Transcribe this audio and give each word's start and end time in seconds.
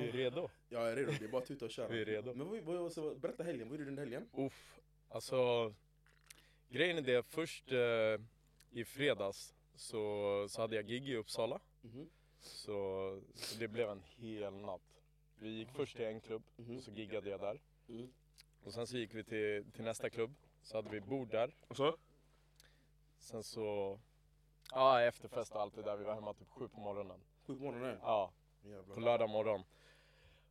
Vi 0.00 0.08
är 0.08 0.12
redo. 0.12 0.48
Jag 0.68 0.92
är 0.92 0.96
redo, 0.96 1.12
det 1.18 1.24
är 1.24 1.28
bara 1.28 1.42
att 1.42 1.48
tuta 1.48 1.64
och 1.64 1.70
köra. 1.70 1.88
Vi 1.92 2.00
är 2.00 2.04
redo. 2.04 2.34
Men 2.34 2.48
vad, 2.48 2.62
vad, 2.62 2.96
vad, 2.96 3.20
berätta 3.20 3.42
helgen, 3.42 3.68
vad 3.68 3.78
gjorde 3.78 3.90
du 3.90 3.96
den 3.96 3.98
helgen? 3.98 4.28
Uff, 4.32 4.80
alltså 5.08 5.72
grejen 6.68 6.98
är 6.98 7.02
det, 7.02 7.22
först 7.22 7.72
eh, 7.72 8.20
i 8.70 8.84
fredags 8.84 9.54
så, 9.74 10.46
så 10.48 10.60
hade 10.60 10.76
jag 10.76 10.86
gig 10.86 11.08
i 11.08 11.16
Uppsala. 11.16 11.60
Mhm. 11.82 12.10
Så, 12.40 13.20
så 13.34 13.58
det 13.58 13.68
blev 13.68 13.88
en 13.90 14.02
hel 14.16 14.52
natt. 14.52 15.02
Vi 15.38 15.48
gick 15.50 15.68
först 15.70 15.96
till 15.96 16.04
en 16.04 16.20
klubb 16.20 16.42
Mhm. 16.56 16.76
och 16.76 16.82
så 16.82 16.90
giggade 16.90 17.30
jag 17.30 17.40
där. 17.40 17.60
Mm. 17.88 18.12
Och 18.64 18.72
sen 18.72 18.86
så 18.86 18.96
gick 18.96 19.14
vi 19.14 19.24
till, 19.24 19.64
till 19.72 19.84
nästa 19.84 20.10
klubb, 20.10 20.34
så 20.62 20.76
hade 20.78 20.90
vi 20.90 21.00
bord 21.00 21.28
där. 21.30 21.54
Och 21.68 21.76
så? 21.76 21.96
Sen 23.18 23.42
så, 23.42 23.98
ja 24.70 25.02
efterfest 25.02 25.54
och 25.54 25.60
allt 25.60 25.74
det 25.74 25.82
där, 25.82 25.96
vi 25.96 26.04
var 26.04 26.14
hemma 26.14 26.34
typ 26.34 26.48
sju 26.48 26.68
på 26.68 26.80
morgonen. 26.80 27.20
Sju 27.46 27.56
på 27.56 27.62
morgonen? 27.62 27.98
Ja, 28.02 28.32
Jävlar. 28.62 28.94
på 28.94 29.00
lördag 29.00 29.30
morgon. 29.30 29.62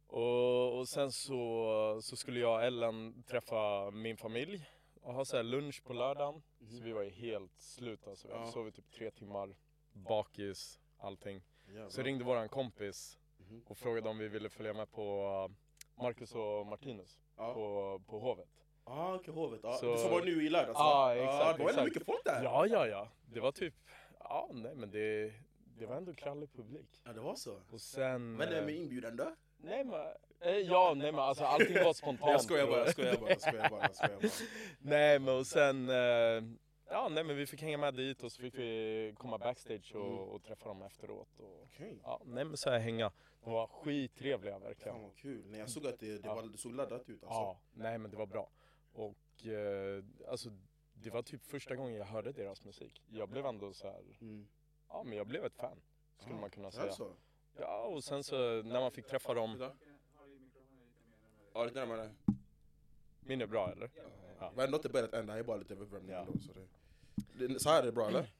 Och, 0.09 0.77
och 0.77 0.87
sen 0.87 1.11
så, 1.11 1.99
så 2.01 2.15
skulle 2.15 2.39
jag 2.39 2.53
och 2.55 2.63
Ellen 2.63 3.23
träffa 3.23 3.91
min 3.91 4.17
familj 4.17 4.65
och 5.01 5.13
ha 5.13 5.25
så 5.25 5.35
här 5.37 5.43
lunch 5.43 5.83
på 5.83 5.93
lördagen. 5.93 6.41
Så 6.69 6.83
vi 6.83 6.91
var 6.91 7.01
ju 7.03 7.09
helt 7.09 7.59
slut 7.61 8.07
alltså. 8.07 8.27
Vi 8.27 8.33
hade 8.33 8.45
Ja. 8.45 8.51
sovit 8.51 8.75
typ 8.75 8.91
tre 8.91 9.11
timmar, 9.11 9.55
bakis, 9.93 10.79
allting. 10.97 11.41
Jävlar. 11.67 11.89
Så 11.89 12.01
ringde 12.01 12.23
våran 12.23 12.49
kompis 12.49 13.15
Mhm. 13.37 13.61
och 13.67 13.77
frågade 13.77 14.09
om 14.09 14.17
vi 14.17 14.27
ville 14.27 14.49
följa 14.49 14.73
med 14.73 14.91
på 14.91 15.23
uh, 15.49 15.55
Marcus 16.03 16.35
och 16.35 16.65
Martinus 16.67 17.19
Ja. 17.37 17.53
på, 17.53 18.01
på 18.07 18.19
Hovet. 18.19 18.49
Ah, 18.83 19.15
okej, 19.15 19.33
hovet. 19.33 19.65
Ah, 19.65 19.73
Så- 19.73 19.97
Som 19.97 20.11
var 20.11 20.21
nu 20.21 20.45
i 20.45 20.49
lördags 20.49 20.75
Ja, 20.79 20.83
va? 21.05 21.15
exakt, 21.15 21.45
Ah, 21.45 21.53
det 21.57 21.63
var 21.63 21.69
exakt. 21.69 21.85
mycket 21.85 22.05
folk 22.05 22.23
där. 22.25 22.43
Ja, 22.43 22.65
ja, 22.67 22.87
ja. 22.87 23.07
Det 23.33 23.39
var 23.39 23.51
typ, 23.51 23.73
ja 24.19 24.49
nej 24.53 24.75
men 24.75 24.91
det, 24.91 25.33
det 25.77 25.85
var 25.85 25.95
ändå 25.95 26.13
krallig 26.13 26.53
publik. 26.53 27.01
Ja, 27.05 27.13
det 27.13 27.19
var 27.21 27.35
så. 27.35 27.61
Och 27.71 27.81
sen... 27.81 28.31
Men 28.35 28.49
det 28.49 28.59
eh, 28.59 28.65
med 28.65 28.75
inbjudan 28.75 29.15
då? 29.15 29.35
Nej 29.61 29.83
men, 29.83 30.01
eh, 30.39 30.51
ja 30.57 30.93
nej 30.97 31.11
men 31.11 31.21
alltså 31.21 31.43
allting 31.43 31.83
var 31.83 31.93
spontant. 31.93 32.31
Jag 32.31 32.41
skojar 32.41 32.67
bara, 32.67 32.79
jag 32.79 32.89
skojar 32.91 33.17
bara, 33.17 33.29
jag 33.29 33.41
skojar 33.41 33.69
bara, 33.69 33.81
jag 33.81 33.95
skojar 33.95 34.19
bara. 34.21 34.29
nej 34.79 35.19
men 35.19 35.37
och 35.37 35.47
sen, 35.47 35.89
eh, 35.89 36.43
ja 36.89 37.09
nej 37.11 37.23
men 37.23 37.35
vi 37.37 37.45
fick 37.45 37.61
hänga 37.61 37.77
med 37.77 37.93
dit 37.93 38.23
och 38.23 38.31
så 38.31 38.41
fick 38.41 38.53
vi 38.55 39.13
komma 39.17 39.37
backstage 39.37 39.95
och, 39.95 40.05
Mm. 40.05 40.17
och 40.19 40.43
träffa 40.43 40.67
dem 40.69 40.81
efteråt. 40.81 41.39
Och, 41.39 41.63
Okej. 41.63 41.99
ja 42.03 42.21
nej 42.25 42.45
men 42.45 42.57
så 42.57 42.69
här 42.69 42.79
hänga. 42.79 43.11
De 43.43 43.51
var 43.53 43.67
skittrevliga 43.67 44.59
verkligen. 44.59 44.93
Fan 44.95 45.03
vad 45.03 45.15
kul. 45.15 45.43
Nej, 45.47 45.59
jag 45.59 45.69
såg 45.69 45.87
att 45.87 45.99
det, 45.99 46.17
det, 46.17 46.27
Ja. 46.27 46.35
var, 46.35 46.43
det 46.43 46.57
såg 46.57 46.73
laddat 46.75 47.09
ut 47.09 47.23
alltså. 47.23 47.39
Ja, 47.39 47.59
nej 47.73 47.97
men 47.97 48.11
det 48.11 48.17
var 48.17 48.25
bra. 48.25 48.49
Och 48.93 49.45
eh, 49.47 50.03
alltså 50.27 50.49
det 50.93 51.09
var 51.09 51.21
typ 51.21 51.45
första 51.45 51.75
gången 51.75 51.95
jag 51.95 52.05
hörde 52.05 52.31
deras 52.31 52.65
musik. 52.65 53.01
Jag 53.09 53.29
blev 53.29 53.45
ändå 53.45 53.73
så 53.73 53.87
här, 53.87 54.03
Mm. 54.21 54.47
ja 54.89 55.03
men 55.03 55.17
jag 55.17 55.27
blev 55.27 55.45
ett 55.45 55.55
fan. 55.55 55.81
Skulle 56.17 56.35
Ah, 56.35 56.39
man 56.41 56.49
kunna 56.49 56.71
säga. 56.71 56.85
det 56.85 56.91
så? 56.93 57.11
Ja 57.59 57.83
och 57.83 58.03
sen 58.03 58.23
så 58.23 58.35
när 58.63 58.79
man 58.79 58.91
fick 58.91 59.07
träffa 59.07 59.33
dem. 59.33 59.71
Ja, 61.53 61.65
lite 61.65 61.79
närmare. 61.79 62.11
min 63.19 63.41
är 63.41 63.47
bra 63.47 63.71
eller? 63.71 63.89
Ja. 64.39 64.51
Men 64.55 64.65
ändå 64.65 64.77
inte 64.77 64.89
börjat 64.89 65.13
än, 65.13 65.25
det 65.25 65.31
här 65.31 65.39
är 65.39 65.43
bara 65.43 65.57
lite 65.57 65.73
övervärmning 65.73 66.11
Ja. 66.11 66.25
Så, 66.25 66.53
det, 67.33 67.47
det, 67.47 67.59
så 67.59 67.69
här 67.69 67.81
är 67.81 67.85
det 67.85 67.91
bra 67.91 68.07
eller? 68.07 68.33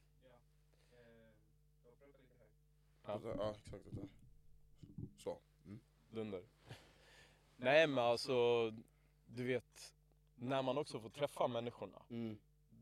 Ja. 3.06 3.20
Ja, 3.24 3.54
exakt. 3.64 3.84
Så. 5.18 5.38
Mm. 5.66 5.80
Dunder. 6.10 6.42
Nej 7.56 7.86
men 7.86 8.04
alltså, 8.04 8.70
du 9.26 9.44
vet, 9.44 9.94
när 10.34 10.62
man 10.62 10.78
också 10.78 11.00
får 11.00 11.10
träffa 11.10 11.48
människorna, 11.48 12.02
Mm. 12.10 12.38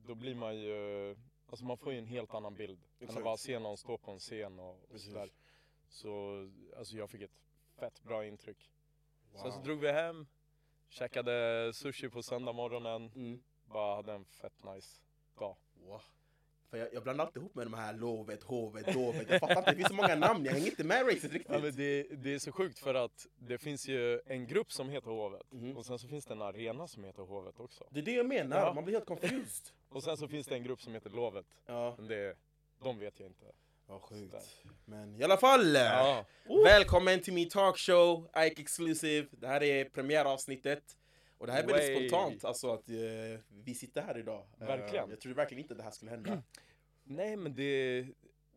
då 0.07 0.15
blir 0.15 0.35
man 0.35 0.57
ju, 0.57 1.17
alltså 1.51 1.65
man 1.65 1.79
får 1.79 1.93
ju 1.93 1.99
en 1.99 2.07
helt 2.07 2.35
annan 2.35 2.55
bild. 2.55 2.79
Än 2.79 3.05
Exakt. 3.05 3.19
att 3.19 3.25
bara 3.25 3.37
se 3.37 3.59
någon 3.59 3.77
stå 3.77 3.99
på 3.99 4.11
en 4.11 4.19
scen 4.19 4.59
och, 4.59 4.85
och 4.95 5.01
sådär. 5.01 5.31
Så, 5.89 6.49
alltså 6.79 6.97
jag 6.97 7.11
fick 7.11 7.23
ett 7.23 7.39
fett 7.81 8.03
bra 8.03 8.27
intryck. 8.27 8.71
Sen 9.33 9.53
så 9.53 9.59
Wow. 9.59 9.65
drog 9.65 9.81
vi 9.81 9.93
hem, 9.93 10.27
käkade 10.89 11.71
sushi 11.75 12.09
på 12.09 12.23
söndag 12.23 12.53
morgonen, 12.53 13.11
Mm. 13.15 13.43
bara 13.67 13.97
hade 13.97 14.13
en 14.13 14.25
fett 14.25 14.65
nice 14.65 15.01
dag. 15.39 15.57
Wow. 15.87 16.03
För 16.71 16.77
jag, 16.79 16.95
jag 16.95 17.03
blandar 17.03 17.25
alltid 17.25 17.41
ihop 17.43 17.55
med 17.55 17.67
de 17.67 17.75
här 17.75 17.93
lovet, 17.95 18.43
hovet, 18.43 18.95
dovet. 18.95 19.31
Jag 19.31 19.41
fattar 19.41 19.59
inte, 19.59 19.71
det 19.71 19.77
finns 19.77 19.89
så 19.89 19.95
många 19.95 20.15
namn, 20.15 20.45
jag 20.45 20.53
hänger 20.53 20.67
inte 20.67 20.85
med 20.85 21.07
racet 21.07 21.33
riktigt. 21.33 21.47
Ja, 21.49 21.59
det, 21.61 22.03
det 22.03 22.35
är 22.35 22.39
så 22.39 22.53
sjukt 22.53 22.79
för 22.79 22.95
att 22.95 23.27
det 23.39 23.59
finns 23.59 23.89
ju 23.89 24.21
en 24.27 24.47
grupp 24.47 24.73
som 24.73 24.89
heter 24.89 25.11
Hovet 25.11 25.53
Mhm. 25.53 25.77
och 25.77 25.87
sen 25.87 25.99
så 25.99 26.09
finns 26.09 26.25
det 26.27 26.35
en 26.35 26.43
arena 26.43 26.87
som 26.89 27.05
heter 27.05 27.23
Hovet 27.23 27.61
också. 27.61 27.85
Det 27.91 28.01
är 28.01 28.05
det 28.05 28.13
jag 28.13 28.27
menar, 28.27 28.57
Ja. 28.67 28.73
man 28.75 28.85
blir 28.85 28.95
helt 28.95 29.07
confused. 29.07 29.75
Och 29.89 30.03
sen 30.03 30.17
så 30.17 30.29
finns 30.29 30.47
det 30.47 30.55
en 30.57 30.63
grupp 30.63 30.81
som 30.83 30.95
heter 30.95 31.11
Lovet. 31.11 31.47
Ja, 31.67 31.95
Men 31.99 32.09
det, 32.09 32.37
de 32.83 32.99
vet 32.99 33.21
jag 33.21 33.27
inte. 33.29 33.53
Ja 33.89 33.99
sjukt. 34.01 34.65
Men 34.85 35.17
i 35.17 35.25
alla 35.25 35.37
fall! 35.37 35.75
Ja. 35.75 36.25
Välkommen 36.65 37.21
till 37.23 37.33
min 37.33 37.49
talkshow, 37.49 38.29
Ike 38.37 38.63
Exclusive. 38.63 39.29
Det 39.31 39.47
här 39.47 39.63
är 39.63 39.85
premiäravsnittet. 39.85 40.83
Och 41.39 41.47
det 41.47 41.53
här 41.53 41.63
är 41.63 41.67
väldigt 41.67 42.09
spontant, 42.09 42.45
alltså 42.45 42.73
att 42.73 42.91
eh, 42.91 43.41
vi 43.49 43.75
sitter 43.75 44.03
här 44.03 44.19
idag. 44.19 44.47
Eh, 44.61 44.67
Verkligen. 44.67 45.11
jag 45.11 45.21
trodde 45.21 45.37
verkligen 45.37 45.63
inte 45.63 45.75
att 45.75 45.79
det 45.79 45.85
här 45.85 45.91
skulle 45.91 46.11
hända. 46.11 46.43
Nej 47.05 47.37
men 47.37 47.55
det, 47.55 48.07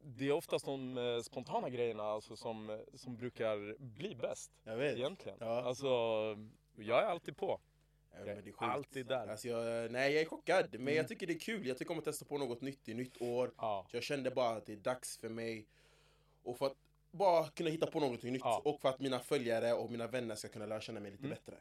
det 0.03 0.27
är 0.27 0.31
oftast 0.31 0.65
de 0.65 0.97
eh, 0.97 1.21
spontana 1.21 1.69
grejerna 1.69 2.03
alltså, 2.03 2.35
som, 2.35 2.69
eh, 2.69 2.77
som 2.93 3.17
brukar 3.17 3.75
bli 3.79 4.15
bäst. 4.15 4.51
Jag 4.63 4.77
vet. 4.77 4.97
Egentligen. 4.97 5.37
Ja. 5.41 5.61
Alltså, 5.61 5.87
jag 6.75 7.03
är 7.03 7.07
alltid 7.07 7.37
på. 7.37 7.59
Ja, 8.13 8.19
Jag 8.19 8.27
är 8.37 8.47
är 8.47 8.53
alltid 8.59 9.05
där. 9.07 9.27
Alltså 9.27 9.47
jag, 9.47 9.91
nej, 9.91 10.13
jag 10.13 10.21
är 10.21 10.25
chockad. 10.25 10.67
Men 10.71 10.81
Mm. 10.81 10.95
jag 10.95 11.07
tycker 11.07 11.27
det 11.27 11.33
är 11.33 11.39
kul. 11.39 11.67
Jag 11.67 11.77
tycker 11.77 11.91
om 11.91 11.97
att 11.99 12.05
testa 12.05 12.25
på 12.25 12.37
något 12.37 12.61
nytt 12.61 12.89
i 12.89 12.93
nytt 12.93 13.21
år. 13.21 13.51
Ja. 13.57 13.85
Så 13.91 13.95
jag 13.97 14.03
kände 14.03 14.31
bara 14.31 14.49
att 14.57 14.65
det 14.65 14.73
är 14.73 14.77
dags 14.77 15.17
för 15.17 15.29
mig. 15.29 15.67
Och 16.43 16.57
för 16.57 16.65
att 16.65 16.75
bara 17.11 17.47
kunna 17.49 17.69
hitta 17.69 17.87
på 17.91 17.99
något 17.99 18.23
nytt. 18.23 18.41
Ja. 18.43 18.61
Och 18.65 18.81
för 18.81 18.89
att 18.89 18.99
mina 18.99 19.19
följare 19.19 19.73
och 19.73 19.91
mina 19.91 20.07
vänner 20.07 20.35
ska 20.35 20.47
kunna 20.47 20.65
lära 20.65 20.81
känna 20.81 20.99
mig 20.99 21.11
lite 21.11 21.23
Mm. 21.25 21.37
bättre. 21.45 21.57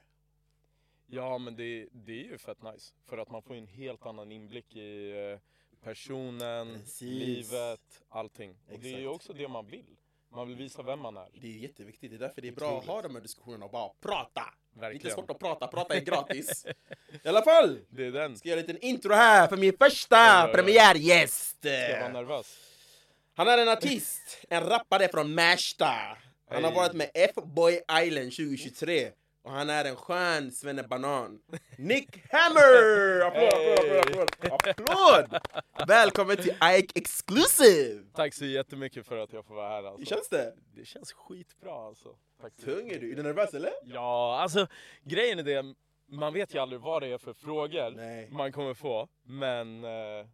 Ja 1.07 1.39
men 1.39 1.57
det, 1.57 1.89
det 1.93 2.13
är 2.13 2.25
ju 2.25 2.39
fett 2.39 2.63
nice. 2.63 2.95
För 3.05 3.19
att 3.19 3.31
man 3.31 3.43
får 3.43 3.55
en 3.55 3.67
helt 3.67 4.07
annan 4.07 4.33
inblick 4.33 4.77
i 4.77 5.11
eh, 5.33 5.39
personen, 5.83 6.75
Precis. 6.75 7.03
livet, 7.03 8.03
allting. 8.09 8.51
Och 8.73 8.79
det 8.79 8.89
är 8.89 8.99
ju 8.99 9.05
Exakt. 9.05 9.15
också 9.15 9.33
det 9.33 9.49
man 9.49 9.67
vill. 9.67 9.97
Man 10.29 10.49
vill 10.49 10.57
visa 10.57 10.83
vem 10.83 10.99
man 11.01 11.17
är. 11.17 11.29
Det 11.41 11.47
är 11.49 11.59
jätteviktigt. 11.59 12.11
Det 12.11 12.17
är 12.17 12.19
därför 12.19 12.43
det 12.43 12.49
är 12.49 12.53
bra 12.53 12.79
att 12.79 12.87
ha 12.87 13.03
de 13.03 13.15
här 13.15 13.23
diskussionerna 13.23 13.65
och 13.65 13.71
bara 13.71 13.93
prata. 14.01 14.55
Verkligen. 14.73 15.17
svårt 15.17 15.31
att 15.31 15.39
prata, 15.39 15.67
prata 15.67 15.95
är 15.95 16.01
gratis. 16.01 16.67
I 17.25 17.29
alla 17.29 17.43
fall! 17.43 17.79
Det 17.89 18.07
är 18.07 18.13
den. 18.13 18.37
Ska 18.37 18.49
jag 18.49 18.57
göra 18.57 18.61
en 18.61 18.67
liten 18.67 18.89
intro 18.89 19.13
här 19.13 19.49
för 19.49 19.57
min 19.57 19.77
första 19.79 20.47
oj. 20.47 20.53
premiärgäst! 20.53 21.59
Ska 21.59 22.01
vara 22.01 22.13
nervös? 22.13 22.59
Han 23.35 23.49
är 23.49 23.59
en 23.59 23.69
artist, 23.69 24.45
en 24.49 24.67
rappare 24.67 25.09
från 25.09 25.35
Märsta. 25.35 25.95
Han 26.51 26.65
har 26.65 26.73
varit 26.73 26.93
med 26.93 27.11
F-Boy 27.15 27.81
Island 28.03 28.33
2023. 28.33 29.11
Och 29.43 29.51
han 29.51 29.71
är 29.71 29.85
en 29.85 29.97
skön 29.97 30.53
svennebanan. 30.53 31.41
Nick 31.79 32.23
Hammer! 32.31 33.21
Applåd, 33.27 33.79
applåd, 33.79 33.99
applåd, 33.99 34.53
applåd! 34.53 35.35
applåd! 35.35 35.41
Välkommen 35.89 36.37
till 36.37 36.55
Ike 36.79 36.99
Exclusive! 36.99 38.05
Tack 38.15 38.35
så 38.35 38.45
jättemycket 38.45 39.07
för 39.07 39.17
att 39.17 39.33
jag 39.33 39.47
får 39.47 39.55
vara 39.55 39.69
här 39.69 39.85
alltså. 39.85 39.99
Hur 39.99 40.05
känns 40.05 40.29
det? 40.29 40.55
Det 40.75 40.85
känns 40.85 41.13
skitbra 41.13 41.87
alltså. 41.87 42.09
Tack 42.41 42.57
Tung 42.57 42.89
är 42.91 43.01
du? 43.01 43.13
Är 43.13 43.17
du 43.17 43.23
nervös 43.23 43.55
eller? 43.55 43.73
Ja, 43.85 44.39
alltså 44.43 44.67
grejen 45.03 45.39
är 45.39 45.43
det, 45.43 45.75
man 46.09 46.33
vet 46.33 46.55
ju 46.55 46.59
aldrig 46.59 46.81
vad 46.81 47.03
det 47.03 47.09
är 47.09 47.19
för 47.19 47.33
frågor 47.33 47.91
Nej. 47.91 48.29
man 48.31 48.53
kommer 48.53 48.75
få, 48.75 49.09
men 49.23 49.85
eh, 49.85 50.27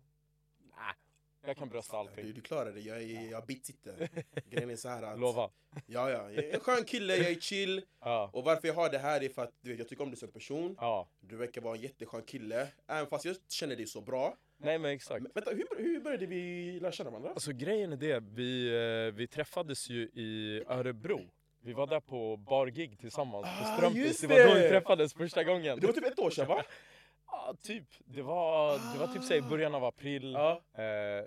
jag 1.46 1.56
kan 1.56 1.68
brösta 1.68 1.92
Du, 1.96 1.98
allting. 2.00 2.32
du 2.34 2.40
klarar 2.40 2.72
det, 2.72 2.80
jag, 2.80 3.02
är, 3.02 3.30
jag 3.30 3.46
bitsitter. 3.46 4.08
Grejen 4.50 4.70
är 4.70 4.76
så 4.76 4.88
här 4.88 5.02
att... 5.02 5.20
Lova. 5.20 5.50
Ja, 5.86 6.10
ja. 6.10 6.30
Jag 6.30 6.44
är 6.44 6.54
en 6.54 6.60
skön 6.60 6.84
kille, 6.84 7.16
jag 7.16 7.30
är 7.30 7.34
chill. 7.40 7.82
Ja, 8.00 8.30
Och 8.32 8.44
varför 8.44 8.68
jag 8.68 8.74
har 8.74 8.90
det 8.90 8.98
här 8.98 9.22
är 9.24 9.28
för 9.28 9.42
att 9.42 9.52
du 9.60 9.70
vet, 9.70 9.78
jag 9.78 9.88
tycker 9.88 10.02
om 10.04 10.10
dig 10.10 10.18
som 10.18 10.28
person. 10.30 10.76
ja. 10.80 11.08
Du 11.20 11.36
verkar 11.36 11.60
vara 11.60 11.74
en 11.76 11.80
jätteskön 11.82 12.22
kille. 12.22 12.68
Även 12.88 13.06
fast 13.06 13.24
jag 13.24 13.36
känner 13.48 13.76
dig 13.76 13.86
så 13.86 14.00
bra. 14.00 14.36
Nej 14.58 14.78
men 14.78 14.90
exakt. 14.90 15.22
Men, 15.22 15.32
vänta, 15.34 15.50
hur, 15.50 15.66
hur 15.84 16.00
började 16.00 16.26
vi 16.26 16.80
lära 16.80 16.92
känna 16.92 17.10
varandra? 17.10 17.30
Alltså 17.30 17.52
grejen 17.52 17.92
är 17.92 17.96
det, 17.96 18.20
vi, 18.20 18.66
eh, 19.08 19.14
vi 19.14 19.26
träffades 19.26 19.88
ju 19.90 20.02
i 20.02 20.62
Örebro. 20.68 21.20
Vi 21.60 21.72
var 21.72 21.86
där 21.86 22.00
på 22.00 22.36
bargig 22.36 22.98
tillsammans 22.98 23.46
på 23.46 23.64
Ah, 23.64 23.76
Strumpis. 23.76 24.04
just 24.06 24.20
Det 24.20 24.26
var 24.26 24.48
då 24.48 24.54
vi 24.54 24.60
det! 24.60 24.68
träffades 24.68 25.14
första 25.14 25.44
gången. 25.44 25.80
Det 25.80 25.86
var 25.86 25.94
typ 25.94 26.04
ett 26.04 26.18
år 26.18 26.30
sedan 26.30 26.48
va? 26.48 26.62
Ja, 27.46 27.54
typ. 27.62 27.84
Det 28.04 28.22
var, 28.22 28.72
det 28.92 28.98
var 28.98 29.06
typ 29.14 29.22
så 29.22 29.34
i 29.34 29.42
början 29.42 29.74
av 29.74 29.84
april. 29.84 30.32
Ja. 30.32 30.60
Eh, 30.82 31.24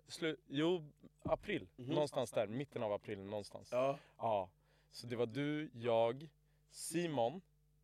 jo, 0.47 0.83
april, 1.23 1.67
Mhm. 1.75 1.89
någonstans 1.93 2.31
där, 2.31 2.47
mitten 2.47 2.83
av 2.83 2.93
april 2.93 3.19
någonstans. 3.19 3.69
Ja. 3.71 3.97
Ja. 4.17 4.49
Så 4.91 5.07
det 5.07 5.15
var 5.15 5.25
du, 5.25 5.69
jag, 5.73 6.29
Simon 6.71 7.41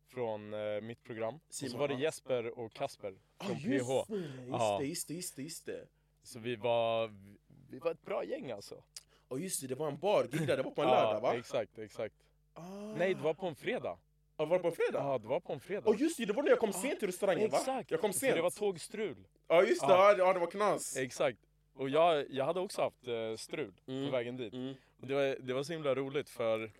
från 0.08 0.54
eh, 0.54 0.80
mitt 0.80 1.02
program. 1.04 1.34
och 1.34 1.40
Simon, 1.54 1.70
så 1.72 1.78
var 1.78 1.88
det 1.88 1.94
ja. 1.94 2.00
Jesper 2.00 2.58
och 2.58 2.72
Kasper 2.72 3.14
Ah, 3.38 3.44
från 3.44 3.56
just 3.58 3.86
PH. 3.86 4.04
det, 4.08 4.16
just 4.16 4.48
Ja. 4.50 4.78
det, 4.80 4.86
just 4.86 5.08
det, 5.08 5.14
just 5.14 5.36
det, 5.36 5.42
just 5.42 5.66
det. 5.66 5.86
Så 6.22 6.38
vi 6.38 6.56
var, 6.56 7.14
vi 7.70 7.78
var 7.78 7.90
ett 7.90 8.02
bra 8.02 8.24
gäng 8.24 8.50
alltså. 8.50 8.82
Och 9.28 9.40
just 9.40 9.60
det, 9.60 9.66
det 9.66 9.74
var 9.74 9.88
en 9.88 9.98
bar, 9.98 10.24
det 10.46 10.62
var 10.62 10.70
på 10.70 10.82
en 10.82 10.88
ja, 10.88 10.94
lördag 10.94 11.20
va? 11.20 11.34
Exakt, 11.34 11.78
exakt. 11.78 12.14
Ah. 12.54 12.62
Nej, 12.98 13.14
det 13.14 13.20
var 13.22 13.34
på 13.34 13.46
en 13.46 13.54
fredag. 13.54 13.98
Ja, 14.36 14.44
var 14.44 14.56
det 14.56 14.62
på 14.62 14.68
en 14.68 14.74
fredag? 14.74 14.98
Ja, 14.98 15.18
det 15.18 15.26
var 15.28 15.40
på 15.40 15.52
en 15.52 15.60
fredag. 15.60 15.88
Och 15.90 15.96
just 15.96 16.16
det, 16.18 16.24
det 16.24 16.32
var 16.32 16.42
när 16.42 16.50
jag 16.50 16.58
kom 16.58 16.72
sent 16.72 16.98
till 16.98 17.08
restaurangen 17.08 17.50
va? 17.50 17.58
Exakt! 17.58 17.90
Jag 17.90 18.00
kom 18.00 18.12
För 18.12 18.18
sent. 18.20 18.36
det 18.36 18.42
var 18.42 18.50
tågstrul. 18.50 19.26
Ja 19.48 19.62
just 19.62 19.80
det, 19.80 19.86
Ja. 19.92 20.12
ja. 20.12 20.18
ja 20.18 20.32
det 20.32 20.38
var 20.38 20.46
knas. 20.50 20.96
Exakt. 20.96 21.38
Och 21.74 21.88
jag, 21.90 22.30
jag 22.30 22.44
hade 22.44 22.60
också 22.60 22.82
haft 22.82 23.06
eh, 23.08 23.36
strul 23.36 23.72
Mm. 23.86 24.06
på 24.06 24.12
vägen 24.12 24.36
dit. 24.36 24.52
Mm. 24.52 24.74
Och 25.00 25.06
det, 25.06 25.14
var, 25.14 25.36
det 25.40 25.52
var 25.54 25.62
så 25.62 25.72
himla 25.72 25.94
roligt 25.94 26.28
för 26.28 26.70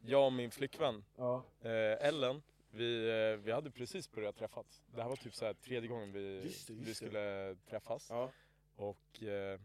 jag 0.00 0.26
och 0.26 0.32
min 0.32 0.50
flickvän 0.50 1.04
Ja. 1.16 1.42
eh, 1.62 2.06
Ellen, 2.08 2.42
vi, 2.70 3.08
eh, 3.08 3.44
vi 3.44 3.52
hade 3.52 3.70
precis 3.70 4.12
börjat 4.12 4.36
träffas. 4.36 4.82
Det 4.94 5.02
här 5.02 5.08
var 5.08 5.16
typ 5.16 5.34
så 5.34 5.44
här 5.44 5.54
tredje 5.54 5.88
gången 5.88 6.12
vi, 6.12 6.40
Just 6.44 6.66
det, 6.66 6.72
just 6.74 6.88
vi 6.88 6.94
skulle 6.94 7.56
träffas. 7.70 8.06
Ja. 8.10 8.30
Och 8.76 9.22
eh, 9.22 9.60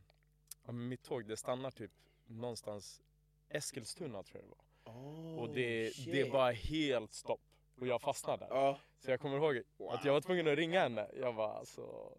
mitt 0.74 1.04
tåg 1.04 1.26
det 1.26 1.38
stannar 1.38 1.72
typ 1.72 1.92
någonstans 2.28 3.02
Eskilstuna 3.50 4.24
tror 4.24 4.42
jag 4.42 4.44
det 4.44 4.50
var. 4.50 4.65
Oh, 4.86 5.40
och 5.40 5.50
det, 5.50 5.96
shit. 5.96 6.12
det 6.12 6.30
var 6.30 6.52
helt 6.52 7.14
stopp. 7.14 7.42
Och 7.80 7.88
jag 7.88 8.02
fastnade. 8.02 8.48
Ja. 8.50 8.80
Så 9.00 9.12
jag 9.12 9.20
kommer 9.20 9.38
ihåg 9.38 9.58
att 9.90 10.06
jag 10.06 10.14
var 10.14 10.22
tvungen 10.22 10.48
att 10.48 10.58
ringa 10.58 10.80
henne. 10.80 11.08
Jag 11.20 11.34
var 11.34 11.54
alltså, 11.54 12.12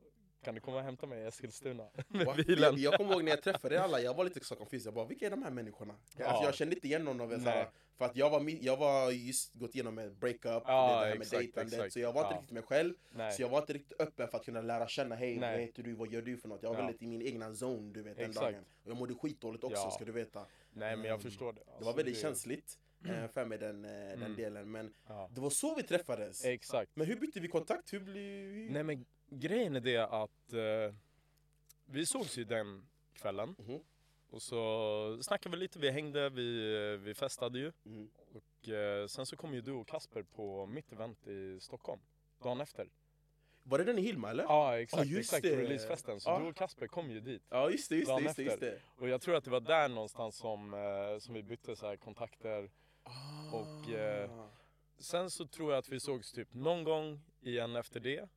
kan 0.46 0.54
du 0.54 0.60
komma 0.60 0.76
och 0.76 0.82
hämta 0.82 1.06
mig 1.06 1.22
i 1.22 1.26
Eskilstuna 1.26 1.88
med 2.08 2.26
bilen? 2.36 2.58
Jag, 2.62 2.78
jag 2.78 2.94
kommer 2.94 3.12
ihåg 3.12 3.24
när 3.24 3.30
jag 3.30 3.42
träffade 3.42 3.82
alla, 3.82 4.00
jag 4.00 4.14
var 4.14 4.24
lite 4.24 4.44
så 4.44 4.54
confused. 4.56 4.86
Jag 4.86 4.94
bara, 4.94 5.04
vilka 5.06 5.26
är 5.26 5.30
de 5.30 5.42
här 5.42 5.50
människorna? 5.50 5.94
Ja. 6.18 6.26
Alltså, 6.26 6.44
jag 6.44 6.54
kände 6.54 6.74
inte 6.74 6.86
igen 6.86 7.04
någon 7.04 7.20
av 7.20 7.32
er. 7.32 7.38
Såhär, 7.38 7.70
För 7.98 8.04
att 8.04 8.16
jag 8.16 8.30
var, 8.30 8.50
jag 8.60 8.76
var 8.76 9.10
just 9.10 9.54
gått 9.54 9.74
igenom 9.74 9.98
en 9.98 10.18
breakup, 10.18 10.42
Ja, 10.66 11.00
det 11.00 11.06
här 11.06 11.16
med 11.18 11.26
dejtandet. 11.30 11.92
Så 11.92 12.00
jag 12.00 12.12
var 12.12 12.20
inte 12.22 12.34
Ja. 12.34 12.38
riktigt 12.40 12.52
mig 12.54 12.62
själv. 12.62 12.94
Nej. 13.10 13.32
Så 13.32 13.42
jag 13.42 13.48
var 13.48 13.58
inte 13.58 13.72
riktigt 13.72 14.00
öppen 14.00 14.28
för 14.28 14.38
att 14.38 14.44
kunna 14.44 14.60
lära 14.60 14.88
känna, 14.88 15.14
hej 15.14 15.38
vad 15.38 15.50
heter 15.50 15.82
du, 15.82 15.92
vad 15.94 16.12
gör 16.12 16.22
du 16.22 16.36
för 16.36 16.48
något? 16.48 16.62
Jag 16.62 16.70
var 16.70 16.76
Ja. 16.76 16.82
väldigt 16.86 17.02
i 17.02 17.06
min 17.06 17.22
egna 17.22 17.48
zone 17.50 17.92
du 17.92 18.02
vet 18.02 18.16
den 18.16 18.30
Exakt. 18.30 18.44
dagen. 18.46 18.64
Och 18.84 18.90
jag 18.90 18.96
mådde 18.96 19.14
skitdåligt 19.14 19.64
också 19.64 19.76
Ja. 19.82 19.90
ska 19.90 20.04
du 20.04 20.12
veta. 20.12 20.40
Nej 20.72 20.96
men 20.96 21.04
jag 21.04 21.14
Mm. 21.14 21.20
förstår 21.20 21.52
det. 21.52 21.60
Det 21.64 21.70
Alltså, 21.70 21.84
var 21.84 21.96
väldigt 21.96 22.14
det- 22.14 22.20
känsligt 22.20 22.78
eh, 23.08 23.28
för 23.28 23.44
mig 23.44 23.58
den, 23.58 23.84
eh, 23.84 23.90
den 23.90 24.22
Mm. 24.22 24.36
delen. 24.36 24.70
Men 24.70 24.94
Ja. 25.08 25.30
det 25.34 25.40
var 25.40 25.50
så 25.50 25.74
vi 25.74 25.82
träffades. 25.82 26.44
Exakt. 26.44 26.90
Men 26.94 27.06
hur 27.06 27.16
bytte 27.16 27.40
vi 27.40 27.48
kontakt? 27.48 27.92
Hur 27.92 28.00
blev... 28.00 28.72
Nej 28.72 28.82
men 28.82 29.06
grejen 29.30 29.76
är 29.76 29.80
det 29.80 29.98
att 30.06 30.52
eh, 30.52 30.94
vi 31.86 32.06
sågs 32.06 32.38
ju 32.38 32.44
den 32.44 32.86
kvällen. 33.14 33.56
Mhm. 33.58 33.80
Och 34.30 34.42
så 34.42 35.18
snackade 35.22 35.56
vi 35.56 35.62
lite, 35.62 35.78
vi 35.78 35.90
hängde, 35.90 36.28
vi, 36.30 36.96
vi 36.96 37.14
festade 37.14 37.58
ju. 37.58 37.72
Mhm. 37.82 38.10
Och 38.32 38.68
eh, 38.68 39.06
sen 39.06 39.26
så 39.26 39.36
kom 39.36 39.54
ju 39.54 39.60
du 39.60 39.72
och 39.72 39.88
Kasper 39.88 40.22
på 40.22 40.66
mitt 40.66 40.92
event 40.92 41.26
i 41.26 41.60
Stockholm. 41.60 42.00
Dagen 42.42 42.60
efter. 42.60 42.88
Var 43.62 43.78
det 43.78 43.84
den 43.84 43.98
i 43.98 44.02
Hilma 44.02 44.30
eller? 44.30 44.44
Ja 44.44 44.78
exakt, 44.78 45.06
just 45.06 45.32
exakt. 45.32 45.42
det. 45.42 45.62
Releasefesten. 45.62 46.20
Så 46.20 46.30
Ja. 46.30 46.38
du 46.38 46.44
och 46.46 46.56
Kasper 46.56 46.86
kom 46.86 47.10
ju 47.10 47.20
dit. 47.20 47.42
Ja 47.50 47.70
just 47.70 47.88
det, 47.88 47.96
just 47.96 48.16
det, 48.16 48.22
just 48.22 48.36
det, 48.36 48.42
just 48.42 48.60
det. 48.60 48.80
Och 48.96 49.08
jag 49.08 49.20
tror 49.20 49.34
att 49.36 49.44
det 49.44 49.50
var 49.50 49.60
där 49.60 49.88
någonstans 49.88 50.36
som, 50.36 50.74
eh, 50.74 51.18
som 51.18 51.34
vi 51.34 51.42
bytte 51.42 51.76
så 51.76 51.86
här 51.86 51.96
kontakter. 51.96 52.70
Och, 53.52 53.90
eh, 53.90 54.30
Ah. 54.30 54.48
Sen 54.98 55.30
så 55.30 55.46
tror 55.46 55.72
jag 55.72 55.78
att 55.78 55.88
vi 55.88 56.00
sågs 56.00 56.32
typ 56.32 56.54
någon 56.54 56.84
gång 56.84 57.20
igen 57.40 57.76
efter 57.76 58.00
det. 58.00 58.28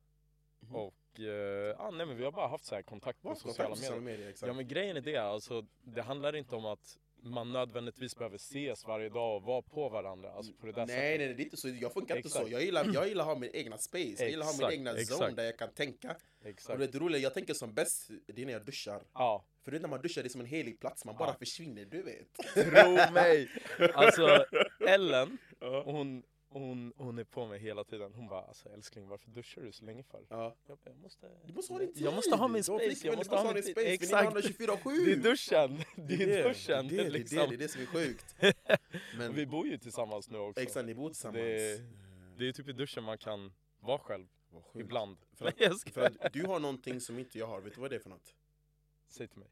Mhm. 0.70 0.76
Och 0.80 1.20
eh, 1.20 1.80
ah, 1.80 1.90
nej 1.90 2.06
men 2.06 2.16
vi 2.16 2.24
har 2.24 2.32
bara 2.32 2.48
haft 2.48 2.64
så 2.64 2.74
här 2.74 2.82
kontakt 2.82 3.22
på 3.22 3.28
Vad? 3.28 3.38
sociala 3.38 3.70
Kontakt 3.70 3.90
medier. 3.90 4.00
medier, 4.00 4.28
exakt. 4.28 4.46
Ja 4.48 4.52
men 4.52 4.68
grejen 4.68 4.96
är 4.96 5.00
det, 5.00 5.16
alltså 5.16 5.66
det 5.82 6.02
handlar 6.02 6.36
inte 6.36 6.56
om 6.56 6.64
att 6.66 6.98
man 7.22 7.52
nödvändigtvis 7.52 8.16
behöver 8.16 8.36
ses 8.36 8.86
varje 8.86 9.08
dag 9.08 9.36
och 9.36 9.42
vara 9.42 9.62
på 9.62 9.88
varandra. 9.88 10.32
Alltså 10.32 10.52
på 10.52 10.66
det 10.66 10.72
där 10.72 10.86
nej, 10.86 10.96
nej, 10.96 11.12
sättet. 11.12 11.26
nej, 11.26 11.34
det 11.36 11.42
är 11.42 11.44
inte 11.44 11.56
så. 11.56 11.68
Jag 11.68 11.92
funkar 11.92 12.16
inte 12.16 12.28
så. 12.28 12.38
Exakt. 12.38 12.52
Jag 12.52 12.62
gillar, 12.62 12.90
jag 12.94 13.08
gillar 13.08 13.22
att 13.24 13.28
ha 13.28 13.34
min 13.38 13.50
egna 13.54 13.78
space. 13.78 14.14
Jag 14.18 14.30
gillar 14.30 14.46
att 14.46 14.60
ha 14.60 14.68
min 14.70 14.86
Exakt, 14.86 14.90
egna 14.90 14.90
zone 14.90 15.00
exakt. 15.26 15.36
där 15.36 15.44
jag 15.44 15.58
kan 15.58 15.70
tänka. 15.72 16.16
Och 16.40 16.46
Exakt. 16.46 16.78
det 16.78 16.94
är 16.94 16.98
roligt, 17.00 17.22
jag 17.22 17.34
tänker 17.34 17.54
som 17.54 17.74
bäst, 17.74 18.10
det 18.26 18.42
är 18.42 18.46
när 18.46 18.52
jag 18.52 18.64
duschar. 18.64 19.02
Ja, 19.14 19.44
För 19.64 19.70
det 19.70 19.76
är 19.76 19.80
när 19.80 19.88
man 19.88 20.00
duschar, 20.00 20.22
det 20.22 20.26
är 20.26 20.30
som 20.30 20.40
en 20.40 20.46
helig 20.46 20.80
plats. 20.80 21.04
Man 21.04 21.16
bara 21.16 21.28
Ja. 21.28 21.34
försvinner, 21.38 21.84
du 21.84 22.02
vet. 22.02 22.32
tro 22.54 23.12
mig! 23.12 23.48
Alltså 23.94 24.44
Ellen, 24.88 25.38
hon, 25.84 26.22
hon, 26.52 26.92
hon 26.96 27.18
är 27.18 27.24
på 27.24 27.46
mig 27.46 27.58
hela 27.58 27.84
tiden. 27.84 28.12
Hon 28.14 28.28
bara 28.28 28.42
alltså 28.42 28.68
älskling 28.68 29.08
varför 29.08 29.30
duschar 29.30 29.62
du 29.62 29.72
så 29.72 29.84
länge 29.84 30.02
för? 30.02 30.24
Ja. 30.28 30.54
Jag, 30.66 30.78
jag 30.84 30.96
måste... 30.96 31.26
Du 31.46 31.52
måste 31.52 31.72
ha 31.72 31.78
din 31.80 31.92
tid. 31.94 32.02
Jag 32.02 32.14
måste 32.14 32.36
ha 32.36 32.48
min 32.48 32.62
space, 32.64 33.06
jag 33.06 33.16
måste 33.16 33.36
ha 33.36 33.52
min 33.54 33.62
space. 33.62 33.86
Exakt. 33.86 34.36
Vi 34.36 34.64
är 34.64 34.76
24-7. 34.76 35.04
Det 35.06 35.12
är 35.12 35.16
duschen! 35.16 35.84
Det 35.96 36.14
är 36.14 36.48
duschen! 36.48 36.88
Det 36.88 36.98
är 36.98 37.04
det, 37.04 37.10
liksom. 37.10 37.36
det, 37.38 37.44
är 37.44 37.48
det, 37.48 37.50
det 37.50 37.54
är 37.54 37.58
det 37.58 37.68
som 37.68 37.82
är 37.82 37.86
sjukt. 37.86 38.34
Men 39.18 39.34
vi 39.34 39.46
bor 39.46 39.66
ju 39.66 39.78
tillsammans 39.78 40.30
nu 40.30 40.38
också. 40.38 40.60
exakt, 40.62 40.86
ni 40.86 40.94
bor 40.94 41.08
tillsammans. 41.08 41.36
Det- 41.44 41.82
Det 42.38 42.48
är 42.48 42.52
typ 42.52 42.68
i 42.68 42.72
duschen 42.72 43.04
man 43.04 43.18
kan 43.18 43.52
vara 43.80 43.98
själv, 43.98 44.26
ibland. 44.74 45.16
För 45.32 45.46
att-. 45.48 45.90
För 45.92 46.00
att 46.20 46.32
du 46.32 46.44
har 46.46 46.60
någonting 46.60 47.00
som 47.00 47.18
inte 47.18 47.38
jag 47.38 47.46
har, 47.46 47.60
vet 47.60 47.74
du 47.74 47.80
vad 47.80 47.90
det 47.90 47.96
är 47.96 48.00
för 48.00 48.10
något? 48.10 48.34
Säg 49.08 49.28
till 49.28 49.38
mig. 49.38 49.48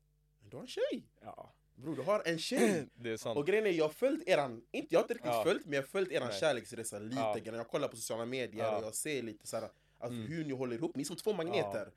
Du 0.50 0.56
har 0.56 0.62
en 0.62 0.68
tjej! 0.68 1.08
Ja, 1.20 1.52
Bror, 1.82 1.96
du 1.96 2.02
har 2.02 2.22
en 2.26 2.38
tjej! 2.38 2.86
det 2.94 3.10
är 3.10 3.16
sant. 3.16 3.36
Och 3.38 3.46
grejen 3.46 3.66
är, 3.66 3.70
jag 3.70 3.84
har 3.84 3.92
följt 3.92 4.28
eran, 4.28 4.62
inte, 4.72 4.94
jag 4.94 4.98
har 4.98 5.04
inte 5.04 5.14
riktigt 5.14 5.32
Ja. 5.32 5.44
följt, 5.44 5.64
men 5.64 5.72
jag 5.74 5.82
har 5.82 5.86
följt 5.86 6.12
eran 6.12 6.28
Nej. 6.28 6.40
kärleksresa 6.40 6.98
lite 6.98 7.20
Ja. 7.20 7.36
grann. 7.44 7.54
Jag 7.54 7.68
kollar 7.68 7.88
på 7.88 7.96
sociala 7.96 8.24
medier 8.26 8.64
Ja. 8.64 8.78
och 8.78 8.84
jag 8.84 8.94
ser 8.94 9.22
lite 9.22 9.46
såhär, 9.46 9.68
alltså 9.98 10.18
Mm. 10.20 10.32
hur 10.32 10.44
ni 10.44 10.52
håller 10.52 10.76
ihop, 10.76 10.96
ni 10.96 11.02
är 11.02 11.04
som 11.04 11.16
två 11.16 11.32
magneter. 11.32 11.90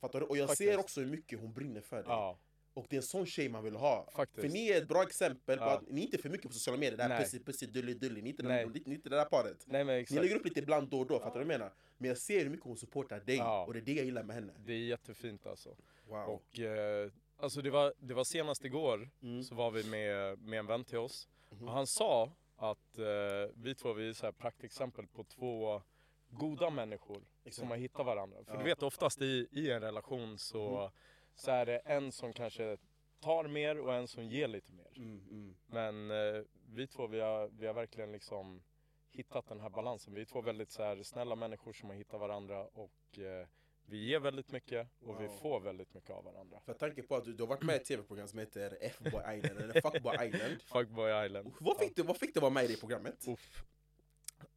Fattar 0.00 0.20
du? 0.20 0.26
Och 0.26 0.36
jag 0.36 0.56
ser 0.56 0.64
Faktiskt. 0.66 0.78
också 0.84 1.00
hur 1.00 1.06
mycket 1.08 1.40
hon 1.40 1.52
brinner 1.52 1.80
för 1.80 1.96
dig. 1.96 2.04
Ja, 2.08 2.38
Och 2.74 2.86
det 2.90 2.96
är 2.96 3.00
en 3.00 3.02
sån 3.06 3.26
tjej 3.26 3.48
man 3.48 3.64
vill 3.64 3.76
ha. 3.76 4.08
faktiskt. 4.16 4.40
För 4.40 4.48
ni 4.48 4.68
är 4.68 4.76
ett 4.82 4.88
bra 4.88 5.02
exempel 5.02 5.58
på 5.58 5.64
Ja. 5.64 5.70
att 5.70 5.90
ni 5.90 6.00
är 6.00 6.04
inte 6.04 6.18
för 6.18 6.28
mycket 6.28 6.46
på 6.46 6.52
sociala 6.52 6.78
medier, 6.80 6.96
det 6.96 7.02
här 7.04 7.22
pussy 7.22 7.38
pussy 7.38 7.66
dully 7.66 7.94
dully, 7.94 8.22
ni 8.22 8.28
är 8.28 8.32
inte, 8.32 8.42
Nej. 8.42 8.62
den, 8.64 8.72
ni 8.86 8.90
är 8.92 8.94
inte 8.96 9.08
det 9.08 9.16
där 9.16 9.24
paret. 9.24 9.64
Nej 9.66 9.84
men 9.84 9.94
Ni 9.96 10.02
exakt. 10.02 10.20
lägger 10.22 10.36
upp 10.36 10.44
lite 10.44 10.60
ibland 10.60 10.88
då 10.88 10.98
och 11.00 11.06
då, 11.06 11.18
fattar 11.18 11.38
du 11.40 11.44
vad 11.44 11.54
jag 11.54 11.60
menar? 11.60 11.72
Men 11.98 12.08
jag 12.08 12.18
ser 12.18 12.42
hur 12.42 12.50
mycket 12.50 12.66
hon 12.66 12.76
supportar 12.76 13.20
dig, 13.20 13.36
Ja. 13.36 13.64
och 13.66 13.72
det 13.72 13.78
är 13.78 13.84
det 13.84 13.92
jag 13.92 14.04
gillar 14.04 14.22
med 14.22 14.34
henne. 14.36 14.52
Det 14.66 14.72
är 14.72 14.78
jättefint 14.78 15.46
alltså. 15.46 15.76
Wow. 16.08 16.18
Och 16.28 16.58
eh, 16.60 17.10
alltså 17.44 17.62
det 17.62 17.70
var, 17.70 17.94
det 17.98 18.14
var 18.14 18.24
senast 18.24 18.64
igår 18.64 19.10
Mm. 19.22 19.42
så 19.42 19.54
var 19.54 19.70
vi 19.70 19.84
med, 19.90 20.38
med 20.38 20.58
en 20.58 20.66
vän 20.66 20.84
till 20.84 20.98
oss. 20.98 21.28
Mhm. 21.50 21.68
Och 21.68 21.74
han 21.74 21.86
sa 21.86 22.30
att 22.56 22.98
eh, 22.98 23.50
vi 23.54 23.74
två 23.74 23.92
vi 23.92 24.08
är 24.08 24.12
så 24.12 24.26
här 24.26 24.32
praktexempel 24.32 25.06
på 25.06 25.24
två 25.24 25.82
goda 26.30 26.70
människor 26.70 27.22
Exakt. 27.44 27.54
som 27.56 27.68
har 27.70 27.76
hittat 27.76 28.06
varandra. 28.06 28.44
För 28.44 28.52
Ja. 28.52 28.58
du 28.58 28.64
vet 28.64 28.82
oftast 28.82 29.22
i, 29.22 29.48
i 29.50 29.70
en 29.70 29.80
relation 29.80 30.38
så, 30.38 30.80
Mhm. 30.80 30.90
så 31.34 31.50
är 31.50 31.66
det 31.66 31.78
en 31.78 32.12
som 32.12 32.32
kanske 32.32 32.76
tar 33.20 33.44
mer 33.48 33.78
och 33.80 33.94
en 33.94 34.08
som 34.08 34.24
ger 34.24 34.48
lite 34.48 34.72
mer. 34.72 34.92
Mm, 34.96 35.20
mm. 35.30 35.54
Men 35.66 36.10
eh, 36.10 36.42
vi 36.68 36.86
två 36.86 37.06
vi 37.06 37.20
har, 37.20 37.48
vi 37.48 37.66
har 37.66 37.74
verkligen 37.74 38.12
liksom 38.12 38.62
hittat 39.10 39.46
den 39.48 39.60
här 39.60 39.68
balansen. 39.70 40.14
Vi 40.14 40.20
är 40.20 40.24
två 40.24 40.40
väldigt 40.40 40.70
så 40.70 40.82
här, 40.82 41.02
snälla 41.02 41.34
människor 41.34 41.72
som 41.72 41.88
har 41.88 41.96
hittat 41.96 42.20
varandra 42.20 42.64
och 42.66 43.18
eh, 43.18 43.46
vi 43.86 44.04
ger 44.08 44.18
väldigt 44.20 44.50
mycket 44.50 44.88
och 45.00 45.20
vi 45.20 45.26
Wow. 45.26 45.36
får 45.36 45.60
väldigt 45.60 45.94
mycket 45.94 46.10
av 46.10 46.24
varandra. 46.24 46.60
För 46.60 46.74
tanke 46.74 47.02
på 47.02 47.16
att 47.16 47.24
du, 47.24 47.32
du 47.32 47.42
har 47.42 47.48
varit 47.48 47.62
med 47.62 47.74
i 47.74 47.76
ett 47.76 47.84
tv-program 47.84 48.28
som 48.28 48.38
heter 48.38 48.78
F-boy 48.80 49.36
Island, 49.36 49.58
eller 49.60 49.80
Fuckboy 49.80 50.14
Island. 50.28 50.62
Fuckboy 50.62 51.26
Island. 51.26 51.52
Vad 51.60 51.78
fick, 51.78 51.96
du, 51.96 52.02
vad 52.02 52.16
fick 52.16 52.34
du 52.34 52.40
vara 52.40 52.50
med 52.50 52.64
i 52.64 52.68
det 52.68 52.80
programmet? 52.80 53.28
Uff. 53.28 53.64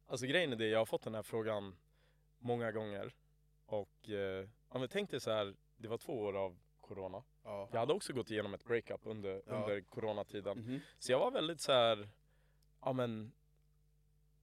Alltså 0.06 0.26
grejen 0.26 0.52
är 0.52 0.56
det, 0.56 0.68
jag 0.68 0.78
har 0.78 0.86
fått 0.86 1.02
den 1.02 1.14
här 1.14 1.22
frågan 1.22 1.76
många 2.38 2.72
gånger. 2.72 3.14
Och 3.66 4.08
eh, 4.10 4.48
ja, 4.72 4.86
tänk 4.90 5.10
dig 5.10 5.20
så 5.20 5.30
här, 5.30 5.54
det 5.76 5.88
var 5.88 5.98
två 5.98 6.12
år 6.20 6.36
av 6.36 6.58
corona. 6.80 7.22
Ja. 7.44 7.68
Jag 7.72 7.78
hade 7.80 7.92
också 7.92 8.12
gått 8.12 8.30
igenom 8.30 8.54
ett 8.54 8.64
breakup 8.64 9.00
under, 9.04 9.42
Ja. 9.46 9.52
under 9.54 9.80
coronatiden. 9.80 10.58
Mhm. 10.58 10.80
Så 10.98 11.12
jag 11.12 11.18
var 11.18 11.30
väldigt 11.30 11.60
så 11.60 11.72
här, 11.72 12.08
ja 12.80 12.92
men 12.92 13.32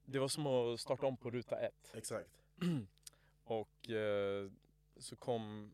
det 0.06 0.20
var 0.20 0.28
som 0.28 0.48
att 0.48 0.80
starta 0.80 1.06
om 1.06 1.18
på 1.18 1.30
ruta 1.32 1.60
ett. 1.60 1.92
Exakt. 1.96 2.30
Och 3.44 3.90
eh, 3.90 4.52
så 4.98 5.16
kom 5.16 5.74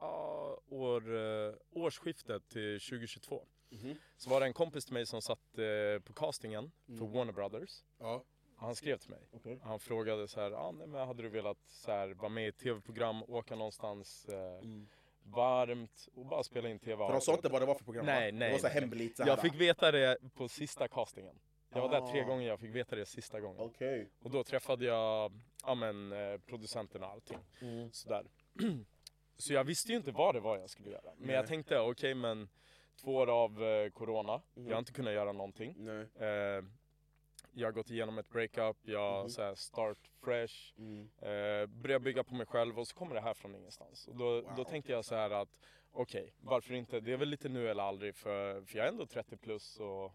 ja, 0.00 0.58
år, 0.68 1.16
eh, 1.16 1.54
årsskiftet 1.70 2.48
till 2.48 2.80
2022. 2.80 3.46
Mhm. 3.70 3.94
Så 4.16 4.30
var 4.30 4.40
det 4.40 4.46
en 4.46 4.52
kompis 4.52 4.84
till 4.84 4.94
mig 4.94 5.06
som 5.06 5.22
satt 5.22 5.58
eh, 5.58 6.02
på 6.04 6.12
castingen 6.12 6.72
för 6.86 6.92
Mm. 6.92 7.12
Warner 7.12 7.32
Brothers. 7.32 7.84
Ja. 7.98 8.24
Han 8.56 8.74
skrev 8.76 8.98
till 8.98 9.10
mig. 9.10 9.20
Okej. 9.32 9.58
Han 9.62 9.80
frågade 9.80 10.28
så 10.28 10.40
här, 10.40 10.52
ah, 10.52 10.70
nej, 10.72 10.86
men 10.86 11.06
hade 11.06 11.22
du 11.22 11.28
velat 11.28 11.58
så 11.66 11.90
här, 11.90 12.08
vara 12.14 12.28
med 12.28 12.44
i 12.44 12.48
ett 12.48 12.58
tv-program, 12.58 13.22
åka 13.22 13.56
någonstans 13.56 14.28
eh, 14.28 14.58
Mm. 14.58 14.88
varmt 15.22 16.08
och 16.14 16.26
bara 16.26 16.42
spela 16.42 16.68
in 16.68 16.78
tv? 16.78 17.06
För 17.06 17.12
de 17.12 17.20
sa 17.20 17.34
inte 17.34 17.48
vad 17.48 17.62
det 17.62 17.66
var 17.66 17.74
för 17.74 17.84
program 17.84 18.06
Nej, 18.06 18.32
nej, 18.32 18.48
Det 18.48 18.52
var 18.52 18.58
så 18.70 18.80
hemligt 18.80 19.16
såhär. 19.16 19.30
Jag 19.30 19.40
fick 19.40 19.54
veta 19.54 19.90
det 19.92 20.16
på 20.34 20.48
sista 20.48 20.88
castingen. 20.88 21.38
Jag 21.74 21.80
var 21.82 21.88
där 22.00 22.06
tre 22.06 22.22
Ah. 22.22 22.24
gånger, 22.24 22.48
jag 22.48 22.60
fick 22.60 22.70
veta 22.74 22.96
det 22.96 23.06
sista 23.06 23.40
gången. 23.40 23.60
Okej. 23.60 24.08
Och 24.22 24.30
då 24.30 24.44
träffade 24.44 24.84
jag 24.84 25.32
ja, 25.64 25.74
men, 25.74 26.12
eh, 26.12 26.38
producenten 26.38 27.02
och 27.02 27.08
allting. 27.10 27.38
Mm. 27.60 27.92
Sådär. 27.92 28.24
Så 29.36 29.52
jag 29.52 29.64
visste 29.64 29.92
ju 29.92 29.96
inte 29.98 30.12
vad 30.12 30.34
det 30.34 30.40
var 30.40 30.58
jag 30.58 30.70
skulle 30.70 30.90
göra. 30.90 31.10
Men 31.18 31.34
jag 31.34 31.46
tänkte, 31.46 31.78
okej 31.78 32.14
men 32.14 32.48
två 32.96 33.14
år 33.14 33.30
av 33.44 33.64
eh, 33.64 33.90
corona, 33.90 34.42
Mm. 34.56 34.68
jag 34.68 34.74
har 34.74 34.78
inte 34.78 34.92
kunnat 34.92 35.12
göra 35.12 35.32
någonting. 35.32 35.88
Eh, 36.20 36.26
jag 37.56 37.66
har 37.66 37.72
gått 37.72 37.90
igenom 37.90 38.18
ett 38.18 38.28
breakup, 38.28 38.76
jag 38.82 39.20
Mhm. 39.20 39.28
så 39.30 39.42
här, 39.42 39.54
start 39.54 39.98
fresh, 40.24 40.54
Mm. 40.78 41.08
eh, 41.18 41.66
börjar 41.66 41.98
bygga 41.98 42.24
på 42.24 42.34
mig 42.34 42.46
själv 42.46 42.78
och 42.78 42.88
så 42.88 42.96
kommer 42.96 43.14
det 43.14 43.20
här 43.20 43.34
från 43.34 43.54
ingenstans. 43.54 44.08
Och 44.08 44.16
då, 44.16 44.40
Wow. 44.40 44.52
då 44.56 44.64
tänkte 44.64 44.92
jag 44.92 45.04
så 45.04 45.14
här 45.14 45.30
att 45.30 45.58
okej, 45.92 46.32
varför 46.40 46.74
inte? 46.74 47.00
Det 47.00 47.12
är 47.12 47.16
väl 47.16 47.28
lite 47.28 47.48
nu 47.48 47.68
eller 47.70 47.82
aldrig 47.82 48.14
för, 48.14 48.62
för 48.62 48.78
jag 48.78 48.86
är 48.86 48.90
ändå 48.90 49.06
30 49.06 49.36
plus 49.36 49.80
och 49.80 50.12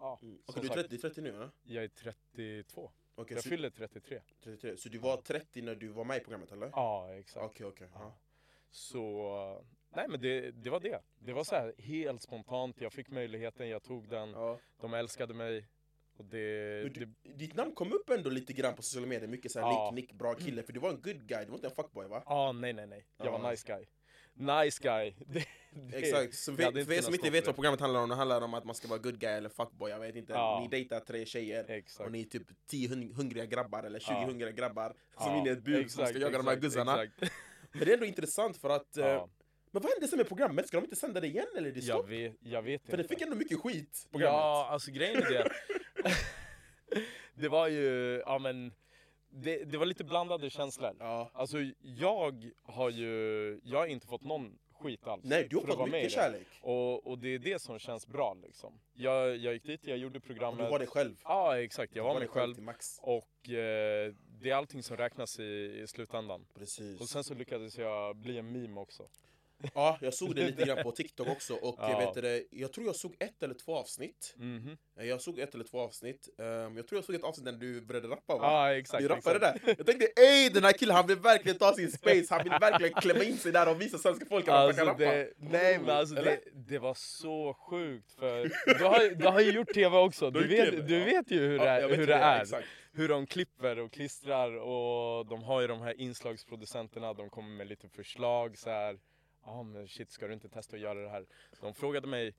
ja, 0.00 0.18
Mm. 0.22 0.38
Okej, 0.46 0.62
du 0.62 0.68
är 0.68 0.72
sagt, 0.74 0.88
30, 0.90 0.98
30 0.98 1.20
nu? 1.20 1.28
Ja? 1.40 1.50
jag 1.62 1.84
är 1.84 1.88
32. 1.88 2.90
Okej, 3.14 3.34
jag 3.34 3.42
så, 3.42 3.48
fyller 3.48 3.70
33. 3.70 4.20
33. 4.44 4.76
så 4.76 4.88
du 4.88 4.98
var 4.98 5.16
30 5.16 5.62
när 5.62 5.74
du 5.74 5.88
var 5.88 6.04
med 6.04 6.16
i 6.16 6.20
programmet 6.20 6.52
eller? 6.52 6.70
Ja, 6.74 7.14
exakt. 7.14 7.46
Okej, 7.46 7.66
okej. 7.66 7.88
ja. 7.94 8.12
Så, 8.70 9.64
nej 9.96 10.06
men 10.08 10.20
det, 10.20 10.50
det 10.50 10.70
var 10.70 10.80
det. 10.80 11.00
Det 11.18 11.32
var 11.32 11.44
så 11.44 11.54
här 11.54 11.74
helt 11.78 12.22
spontant, 12.22 12.80
jag 12.80 12.92
fick 12.92 13.10
möjligheten, 13.10 13.68
jag 13.68 13.82
tog 13.82 14.08
den, 14.08 14.30
Ja. 14.30 14.58
de 14.80 14.94
älskade 14.94 15.34
mig. 15.34 15.66
Och 16.16 16.24
det, 16.24 16.84
Men 16.84 16.92
det 16.92 17.00
du, 17.22 17.32
ditt 17.34 17.54
namn 17.54 17.74
kom 17.74 17.92
upp 17.92 18.10
ändå 18.10 18.30
lite 18.30 18.52
grann 18.52 18.74
på 18.74 18.82
sociala 18.82 19.06
medier, 19.06 19.28
mycket 19.28 19.52
såhär 19.52 19.66
Ja. 19.66 19.90
Nick, 19.94 20.08
Nick, 20.08 20.18
bra 20.18 20.34
kille, 20.34 20.62
för 20.62 20.72
du 20.72 20.80
var 20.80 20.90
en 20.90 21.00
good 21.02 21.26
guy, 21.26 21.44
du 21.44 21.46
var 21.50 21.54
inte 21.54 21.66
en 21.68 21.74
fuckboy 21.74 22.06
va? 22.08 22.22
ah, 22.26 22.52
nej 22.52 22.72
nej 22.72 22.86
nej, 22.86 23.06
jag 23.16 23.26
Ja. 23.26 23.38
var 23.38 23.50
nice 23.50 23.66
guy. 23.66 23.86
Nice 24.34 24.80
guy. 24.82 25.14
Exakt, 25.92 26.34
så 26.34 26.50
jag 26.58 26.72
för, 26.86 26.92
er 26.92 27.00
som 27.02 27.14
inte 27.14 27.30
vet 27.30 27.46
vad 27.46 27.54
programmet 27.54 27.80
handlar 27.80 28.00
om, 28.00 28.08
det 28.08 28.14
handlar 28.14 28.40
om 28.40 28.54
att 28.54 28.64
man 28.64 28.74
ska 28.74 28.88
vara 28.88 28.98
good 28.98 29.18
guy 29.20 29.30
eller 29.30 29.48
fuckboy, 29.48 29.90
jag 29.90 30.00
vet 30.00 30.16
inte. 30.16 30.32
Ja. 30.32 30.60
Ni 30.62 30.68
dejtar 30.68 31.00
tre 31.00 31.26
tjejer 31.26 31.70
Exakt. 31.70 32.06
och 32.06 32.12
ni 32.12 32.20
är 32.20 32.24
typ 32.24 32.46
10 32.66 32.88
hun- 32.88 33.14
hungriga 33.14 33.46
grabbar 33.46 33.82
eller 33.82 33.98
20 33.98 34.12
Ja. 34.12 34.24
hungriga 34.26 34.50
grabbar 34.50 34.86
som 35.18 35.26
Ja, 35.26 35.34
är 35.34 35.38
inne 35.40 35.48
i 35.48 35.52
ett 35.52 35.62
bur 35.64 35.88
som 35.88 36.06
ska 36.06 36.18
jaga 36.18 36.38
de 36.38 36.46
här 36.46 36.56
guzzarna. 36.56 37.02
exakt. 37.02 37.32
Men 37.72 37.80
det 37.84 37.90
är 37.90 37.94
ändå 37.94 38.06
intressant 38.06 38.56
för 38.56 38.70
att, 38.70 38.96
eh, 38.96 39.06
Ja, 39.06 39.28
men 39.72 39.82
vad 39.82 39.92
hände 39.92 40.08
sen 40.08 40.16
med 40.16 40.28
programmet? 40.28 40.68
Ska 40.68 40.76
de 40.76 40.84
inte 40.84 40.96
sända 40.96 41.20
det 41.20 41.26
igen 41.26 41.46
eller 41.56 41.68
är 41.68 41.72
det 41.72 41.80
jag, 41.80 41.98
stopp? 41.98 42.10
vet, 42.10 42.36
jag 42.40 42.62
vet 42.62 42.82
För 42.86 42.96
det 42.96 43.02
inte. 43.02 43.14
fick 43.14 43.22
ändå 43.22 43.36
mycket 43.36 43.58
skit, 43.60 44.06
programmet. 44.10 44.34
Ja, 44.38 44.68
alltså 44.70 44.90
grejen 44.90 45.16
är 45.22 45.30
det. 45.30 45.50
det 47.34 47.48
var 47.48 47.68
ju, 47.68 48.22
ja 48.26 48.38
men, 48.38 48.72
det, 49.32 49.64
det 49.64 49.78
var 49.78 49.86
lite 49.86 50.04
blandade 50.04 50.50
känslor. 50.50 50.96
Ja. 50.98 51.30
Alltså 51.34 51.56
jag 51.80 52.52
har 52.62 52.90
ju, 52.90 53.60
jag 53.64 53.78
har 53.78 53.86
inte 53.86 54.06
fått 54.06 54.24
någon 54.24 54.58
skit 54.80 55.06
alls. 55.06 55.24
Nej, 55.24 55.46
du 55.50 55.56
har 55.56 55.66
fått 55.66 55.90
mycket 55.90 56.12
kärlek. 56.12 56.46
Och, 56.60 57.06
och 57.06 57.18
det 57.18 57.28
är 57.28 57.38
det 57.38 57.58
som 57.62 57.78
känns 57.78 58.06
bra 58.06 58.36
liksom. 58.42 58.80
Jag, 58.94 59.36
jag 59.36 59.52
gick 59.54 59.64
dit, 59.64 59.86
jag 59.86 59.98
gjorde 59.98 60.18
Och 60.18 60.24
programmet. 60.24 60.66
du 60.66 60.70
var 60.70 60.78
dig 60.78 60.88
själv. 60.88 61.16
Ja 61.24 61.58
exakt, 61.58 61.96
jag 61.96 62.04
Du 62.04 62.08
var 62.08 62.18
mig 62.18 62.28
själv. 62.28 62.62
max. 62.62 62.98
Och 63.02 63.48
eh, 63.50 64.14
det 64.40 64.50
är 64.50 64.54
allting 64.54 64.82
som 64.82 64.96
räknas 64.96 65.38
i, 65.40 65.80
i 65.82 65.86
slutändan. 65.86 66.46
Precis. 66.54 67.00
Och 67.00 67.08
sen 67.08 67.24
så 67.24 67.34
lyckades 67.34 67.78
jag 67.78 68.16
bli 68.16 68.38
en 68.38 68.52
meme 68.52 68.80
också. 68.80 69.08
Ja, 69.74 69.98
jag 70.00 70.14
såg 70.14 70.34
det 70.34 70.46
lite 70.46 70.64
grann 70.64 70.82
på 70.82 70.92
TikTok 70.92 71.28
också 71.28 71.54
och 71.54 71.74
Ja. 71.78 71.90
jag 71.90 71.98
vet 71.98 72.22
det, 72.22 72.44
jag 72.50 72.72
tror 72.72 72.86
jag 72.86 72.96
såg 72.96 73.16
ett 73.20 73.42
eller 73.42 73.54
två 73.54 73.76
avsnitt. 73.76 74.34
Mhm. 74.36 74.76
Jag 74.98 75.20
såg 75.20 75.38
ett 75.38 75.54
eller 75.54 75.64
två 75.64 75.80
avsnitt. 75.80 76.28
Ehm, 76.38 76.76
jag 76.76 76.86
tror 76.88 76.98
jag 76.98 77.04
såg 77.04 77.14
ett 77.14 77.24
avsnitt 77.24 77.44
där 77.44 77.52
du 77.52 77.80
började 77.80 78.08
rappa 78.08 78.36
va? 78.36 78.40
Ja 78.42 78.74
exakt. 78.76 79.02
du 79.02 79.08
rappade 79.08 79.36
exakt. 79.36 79.64
där. 79.66 79.74
Jag 79.78 79.86
tänkte 79.86 80.06
ey 80.22 80.48
den 80.48 80.64
här 80.64 80.72
killen 80.72 80.96
han 80.96 81.06
vill 81.06 81.16
verkligen 81.16 81.58
ta 81.58 81.72
sin 81.74 81.92
space, 81.92 82.26
han 82.34 82.42
vill 82.42 82.52
verkligen 82.60 82.94
klämma 82.94 83.24
in 83.24 83.36
sig 83.36 83.52
där 83.52 83.68
och 83.68 83.80
visa 83.80 83.98
svenska 83.98 84.26
folket 84.26 84.48
att 84.54 84.66
man 84.66 84.74
kan 84.74 84.88
Alltså 84.88 85.04
rappa. 85.04 85.14
det, 85.16 85.32
nej 85.36 85.78
men 85.78 85.90
alltså 85.90 86.14
det, 86.14 86.40
det 86.52 86.78
var 86.78 86.94
så 86.94 87.54
sjukt 87.54 88.12
för 88.12 88.50
du 88.78 88.84
har, 88.84 89.14
du 89.14 89.26
har 89.26 89.40
ju 89.40 89.50
gjort 89.52 89.74
TV 89.74 89.96
också, 89.98 90.30
Du 90.30 90.40
du 90.40 90.56
gjort 90.56 90.64
TV, 90.64 90.76
vet, 90.76 90.88
du 90.88 90.98
ja. 90.98 91.04
vet 91.04 91.30
ju 91.30 91.38
hur 91.40 91.56
Ja, 91.58 91.64
det, 91.64 91.70
är, 91.70 91.80
vet 91.82 91.90
hur 91.92 91.96
hur 91.96 92.06
det 92.06 92.14
är. 92.14 92.42
Exakt. 92.42 92.66
Hur 92.92 93.08
de 93.08 93.26
klipper 93.26 93.78
och 93.78 93.92
klistrar 93.92 94.56
och 94.56 95.26
de 95.26 95.42
har 95.42 95.60
ju 95.60 95.66
de 95.66 95.80
här 95.80 96.00
inslagsproducenterna, 96.00 97.14
de 97.14 97.30
kommer 97.30 97.48
med 97.56 97.66
lite 97.66 97.88
förslag 97.88 98.58
så 98.58 98.70
här. 98.70 98.98
Ja 99.44 99.52
ah, 99.52 99.62
men 99.62 99.88
shit 99.88 100.10
ska 100.10 100.26
du 100.26 100.34
inte 100.34 100.48
testa 100.48 100.76
att 100.76 100.82
göra 100.82 101.02
det 101.02 101.08
här? 101.08 101.26
De 101.60 101.74
frågade 101.74 102.06
mig 102.06 102.34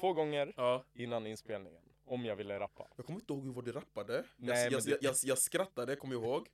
två 0.00 0.12
gånger 0.12 0.52
Ja. 0.56 0.84
innan 0.94 1.26
inspelningen 1.26 1.82
om 2.06 2.24
jag 2.24 2.36
ville 2.36 2.58
rappa. 2.58 2.88
Jag 2.96 3.06
kommer 3.06 3.20
inte 3.20 3.32
ihåg 3.32 3.46
vad 3.46 3.64
du 3.64 3.72
rappade. 3.72 4.24
Nej, 4.36 4.62
jag, 4.64 4.64
men 4.64 4.72
jag, 4.72 4.84
det- 4.84 4.90
jag, 4.90 4.98
jag, 5.02 5.14
jag 5.24 5.38
skrattade, 5.38 5.96
kommer 5.96 6.14
jag 6.14 6.22
ihåg. 6.24 6.48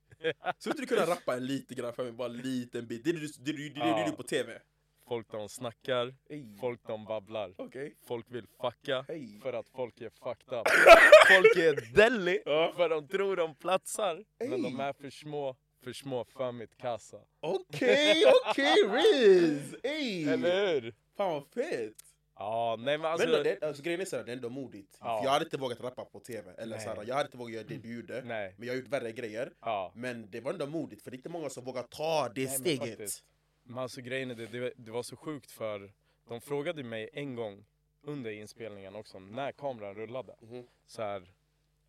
Skulle 0.57 0.73
inte 0.73 0.81
du 0.81 0.85
kunna 0.87 1.05
rappa 1.05 1.35
en 1.35 1.45
lite 1.45 1.75
grann 1.75 1.93
för 1.93 2.03
mig, 2.03 2.11
bara 2.11 2.27
en 2.29 2.37
liten 2.37 2.87
bit? 2.87 3.03
Det 3.03 3.09
är 3.09 3.13
det 3.13 3.19
du, 3.19 3.27
det, 3.27 3.51
är 3.51 3.53
det, 3.57 3.69
det, 3.73 3.79
är 3.81 3.93
det 3.95 3.99
Ja. 4.01 4.05
du 4.09 4.15
på 4.15 4.23
TV. 4.23 4.61
Folk 5.07 5.31
de 5.31 5.49
snackar, 5.49 6.15
Ey. 6.29 6.57
folk 6.59 6.87
de 6.87 7.05
babblar. 7.05 7.53
Okej. 7.57 7.95
Folk 8.07 8.25
vill 8.31 8.47
fucka 8.61 9.05
Hej. 9.07 9.39
för 9.41 9.53
att 9.53 9.69
folk 9.69 10.01
är 10.01 10.09
fucked 10.09 10.53
up. 10.59 10.67
Folk 11.27 11.57
är 11.57 11.95
deli 11.95 12.41
för 12.75 12.89
de 12.89 13.07
tror 13.07 13.35
de 13.35 13.55
platsar. 13.55 14.23
Men 14.39 14.53
Ey. 14.53 14.61
de 14.61 14.79
är 14.79 14.93
för 14.93 15.09
små, 15.09 15.55
för 15.83 15.93
små 15.93 16.23
för 16.23 16.51
mitt 16.51 16.77
kassa. 16.77 17.17
Okej, 17.39 18.23
okej 18.45 18.75
Riz! 18.75 19.75
Ey! 19.83 20.29
Eller 20.29 20.81
hur? 20.81 20.95
Fan 21.17 21.31
vad 21.33 21.47
fett! 21.47 21.93
Ja, 22.35 22.75
nej 22.79 22.97
men 22.97 23.11
alltså. 23.11 23.27
men 23.27 23.37
då, 23.37 23.43
det, 23.43 23.63
alltså, 23.63 23.83
grejen 23.83 24.01
är 24.01 24.05
såhär, 24.05 24.23
det 24.23 24.31
är 24.31 24.35
ändå 24.35 24.49
modigt. 24.49 24.97
Ja. 24.99 25.17
För 25.17 25.25
jag 25.25 25.31
hade 25.31 25.45
inte 25.45 25.57
vågat 25.57 25.79
rappa 25.81 26.05
på 26.05 26.19
TV, 26.19 26.51
eller 26.57 26.75
Nej. 26.75 26.85
såhär, 26.85 27.03
jag 27.07 27.15
hade 27.15 27.27
inte 27.27 27.37
vågat 27.37 27.53
göra 27.53 27.63
det 27.63 27.77
du 27.77 27.95
gjorde. 27.95 28.21
Nej. 28.25 28.55
Men 28.57 28.67
jag 28.67 28.73
har 28.73 28.79
gjort 28.79 28.89
värre 28.89 29.11
grejer. 29.11 29.53
Ja. 29.61 29.91
Men 29.95 30.31
det 30.31 30.41
var 30.41 30.51
ändå 30.53 30.67
modigt, 30.67 31.01
för 31.03 31.11
det 31.11 31.15
är 31.15 31.17
inte 31.17 31.29
många 31.29 31.49
som 31.49 31.63
vågar 31.63 31.83
ta 31.83 32.29
det 32.35 32.41
Nej, 32.41 32.51
men 32.51 32.59
steget. 32.59 32.79
faktiskt. 32.79 33.23
Men 33.63 33.77
alltså 33.77 34.01
grejen 34.01 34.31
är 34.31 34.35
det, 34.35 34.45
det, 34.47 34.73
det 34.75 34.91
var 34.91 35.03
så 35.03 35.15
sjukt 35.15 35.51
för 35.51 35.91
de 36.27 36.41
frågade 36.41 36.83
mig 36.83 37.09
en 37.13 37.35
gång 37.35 37.65
under 38.03 38.31
inspelningen 38.31 38.95
också, 38.95 39.19
när 39.19 39.51
kameran 39.51 39.95
rullade. 39.95 40.35
Mhm. 40.41 40.67
Så 40.85 41.01
här, 41.01 41.33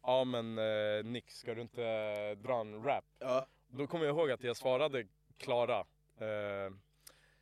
ja 0.03 0.25
men 0.25 0.59
eh, 0.59 1.05
Nick, 1.05 1.31
ska 1.31 1.55
du 1.55 1.61
inte 1.63 2.35
dra 2.35 2.61
en 2.61 2.85
rap? 2.85 3.05
Ja. 3.19 3.47
Då 3.75 3.87
kommer 3.87 4.05
jag 4.05 4.17
ihåg 4.17 4.31
att 4.31 4.45
jag 4.45 4.57
svarade 4.57 5.07
Klara. 5.37 5.87
Eh, 6.19 6.73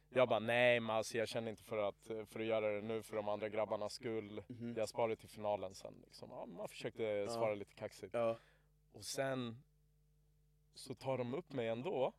jag 0.08 0.28
bara 0.28 0.38
nej 0.38 0.80
men 0.80 0.96
alltså 0.96 1.18
jag 1.18 1.28
känner 1.28 1.50
inte 1.50 1.62
för 1.62 1.88
att, 1.88 2.06
för 2.26 2.40
att 2.40 2.46
göra 2.46 2.72
det 2.72 2.80
nu 2.80 3.02
för 3.02 3.16
de 3.16 3.28
andra 3.28 3.48
grabbarnas 3.48 3.92
skull. 3.92 4.42
Mhm. 4.48 4.74
Jag 4.76 4.88
sparar 4.88 5.14
till 5.14 5.28
finalen 5.28 5.74
sen. 5.74 5.94
Liksom. 6.04 6.30
Ja, 6.30 6.46
man 6.46 6.68
försökte 6.68 7.28
svara 7.28 7.54
lite 7.54 7.74
kaxigt. 7.74 8.14
Ja. 8.14 8.38
Och 8.92 9.04
sen 9.04 9.62
så 10.74 10.94
tar 10.94 11.18
de 11.18 11.34
upp 11.34 11.52
mig 11.52 11.68
ändå. 11.68 12.12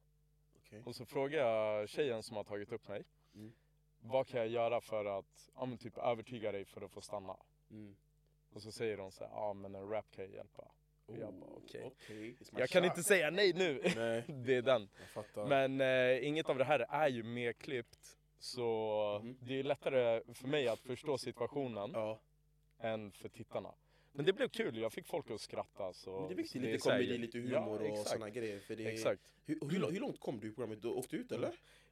Okej. 0.57 0.83
Och 0.85 0.95
så 0.95 1.05
frågar 1.05 1.39
jag 1.39 1.89
tjejen 1.89 2.23
som 2.23 2.37
har 2.37 2.43
tagit 2.43 2.71
upp 2.71 2.87
mig. 2.87 3.03
Mm. 3.35 3.53
Vad 3.99 4.27
kan 4.27 4.39
jag 4.39 4.49
göra 4.49 4.81
för 4.81 5.05
att 5.05 5.49
ja, 5.55 5.65
men 5.65 5.77
typ 5.77 5.97
övertyga 5.97 6.51
dig 6.51 6.65
för 6.65 6.81
att 6.81 6.91
få 6.91 7.01
stanna? 7.01 7.37
Mm. 7.69 7.95
Och 8.53 8.61
så 8.61 8.71
säger 8.71 8.97
de 8.97 9.11
så 9.11 9.23
här, 9.23 9.31
ja 9.31 9.53
men 9.53 9.75
en 9.75 9.89
rap 9.89 10.11
kan 10.11 10.25
ju 10.25 10.31
hjälpa. 10.31 10.71
Och 11.11 11.17
jag 11.17 11.33
bara 11.33 11.49
okej. 11.51 11.91
It's 12.07 12.49
my 12.53 12.59
Jag 12.59 12.69
kan 12.69 12.81
shot. 12.83 12.91
inte 12.91 13.03
säga 13.03 13.29
nej 13.29 13.53
nu. 13.53 13.81
Nej, 13.95 14.23
det 14.45 14.55
är 14.55 14.61
den. 14.61 14.89
Men 15.47 15.81
eh, 15.81 16.27
inget 16.27 16.49
av 16.49 16.57
det 16.57 16.63
här 16.63 16.79
är 16.89 17.07
ju 17.07 17.23
mer 17.23 17.53
klippt. 17.53 18.17
Så 18.39 19.19
Mhm. 19.23 19.37
det 19.41 19.59
är 19.59 19.63
lättare 19.63 20.21
för 20.33 20.47
mig 20.47 20.67
att 20.67 20.79
förstå 20.79 21.17
situationen 21.17 21.91
Ja, 21.93 22.19
än 22.79 23.11
för 23.11 23.29
tittarna. 23.29 23.73
Men 24.13 24.25
det 24.25 24.33
blev 24.33 24.47
kul, 24.49 24.77
jag 24.77 24.93
fick 24.93 25.07
folk 25.07 25.31
att 25.31 25.41
skratta. 25.41 25.93
Så, 25.93 26.19
men 26.19 26.27
det 26.27 26.33
är 26.33 26.35
viktigt, 26.35 26.61
lite 26.61 26.77
komedi, 26.77 27.17
lite 27.17 27.37
humor 27.39 27.83
ja, 27.85 27.91
och 27.91 27.97
såna 27.97 28.29
grejer. 28.29 28.59
För 28.59 28.75
det. 28.75 28.85
Exakt. 28.85 29.21
Hur, 29.45 29.59
hur, 29.69 29.91
hur 29.91 29.99
långt 29.99 30.19
kom 30.19 30.39
du 30.39 30.47
i 30.47 30.51
programmet? 30.51 30.81
Du 30.81 30.87
åkte 30.87 31.15
ut 31.15 31.31
eller? 31.31 31.51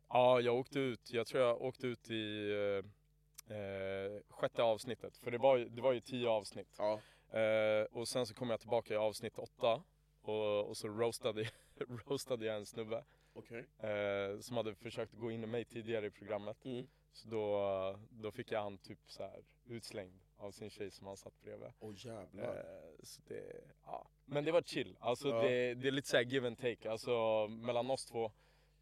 Ja, 0.10 0.42
jag 0.42 0.56
åkte 0.56 0.80
ut, 0.80 1.14
jag 1.14 1.28
tror 1.28 1.44
jag 1.44 1.62
åkte 1.62 1.88
ut 1.88 2.12
i 2.12 2.52
eh, 2.52 3.58
eh, 3.58 4.22
sjätte 4.30 4.64
avsnittet. 4.64 5.18
För 5.18 5.32
det 5.32 5.38
var, 5.38 5.58
det 5.58 5.82
var 5.82 5.94
ju 5.94 6.00
tio 6.00 6.30
avsnitt. 6.30 6.76
Ja. 6.78 7.00
Eh, 7.32 7.84
och 7.92 8.08
sen 8.08 8.26
så 8.26 8.34
kom 8.34 8.50
jag 8.50 8.60
tillbaka 8.60 8.94
i 8.94 8.98
avsnitt 8.98 9.38
åtta. 9.38 9.84
Och, 10.22 10.68
och 10.70 10.78
så 10.78 10.88
roastade, 10.88 11.50
roastade 12.08 12.46
jag 12.46 12.56
en 12.56 12.66
snubbe. 12.66 13.04
Okej. 13.34 13.66
Eh, 13.80 14.40
som 14.40 14.58
hade 14.58 14.76
försökt 14.76 15.14
gå 15.14 15.32
in 15.32 15.44
i 15.44 15.48
mig 15.48 15.66
tidigare 15.66 16.06
i 16.06 16.12
programmet. 16.12 16.66
Mm. 16.66 16.88
Så 17.12 17.30
då, 17.30 18.00
då 18.10 18.32
fick 18.32 18.52
jag 18.52 18.62
han 18.62 18.78
typ 18.78 19.00
så 19.08 19.24
här 19.24 19.44
utslängd 19.66 20.20
av 20.38 20.52
sin 20.52 20.70
tjej 20.70 20.92
som 20.92 21.08
han 21.08 21.18
satt 21.18 21.42
bredvid. 21.42 21.70
Åh 21.80 21.94
jävlar. 21.98 22.56
Eh, 22.56 23.04
så 23.04 23.22
det, 23.28 23.62
ja. 23.86 24.08
Men 24.26 24.46
det 24.46 24.52
var 24.52 24.62
chill. 24.62 24.98
Alltså 25.00 25.28
Ja. 25.30 25.42
det, 25.42 25.74
det 25.74 25.88
är 25.88 25.92
lite 25.92 26.08
så 26.08 26.18
här 26.18 26.24
give 26.24 26.48
and 26.48 26.58
take. 26.58 26.92
Alltså 26.92 27.48
mellan 27.48 27.90
oss 27.92 28.06
två, 28.06 28.32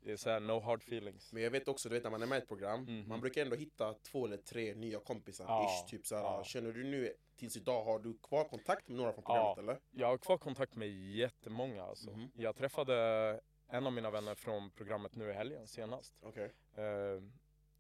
det 0.08 0.14
är 0.14 0.18
så 0.18 0.30
här 0.30 0.40
no 0.40 0.60
hard 0.60 0.82
feelings. 0.82 1.34
Men 1.34 1.44
jag 1.44 1.52
vet 1.52 1.68
också, 1.68 1.90
du 1.90 1.96
vet 1.96 2.04
när 2.04 2.12
man 2.12 2.22
är 2.22 2.28
med 2.28 2.36
i 2.38 2.42
ett 2.42 2.48
program, 2.48 2.82
Mhm. 2.84 3.08
man 3.08 3.22
brukar 3.22 3.42
ändå 3.42 3.56
hitta 3.56 3.94
två 3.94 4.26
eller 4.26 4.38
tre 4.38 4.76
nya 4.76 5.00
kompisar. 5.00 5.46
Ja, 5.48 5.66
Ish, 5.86 5.90
typ 5.90 6.06
såhär, 6.08 6.24
ja. 6.24 6.44
Känner 6.44 6.72
du 6.72 6.84
nu 6.84 7.14
tills 7.36 7.58
idag, 7.58 7.84
har 7.84 8.00
du 8.00 8.18
kvar 8.18 8.44
kontakt 8.44 8.88
med 8.88 8.98
några 8.98 9.14
från 9.14 9.24
programmet 9.24 9.54
Ja. 9.58 9.62
eller? 9.64 9.80
Jag 9.92 10.08
har 10.08 10.18
kvar 10.18 10.38
kontakt 10.38 10.76
med 10.76 10.90
jättemånga 10.90 11.84
alltså. 11.84 12.12
Mhm. 12.12 12.32
Jag 12.36 12.56
träffade 12.56 12.96
en 13.70 13.86
av 13.88 13.94
mina 13.94 14.12
vänner 14.12 14.36
från 14.36 14.70
programmet 14.72 15.16
nu 15.16 15.30
i 15.30 15.34
helgen 15.34 15.68
senast. 15.68 16.14
Okej. 16.24 16.52
Eh, 16.76 17.22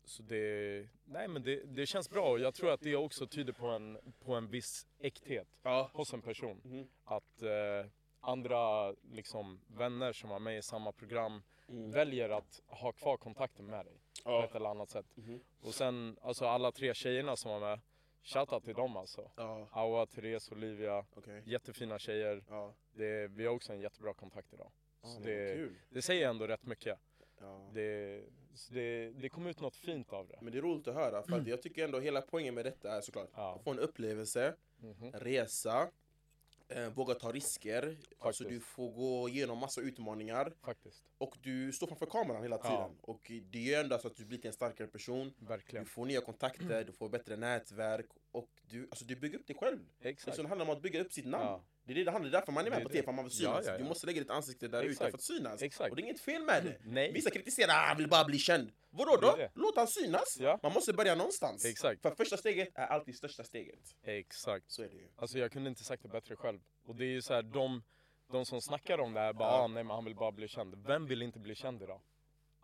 så 0.04 0.24
det, 0.24 0.88
nej 1.06 1.28
men 1.28 1.44
det, 1.44 1.64
det 1.66 1.86
känns 1.86 2.10
bra 2.10 2.30
och 2.32 2.40
jag 2.40 2.54
tror 2.54 2.72
att 2.72 2.82
det 2.82 2.96
också 2.96 3.28
tyder 3.28 3.54
på 3.54 3.68
en, 3.68 3.98
på 4.20 4.34
en 4.36 4.48
viss 4.50 4.88
äkthet 5.00 5.48
Ja. 5.64 5.90
hos 5.94 6.14
en 6.14 6.22
person. 6.22 6.62
Mhm. 6.64 6.88
Att 7.04 7.42
eh, 7.42 7.90
andra 8.20 8.92
liksom, 9.12 9.60
vänner 9.68 10.14
som 10.14 10.30
var 10.30 10.40
med 10.40 10.58
i 10.58 10.62
samma 10.62 10.92
program 10.92 11.44
Mm. 11.70 11.92
väljer 11.92 12.30
att 12.30 12.62
ha 12.68 12.92
kvar 12.92 13.18
kontakten 13.18 13.66
med 13.66 13.86
dig 13.86 13.94
på 14.24 14.32
Ja. 14.32 14.44
ett 14.46 14.56
eller 14.56 14.70
annat 14.70 14.90
sätt. 14.90 15.06
Mhm. 15.16 15.40
Och 15.62 15.74
sen 15.74 16.18
alltså 16.22 16.46
alla 16.46 16.72
tre 16.72 16.94
tjejerna 16.94 17.36
som 17.36 17.52
var 17.52 17.60
med, 17.60 17.80
shoutout 18.24 18.64
till 18.64 18.74
dem 18.74 18.98
alltså. 18.98 19.32
Ja. 19.36 19.68
Aua, 19.72 20.06
Therese, 20.06 20.52
Olivia, 20.52 21.06
Okej. 21.16 21.44
jättefina 21.46 22.00
tjejer. 22.00 22.44
Ja. 22.50 22.74
Det, 22.94 23.28
vi 23.28 23.46
har 23.46 23.54
också 23.56 23.74
en 23.74 23.80
jättebra 23.80 24.14
kontakt 24.14 24.54
idag. 24.54 24.72
Så 25.02 25.20
det 25.20 25.70
det, 25.90 26.02
säger 26.02 26.30
ändå 26.30 26.48
rätt 26.48 26.64
mycket. 26.66 27.00
Ja. 27.40 27.70
Det, 27.74 28.24
det, 28.72 29.10
det 29.10 29.30
kom 29.30 29.48
ut 29.48 29.60
något 29.60 29.76
fint 29.76 30.14
av 30.14 30.28
det. 30.28 30.38
Men 30.42 30.52
det 30.52 30.58
är 30.58 30.62
roligt 30.62 30.88
att 30.88 30.96
höra, 30.96 31.24
för 31.24 31.40
att 31.40 31.48
jag 31.48 31.62
tycker 31.62 31.84
ändå 31.84 32.00
hela 32.00 32.22
poängen 32.22 32.56
med 32.56 32.66
detta 32.66 32.98
är 32.98 33.02
såklart 33.02 33.30
Ja. 33.36 33.56
att 33.56 33.64
få 33.64 33.72
en 33.72 33.80
upplevelse, 33.80 34.56
Mhm. 34.80 35.12
resa, 35.14 35.90
eh, 36.70 36.90
våga 36.90 37.14
ta 37.14 37.32
risker. 37.32 37.98
Alltså 38.20 38.44
du 38.44 38.60
får 38.60 38.92
gå 38.92 39.30
igenom 39.30 39.58
massa 39.58 39.82
utmaningar. 39.82 40.54
Faktiskt. 40.64 41.04
Och 41.18 41.38
du 41.42 41.72
står 41.72 41.88
framför 41.88 42.06
kameran 42.06 42.44
hela 42.44 42.60
Ja. 42.64 42.70
tiden. 42.70 42.98
Och 43.02 43.32
det 43.52 43.60
gör 43.60 43.84
ändå 43.84 43.98
så 44.00 44.08
att 44.08 44.16
du 44.16 44.26
blir 44.26 44.38
till 44.38 44.48
en 44.48 44.54
starkare 44.54 44.88
person. 44.88 45.34
Du 45.40 45.46
Verkligen. 45.46 45.86
får 45.86 46.06
nya 46.06 46.22
kontakter, 46.22 46.84
du 46.84 46.92
får 46.92 47.10
bättre 47.10 47.36
nätverk. 47.36 48.06
Och 48.32 48.50
du, 48.70 48.88
alltså 48.92 49.06
du 49.06 49.16
bygger 49.16 49.40
upp 49.40 49.48
dig 49.48 49.56
själv. 49.60 49.80
Exakt. 50.02 50.36
Så 50.38 50.42
det 50.44 50.48
handlar 50.50 50.66
om 50.66 50.72
att 50.72 50.82
bygga 50.82 51.02
upp 51.02 51.14
sitt 51.14 51.26
namn. 51.26 51.46
Ja. 51.46 51.64
Det 51.88 51.94
är 51.94 51.96
det 51.96 52.03
det 52.03 52.12
handlar 52.12 52.32
därför 52.32 52.51
man 52.51 52.62
är 52.62 52.65
Det 52.65 52.70
med 52.70 52.79
är 52.79 52.84
på 52.84 52.89
det. 52.89 52.94
TV, 52.94 53.06
för 53.06 53.12
man 53.12 53.25
vill 53.25 53.34
Ja, 53.34 53.38
synas. 53.53 53.65
ja, 53.65 53.72
ja. 53.72 53.77
Du 53.77 53.84
måste 53.84 54.06
lägga 54.06 54.20
ditt 54.22 54.29
ansikte 54.29 54.67
där 54.67 54.84
ute 54.84 54.96
för 54.96 55.08
att 55.13 55.22
synas. 55.22 55.62
Exakt. 55.62 55.89
Och 55.89 55.96
det 55.96 56.01
är 56.01 56.03
inget 56.03 56.20
fel 56.22 56.44
med 56.44 56.63
det. 56.63 56.77
Nej. 56.86 57.12
Vissa 57.12 57.29
kritiserar, 57.29 57.70
ah, 57.74 57.88
han 57.88 57.98
vill 57.98 58.08
bara 58.10 58.25
bli 58.25 58.39
känd. 58.39 58.72
Vadå 58.89 59.15
Det 59.15 59.27
då? 59.27 59.36
det. 59.36 59.51
Låt 59.56 59.75
han 59.75 59.88
synas. 59.88 60.38
Ja. 60.39 60.60
Man 60.63 60.74
måste 60.74 60.94
börja 60.94 61.15
någonstans. 61.15 61.65
Exakt. 61.65 62.01
För 62.01 62.15
första 62.15 62.38
steget 62.38 62.70
är 62.75 62.86
alltid 62.88 63.15
största 63.15 63.44
steget. 63.44 63.79
Exakt. 64.03 64.72
Så 64.72 64.84
är 64.84 64.88
det 64.89 64.96
ju. 64.96 65.08
Alltså 65.15 65.39
jag 65.39 65.51
kunde 65.51 65.70
inte 65.70 65.84
sagt 65.84 66.03
det 66.03 66.10
bättre 66.10 66.36
själv. 66.36 66.60
Och 66.88 66.96
det 66.96 67.03
är 67.06 67.10
ju 67.10 67.22
så 67.22 67.34
här, 67.34 67.41
de, 67.44 67.84
de 68.32 68.46
som 68.46 68.62
snackar 68.62 68.98
om 69.00 69.13
det 69.13 69.20
här 69.20 69.34
bara 69.34 69.50
Ja. 69.50 69.58
ah, 69.63 69.67
nej 69.67 69.84
men 69.84 69.96
han 69.96 70.06
vill 70.06 70.15
bara 70.15 70.32
bli 70.32 70.48
känd. 70.48 70.75
Vem 70.88 71.08
vill 71.08 71.22
inte 71.22 71.39
bli 71.39 71.56
känd 71.56 71.84
idag? 71.84 72.01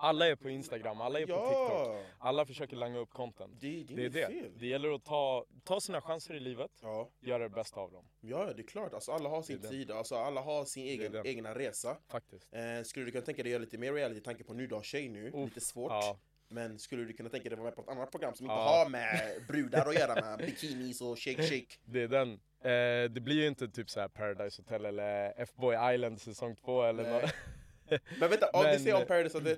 Alla 0.03 0.27
är 0.27 0.36
på 0.36 0.50
Instagram, 0.50 1.01
alla 1.01 1.19
är 1.19 1.25
på 1.25 1.33
TikTok. 1.33 2.05
Alla 2.19 2.45
försöker 2.45 2.75
langa 2.75 3.00
upp 3.00 3.10
content. 3.13 3.53
Det, 3.62 3.83
det 3.83 3.95
Det 3.95 4.05
är 4.05 4.10
det. 4.10 4.27
fel. 4.27 4.51
Det 4.60 4.67
gäller 4.67 4.95
att 4.95 5.03
ta, 5.05 5.45
ta 5.63 5.79
sina 5.81 6.01
chanser 6.01 6.33
i 6.33 6.39
livet, 6.39 6.72
Ja. 6.81 7.10
göra 7.22 7.43
det 7.43 7.50
bästa 7.50 7.79
av 7.79 7.91
dem. 7.91 8.05
ja, 8.22 8.53
det 8.55 8.62
är 8.62 8.67
klart. 8.67 8.93
Alltså, 8.93 9.12
alla 9.12 9.29
har 9.29 9.41
sin 9.41 9.62
sida, 9.62 9.95
alltså, 9.95 10.15
alla 10.15 10.41
har 10.41 10.65
sin 10.65 10.86
egen, 10.86 11.25
egna 11.25 11.55
resa. 11.55 11.98
Faktiskt. 12.10 12.53
Eh, 12.53 12.83
skulle 12.83 13.05
du 13.05 13.12
kunna 13.12 13.25
tänka 13.25 13.43
dig 13.43 13.50
att 13.50 13.51
göra 13.51 13.62
lite 13.62 13.77
mer 13.77 13.93
reality, 13.93 14.22
tanke 14.22 14.43
på 14.43 14.53
nu 14.53 14.67
du 14.67 14.75
har 14.75 14.83
tjej 14.83 15.10
nu, 15.10 15.27
Uff, 15.27 15.33
lite 15.50 15.62
svårt. 15.62 15.91
Ja, 15.91 16.17
Men 16.48 16.79
skulle 16.79 17.03
du 17.03 17.13
kunna 17.13 17.29
tänka 17.29 17.50
dig 17.50 17.53
att 17.53 17.60
vara 17.60 17.69
med 17.69 17.75
på 17.75 17.81
ett 17.81 17.89
annat 17.98 18.12
program 18.12 18.36
som 18.36 18.45
inte 18.45 18.53
har 18.55 18.89
med 18.89 19.43
brudar 19.48 19.86
att 19.88 19.95
göra, 19.95 20.15
med 20.22 20.38
bikinis 20.39 21.01
och 21.01 21.19
shake 21.19 21.43
shake? 21.43 21.75
det 21.86 22.01
är 22.01 22.07
den. 22.07 22.31
Eh, 22.62 23.10
det 23.12 23.22
blir 23.22 23.36
ju 23.36 23.48
inte 23.48 23.67
typ 23.67 23.89
så 23.89 24.00
här 24.00 24.07
Paradise 24.07 24.62
Hotel 24.62 24.86
eller 24.86 25.33
F-Boy 25.38 25.93
Island 25.95 26.22
säsong 26.22 26.55
två 26.55 26.83
eller 26.83 27.03
Nej. 27.03 27.22
något. 27.22 27.31
Men 28.19 28.29
vänta, 28.29 28.50
om 28.53 28.62
vi 28.62 28.67
Men- 28.67 28.79
säger 28.79 28.95
om 28.95 29.05
Paradise 29.07 29.38
Hotel, 29.38 29.57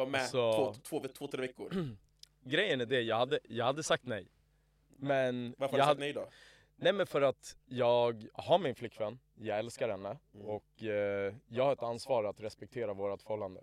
var 0.00 0.06
med 0.06 0.20
Alltså- 0.20 0.72
två, 0.82 1.00
två, 1.00 1.08
två, 1.08 1.26
tre 1.26 1.40
veckor. 1.40 1.74
Grejen 2.44 2.80
är 2.80 2.86
det, 2.86 3.00
jag 3.00 3.16
hade, 3.16 3.38
jag 3.48 3.64
hade 3.64 3.82
sagt 3.82 4.06
nej. 4.06 4.26
Men 4.96 5.54
Varför 5.58 5.78
jag 5.78 5.84
har 5.84 5.94
du 5.94 6.02
hade, 6.02 6.12
sagt 6.12 6.16
nej 6.16 6.24
då? 6.24 6.28
Nej 6.76 6.92
men 6.92 7.06
för 7.06 7.22
att 7.22 7.56
jag 7.66 8.24
har 8.34 8.58
min 8.58 8.74
flickvän, 8.74 9.18
jag 9.34 9.58
älskar 9.58 9.88
henne 9.88 10.18
Mm. 10.34 10.46
och 10.46 10.82
eh, 10.82 11.34
jag 11.48 11.64
har 11.64 11.72
ett 11.72 11.82
ansvar 11.82 12.24
att 12.24 12.40
respektera 12.40 12.92
vårt 12.94 13.22
förhållande. 13.22 13.60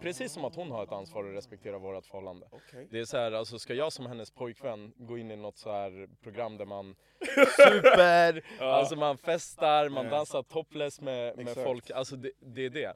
Precis 0.00 0.32
som 0.32 0.44
att 0.44 0.54
hon 0.54 0.70
har 0.70 0.82
ett 0.84 0.92
ansvar 0.92 1.24
att 1.24 1.34
respektera 1.34 1.78
vårt 1.78 2.06
förhållande. 2.06 2.48
Okej. 2.50 2.88
Det 2.90 2.98
är 2.98 3.04
så 3.04 3.16
här, 3.16 3.32
alltså 3.32 3.58
ska 3.58 3.74
jag 3.74 3.92
som 3.92 4.06
hennes 4.06 4.30
pojkvän 4.30 4.92
gå 4.96 5.18
in 5.18 5.30
i 5.30 5.36
något 5.36 5.58
så 5.58 5.72
här 5.72 6.08
program 6.22 6.56
där 6.56 6.64
man 6.64 6.96
super, 7.56 8.44
alltså 8.60 8.96
man 8.96 9.18
festar, 9.18 9.88
man 9.88 10.04
Ja. 10.04 10.10
dansar 10.10 10.42
topless 10.42 11.00
med, 11.00 11.36
med 11.36 11.48
Exakt. 11.48 11.66
folk, 11.66 11.90
alltså 11.90 12.16
det, 12.16 12.30
det 12.40 12.64
är 12.64 12.70
det. 12.70 12.94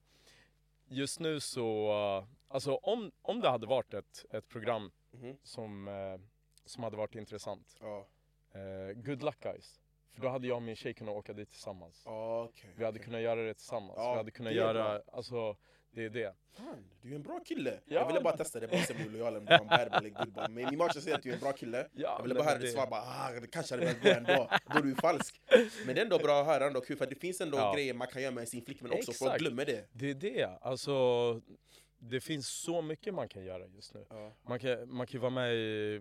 Just 0.89 1.21
nu 1.21 1.41
så, 1.41 1.93
alltså 2.49 2.75
om, 2.75 3.11
om 3.23 3.41
det 3.41 3.49
hade 3.49 3.67
varit 3.67 3.95
ett, 3.95 4.25
ett 4.31 4.49
program 4.49 4.91
Mhm. 5.11 5.37
som, 5.43 5.89
eh, 5.89 6.21
som 6.65 6.83
hade 6.85 6.97
varit 6.97 7.15
intressant, 7.15 7.77
Ja. 7.81 8.07
Eh, 8.55 8.93
good 8.97 9.23
luck 9.23 9.41
guys. 9.41 9.81
För 10.13 10.23
då 10.23 10.29
hade 10.29 10.47
jag 10.49 10.57
och 10.57 10.63
min 10.63 10.77
tjej 10.77 10.95
kunnat 10.95 11.15
åka 11.15 11.33
dit 11.33 11.51
tillsammans. 11.51 12.03
Okej. 12.07 12.71
Vi 12.77 12.85
hade 12.85 12.97
okej. 12.97 13.05
kunnat 13.05 13.21
göra 13.21 13.43
det 13.43 13.55
tillsammans. 13.55 13.95
Ja, 13.97 14.11
vi 14.13 14.17
hade 14.17 14.31
kunnat 14.31 14.53
göra, 14.53 15.03
alltså 15.13 15.57
det 15.91 16.05
är 16.05 16.11
det. 16.11 16.35
Fan, 16.57 16.85
du 17.03 17.11
är 17.11 17.15
en 17.17 17.23
bra 17.23 17.41
kille. 17.45 17.81
Ja. 17.85 17.95
Jag 18.01 18.07
ville 18.07 18.21
bara 18.21 18.37
testa 18.37 18.61
det, 18.61 18.69
bara 18.69 18.81
se 18.83 18.95
om 18.95 18.99
du 19.03 19.07
är 19.07 19.11
lojal 19.13 19.27
eller 19.37 19.39
om 19.39 19.45
du 19.47 19.53
är 19.53 19.59
en 19.87 19.91
bad 19.91 20.03
boy, 20.03 20.11
good 20.11 20.33
boy. 20.33 20.45
Men 20.49 20.55
min 20.71 20.79
match 20.79 20.97
säger 20.97 21.17
att 21.17 21.23
du 21.23 21.31
är 21.31 21.35
en 21.35 21.41
bra 21.41 21.53
kille. 21.53 21.89
Ja, 21.93 22.15
jag 22.17 22.23
ville 22.23 22.35
bara 22.35 22.45
höra 22.45 22.59
ditt 22.59 22.73
svar, 22.75 22.87
bara 22.87 23.01
ah, 23.03 23.31
det 23.41 23.47
kanske 23.47 23.75
hade 23.75 23.87
velat 23.87 24.03
gå 24.03 24.09
ändå. 24.09 24.51
Då 24.73 24.79
är 24.79 24.83
du 24.83 24.95
falsk. 24.95 25.41
Men 25.87 25.95
det 25.95 26.01
är 26.01 26.05
ändå 26.05 26.19
bra 26.19 26.41
att 26.41 26.47
höra 26.47 26.67
ändå, 26.67 26.81
för 26.81 27.07
det 27.07 27.15
finns 27.15 27.41
ändå 27.41 27.59
Ja. 27.59 27.75
grejer 27.75 27.95
man 27.95 28.09
kan 28.09 28.23
göra 28.23 28.33
med 28.35 28.49
sin 28.49 28.65
flickvän 28.65 28.93
också, 28.93 29.13
folk 29.13 29.39
glömmer 29.39 29.65
det. 29.65 29.89
Det 29.93 30.11
är 30.11 30.15
det. 30.15 30.59
Alltså 30.61 30.93
det 31.99 32.21
finns 32.21 32.49
så 32.49 32.83
mycket 32.83 33.15
man 33.15 33.29
kan 33.29 33.45
göra 33.45 33.67
just 33.67 33.95
nu. 33.95 34.07
Ja, 34.11 34.33
Man 34.43 34.59
kan, 34.59 34.95
man 34.95 35.07
kan 35.07 35.21
vara 35.21 35.31
med 35.31 35.55
i 35.55 36.01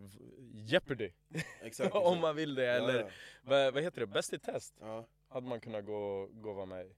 Jeopardy 0.53 1.11
exakt. 1.61 1.95
om 1.95 2.19
man 2.19 2.35
vill 2.35 2.55
det. 2.55 2.63
Ja, 2.63 2.73
Eller 2.73 2.99
ja. 2.99 3.09
vad, 3.43 3.73
vad 3.73 3.83
heter 3.83 3.99
det? 4.01 4.07
Bäst 4.07 4.33
i 4.33 4.39
test 4.39 4.73
Ja. 4.79 5.05
hade 5.29 5.47
man 5.47 5.59
kunnat 5.59 5.85
gå, 5.85 6.25
gå 6.31 6.49
och 6.49 6.55
vara 6.55 6.65
med 6.65 6.85
i. 6.85 6.95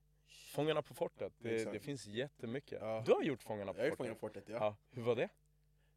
Fångarna 0.52 0.82
på 0.82 0.94
fortet. 0.94 1.34
Det, 1.38 1.72
det 1.72 1.80
finns 1.80 2.06
jättemycket. 2.08 2.78
Ja. 2.82 3.04
Du 3.06 3.12
har 3.14 3.24
gjort 3.24 3.44
Fångarna 3.44 3.74
på 3.74 3.80
Jag 3.80 3.86
är 3.88 3.92
fortet. 3.92 4.06
från 4.08 4.16
Fortet, 4.16 4.44
ja. 4.50 4.76
Hur 4.92 5.02
var 5.02 5.16
det? 5.16 5.30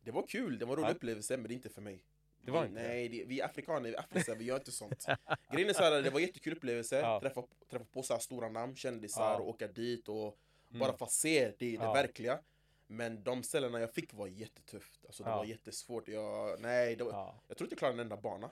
Det 0.04 0.10
var 0.10 0.26
kul, 0.26 0.58
det 0.58 0.64
var 0.64 0.76
en 0.76 0.82
rolig 0.82 0.94
upplevelse, 0.94 1.36
men 1.36 1.48
det 1.48 1.52
är 1.52 1.56
inte 1.56 1.68
för 1.68 1.82
mig. 1.82 2.04
Det 2.44 2.50
var 2.50 2.64
inte? 2.66 2.82
Nej, 2.82 3.08
det, 3.08 3.24
vi 3.24 3.42
afrikaner, 3.42 3.90
vi 3.90 3.96
afriser, 3.96 4.34
vi 4.36 4.44
gör 4.44 4.56
inte 4.56 4.72
sånt. 4.72 5.06
Grejen 5.52 5.68
är 5.68 5.72
så 5.74 5.82
här, 5.82 6.02
det 6.02 6.10
var 6.10 6.20
en 6.20 6.26
jättekul 6.26 6.52
upplevelse, 6.52 6.96
Ja. 7.00 7.20
träffa, 7.20 7.42
träffa 7.70 7.84
på 7.84 8.02
så 8.02 8.18
stora 8.18 8.48
namn, 8.48 8.76
kändisar 8.76 9.30
Ja. 9.32 9.38
och 9.38 9.48
åka 9.48 9.66
dit 9.68 10.08
och 10.08 10.38
Mm. 10.70 10.80
bara 10.80 10.96
få 10.96 11.06
se 11.06 11.52
det, 11.58 11.76
det 11.76 11.78
verkliga. 11.78 12.38
Men 12.92 13.22
de 13.22 13.42
ställena 13.42 13.80
jag 13.80 13.94
fick 13.94 14.14
var 14.14 14.26
jättetufft, 14.26 15.04
alltså 15.06 15.22
det 15.24 15.30
Ja. 15.30 15.36
var 15.36 15.44
jättesvårt. 15.44 16.08
Jag, 16.08 16.60
nej, 16.60 16.96
det 16.96 17.04
var, 17.04 17.12
Ja. 17.12 17.42
jag 17.48 17.56
tror 17.56 17.66
inte 17.66 17.72
jag 17.74 17.78
klarade 17.78 17.96
en 17.96 18.00
enda 18.00 18.16
bana. 18.16 18.50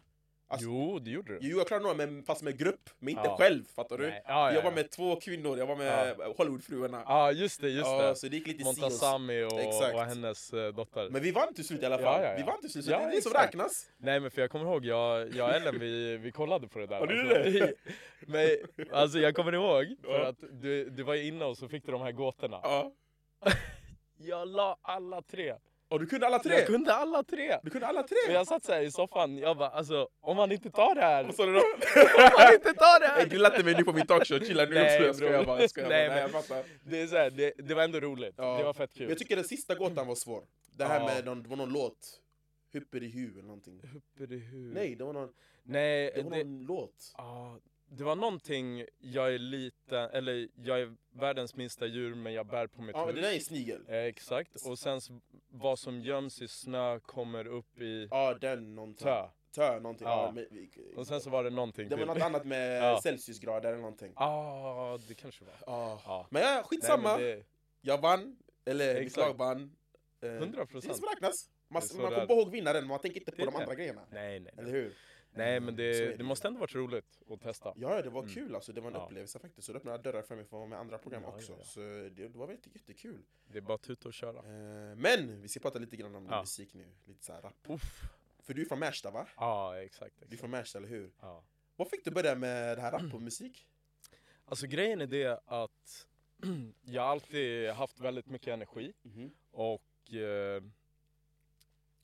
Alltså, 0.53 0.67
Jo, 0.67 0.99
det 0.99 1.11
gjorde 1.11 1.33
du. 1.33 1.39
Jo, 1.43 1.59
jag 1.59 1.67
klarade 1.67 1.83
några, 1.83 1.97
men 2.07 2.23
fast 2.23 2.43
med 2.43 2.59
grupp, 2.59 2.91
men 2.99 3.09
inte 3.09 3.23
Ja. 3.29 3.37
själv, 3.37 3.65
fattar 3.65 3.99
du? 3.99 4.05
Ja, 4.09 4.21
ja, 4.27 4.53
jag 4.53 4.63
var 4.63 4.71
ja. 4.71 4.75
med 4.75 4.91
två 4.91 5.17
kvinnor, 5.21 5.59
jag 5.59 5.67
var 5.67 5.77
med 5.77 6.17
Hollywoodfruarna. 6.37 7.03
Ja 7.07 7.33
just 7.33 7.61
det, 7.61 7.69
just 7.69 7.87
Ja, 7.87 8.03
det. 8.09 8.17
så 8.17 8.29
det 8.29 8.37
gick 8.37 8.47
lite 8.47 8.61
och. 8.61 8.65
Montasami 8.67 9.43
och, 9.43 9.61
Exakt. 9.61 9.95
och 9.95 10.01
hennes 10.01 10.53
eh, 10.53 10.75
dotter. 10.75 11.11
Men 11.11 11.23
vi 11.23 11.31
vann 11.31 11.55
till 11.55 11.65
slut 11.67 11.83
i 11.83 11.87
alla 11.87 12.01
Ja, 12.01 12.05
fall. 12.13 12.23
ja, 12.23 12.31
ja. 12.31 12.37
Vi 12.37 12.43
vann 12.43 12.61
till 12.61 12.71
slut, 12.73 12.85
så 12.85 12.91
Ja, 12.91 12.99
det 12.99 13.05
är 13.05 13.11
det 13.11 13.23
som 13.23 13.33
räknas. 13.33 13.91
Nej 13.97 14.21
men 14.21 14.31
för 14.31 14.41
jag 14.41 14.51
kommer 14.51 14.65
ihåg, 14.65 14.85
jag, 14.85 15.35
jag 15.35 15.49
och 15.49 15.55
Ellen 15.55 15.79
vi, 15.81 16.17
vi 16.17 16.33
kollade 16.33 16.69
på 16.69 16.79
det 16.79 16.87
där. 16.87 16.97
Ja, 16.97 17.03
alltså. 17.03 17.59
det? 17.59 17.75
men, 18.27 18.49
alltså 18.93 19.19
jag 19.19 19.35
kommer 19.35 19.53
ihåg, 19.55 19.97
för 20.05 20.11
Ja. 20.21 20.27
att 20.27 20.39
du, 20.53 20.91
du 20.91 21.03
var 21.03 21.15
inne 21.15 21.45
och 21.45 21.59
så 21.59 21.69
fick 21.69 21.87
du 21.87 21.93
de 21.93 22.01
här 22.03 22.13
gåtorna. 22.13 22.61
Ja. 24.21 24.27
Jag 24.29 24.49
la 24.49 24.77
alla 24.83 25.23
tre. 25.23 25.55
Och 25.89 26.01
du 26.01 26.07
kunde 26.07 26.27
alla 26.27 26.39
tre? 26.39 26.55
Jag 26.55 26.67
kunde 26.67 26.95
alla 26.95 27.23
tre. 27.23 27.59
Du 27.63 27.71
kunde 27.71 27.87
alla 27.87 28.03
tre? 28.03 28.17
jag 28.33 28.47
satt 28.47 28.65
så 28.65 28.73
här 28.73 28.83
i 28.83 28.91
soffan, 28.91 29.39
jag 29.39 29.57
bara 29.57 29.69
alltså 29.69 30.09
om 30.21 30.37
man 30.37 30.53
inte 30.53 30.71
tar 30.71 30.95
det 30.95 31.01
här. 31.01 31.25
Vad 31.25 31.35
sa 31.35 31.47
du 31.47 31.53
då? 31.53 31.59
Om 32.19 32.31
man 32.39 32.53
inte 32.55 32.73
tar 32.75 33.01
det 33.01 33.07
Hey, 33.07 33.19
här. 33.23 33.27
du 33.27 33.39
lät 33.39 33.65
mig 33.65 33.75
nu 33.75 33.85
på 33.85 33.93
min 33.93 34.07
talkshow, 34.07 34.39
chilla 34.41 34.65
nu. 34.65 34.75
Nej, 34.75 35.03
jag 35.03 35.17
skojar 35.17 35.33
bror. 35.39 35.47
bara, 35.47 35.61
jag 35.61 35.71
skojar 35.71 35.89
bara. 35.89 35.97
Nej, 35.99 36.07
jag 36.07 36.33
men- 36.33 36.43
fattar. 36.43 36.65
Det, 36.85 37.01
är 37.03 37.07
så 37.07 37.17
här, 37.17 37.31
det, 37.31 37.53
det 37.59 37.75
var 37.75 37.83
ändå 37.83 38.01
roligt. 38.01 38.35
Ja. 38.37 38.59
Det 38.59 38.65
var 38.65 38.73
fett 38.73 38.93
kul. 38.95 39.03
Men 39.03 39.09
jag 39.09 39.19
tycker 39.19 39.37
den 39.37 39.45
sista 39.45 39.75
gåtan 39.75 40.07
var 40.07 40.15
svår. 40.15 40.43
Det 40.77 40.85
här 40.85 41.01
Ja. 41.01 41.07
med 41.07 41.25
någon, 41.25 41.49
var 41.49 41.57
någon 41.57 41.73
låt. 41.73 42.21
Hupperihu 42.73 43.31
eller 43.33 43.43
någonting. 43.43 43.81
Hupperihu. 43.93 44.71
Nej, 44.75 44.95
det 44.95 45.05
var 45.05 45.13
någon, 45.13 45.29
Nej, 45.63 46.13
det 46.15 46.23
var 46.23 46.31
det, 46.31 46.45
någon 46.45 46.65
låt. 46.67 47.13
Ja, 47.17 47.59
det 47.93 48.05
var 48.05 48.17
någonting, 48.17 48.85
jag 48.99 49.35
är 49.35 49.39
liten, 49.39 50.11
eller 50.11 50.49
jag 50.55 50.81
är 50.81 50.97
världens 51.13 51.57
minsta 51.57 51.87
djur 51.87 52.15
men 52.15 52.33
jag 52.33 52.47
bär 52.47 52.67
på 52.67 52.83
mitt 52.83 52.97
Ja, 52.97 53.07
men 53.07 53.15
hus. 53.15 53.23
det 53.25 53.29
där 53.31 53.37
är 53.37 53.41
snigel. 53.41 53.85
Eh, 53.89 53.97
exakt, 53.97 54.67
och 54.67 54.79
sen 54.79 55.01
vad 55.49 55.79
som 55.79 56.01
göms 56.01 56.43
i 56.43 56.49
snö 56.49 57.01
kommer 57.01 57.47
upp 57.47 57.81
i 57.81 58.09
Ja, 58.11 58.35
den 58.41 58.75
någonting. 58.75 59.05
tö. 59.05 59.29
Tö 59.55 59.81
någonting. 59.81 60.07
Ja. 60.07 60.25
Ja. 60.27 60.33
men 60.35 60.47
vi- 60.51 60.95
Och 60.97 61.07
sen 61.07 61.21
så 61.21 61.31
var 61.31 61.45
det 61.45 61.51
någonting 61.51 61.89
det 61.89 61.97
var 61.97 62.03
till. 62.03 62.07
något 62.15 62.23
annat 62.23 62.45
med 62.45 62.83
Ja. 62.85 63.01
Celsiusgrader 63.03 63.69
eller 63.69 63.81
någonting. 63.81 64.13
Ah, 64.17 64.99
det 65.09 65.15
kanske 65.15 65.45
var. 65.45 65.55
Ja. 65.67 66.01
Ja. 66.05 66.27
Men 66.31 66.43
ja, 66.43 66.49
Nej, 66.55 66.63
skitsamma. 66.65 67.17
men 67.17 67.21
det, 67.27 67.45
Jag 67.81 67.99
vann, 68.01 68.37
eller 68.65 68.95
mitt 68.95 69.03
Exakt. 69.07 69.27
lag 69.29 69.39
vann. 69.39 69.77
Eh, 70.23 70.29
100 70.31 70.47
Det 70.51 70.57
är 70.57 70.61
det 70.61 70.67
procent. 70.67 70.97
som 70.97 71.09
räknas. 71.09 71.51
Man, 71.69 71.81
Det 71.81 71.87
är 71.87 71.89
så 71.89 71.97
man 72.01 72.11
kommer 72.13 72.27
bara 72.27 72.35
ihåg 72.39 72.51
vinnaren, 72.51 72.87
man 72.87 72.99
tänker 73.01 73.21
inte 73.21 73.31
Det 73.31 73.37
på 73.37 73.43
är 73.43 73.47
de 73.47 73.53
det. 73.55 73.59
andra 73.63 73.75
grejerna. 73.75 74.03
Nej, 74.11 74.41
nej, 74.41 74.53
Eller 74.59 74.73
nej. 74.73 74.81
hur? 74.81 74.95
Nej 75.33 75.61
men 75.61 75.77
Så 75.77 75.83
är 75.83 75.87
det, 75.93 76.07
det 76.07 76.17
det 76.17 76.25
måste 76.25 76.49
ändå 76.49 76.61
varit 76.61 76.75
roligt 76.75 77.23
att 77.31 77.41
testa. 77.41 77.73
Ja, 77.77 78.03
det 78.03 78.11
var 78.11 78.23
Mm. 78.23 78.35
kul 78.35 78.55
alltså. 78.55 78.73
Det 78.73 78.81
var 78.81 78.89
en 78.89 78.95
Ja. 78.95 79.05
upplevelse 79.07 79.39
faktiskt. 79.39 79.67
Så 79.67 79.73
det 79.73 79.79
öppnade 79.79 79.99
dörrar 80.03 80.23
för 80.23 80.37
mig 80.37 80.45
för 80.45 80.57
att 80.57 80.61
vara 80.61 80.67
med 80.69 80.77
i 80.77 80.81
andra 80.81 80.99
program 80.99 81.23
Ja, 81.23 81.29
också. 81.29 81.53
ja. 81.59 81.65
Så 81.65 81.81
det, 82.13 82.29
var 82.29 82.47
väldigt 82.47 82.75
jättekul. 82.75 83.23
Det 83.49 83.59
är 83.59 83.63
bara 83.63 83.75
att 83.75 83.83
tuta 83.83 84.09
och 84.09 84.15
köra. 84.15 84.39
Eh, 84.39 84.97
men 84.97 85.43
vi 85.43 85.49
ska 85.49 85.61
prata 85.61 85.79
lite 85.79 85.97
grann 85.97 86.15
om 86.15 86.27
din 86.27 86.39
musik 86.39 86.75
nu. 86.75 86.87
Lite 87.05 87.25
så 87.25 87.33
här 87.33 87.43
rap. 87.43 87.55
Uff. 87.69 88.03
För 88.43 88.55
du 88.55 88.63
är 88.63 88.67
från 88.67 88.79
Märsta 88.79 89.11
va? 89.11 89.27
Ja 89.37 89.77
exakt. 89.79 90.15
Du 90.19 90.23
är 90.23 90.27
exakt. 90.27 90.41
från 90.41 90.51
Märsta, 90.51 90.79
eller 90.79 90.89
hur? 90.89 91.11
Ja. 91.21 91.45
Vad 91.77 91.89
fick 91.91 92.05
du 92.05 92.11
börja 92.11 92.35
med 92.35 92.79
det 92.79 92.83
här 92.83 92.93
rap 92.93 93.15
och 93.15 93.23
musik? 93.23 93.67
Alltså 94.45 94.67
grejen 94.67 95.01
är 95.01 95.07
det 95.07 95.41
att 95.47 96.07
jag 96.85 97.03
har 97.03 97.09
alltid 97.09 97.71
haft 97.71 98.01
väldigt 98.01 98.27
mycket 98.27 98.49
energi 98.49 98.93
Mhm. 99.03 99.31
och 99.51 100.13
eh, 100.15 100.63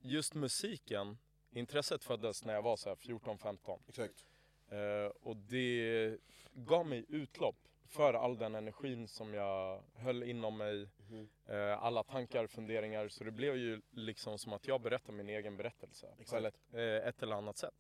just 0.01 0.35
musiken, 0.35 1.19
intresset 1.57 2.05
föddes 2.05 2.45
när 2.45 2.55
jag 2.55 2.63
var 2.63 2.77
så 2.77 2.89
här 2.89 2.97
14-15 2.97 3.79
Exakt. 3.89 4.27
eh, 4.69 5.13
och 5.23 5.37
det 5.37 6.19
gav 6.53 6.87
mig 6.87 7.05
utlopp 7.09 7.57
för 7.87 8.15
all 8.15 8.39
den 8.39 8.55
energin 8.55 9.09
som 9.09 9.35
jag 9.35 9.83
höll 9.95 10.23
inom 10.23 10.57
mig, 10.57 10.89
Mhm. 10.99 11.29
eh, 11.47 11.83
alla 11.85 12.03
tankar, 12.03 12.47
funderingar 12.47 13.09
så 13.09 13.25
det 13.25 13.31
blev 13.31 13.57
ju 13.57 13.81
liksom 13.91 14.39
som 14.39 14.53
att 14.53 14.69
jag 14.69 14.81
berättar 14.81 15.13
min 15.13 15.29
egen 15.29 15.57
berättelse 15.57 16.07
på 16.17 16.23
Exakt. 16.23 16.45
ett, 16.47 16.75
eh, 16.75 17.09
ett 17.09 17.23
eller 17.23 17.37
annat 17.37 17.57
sätt. 17.57 17.75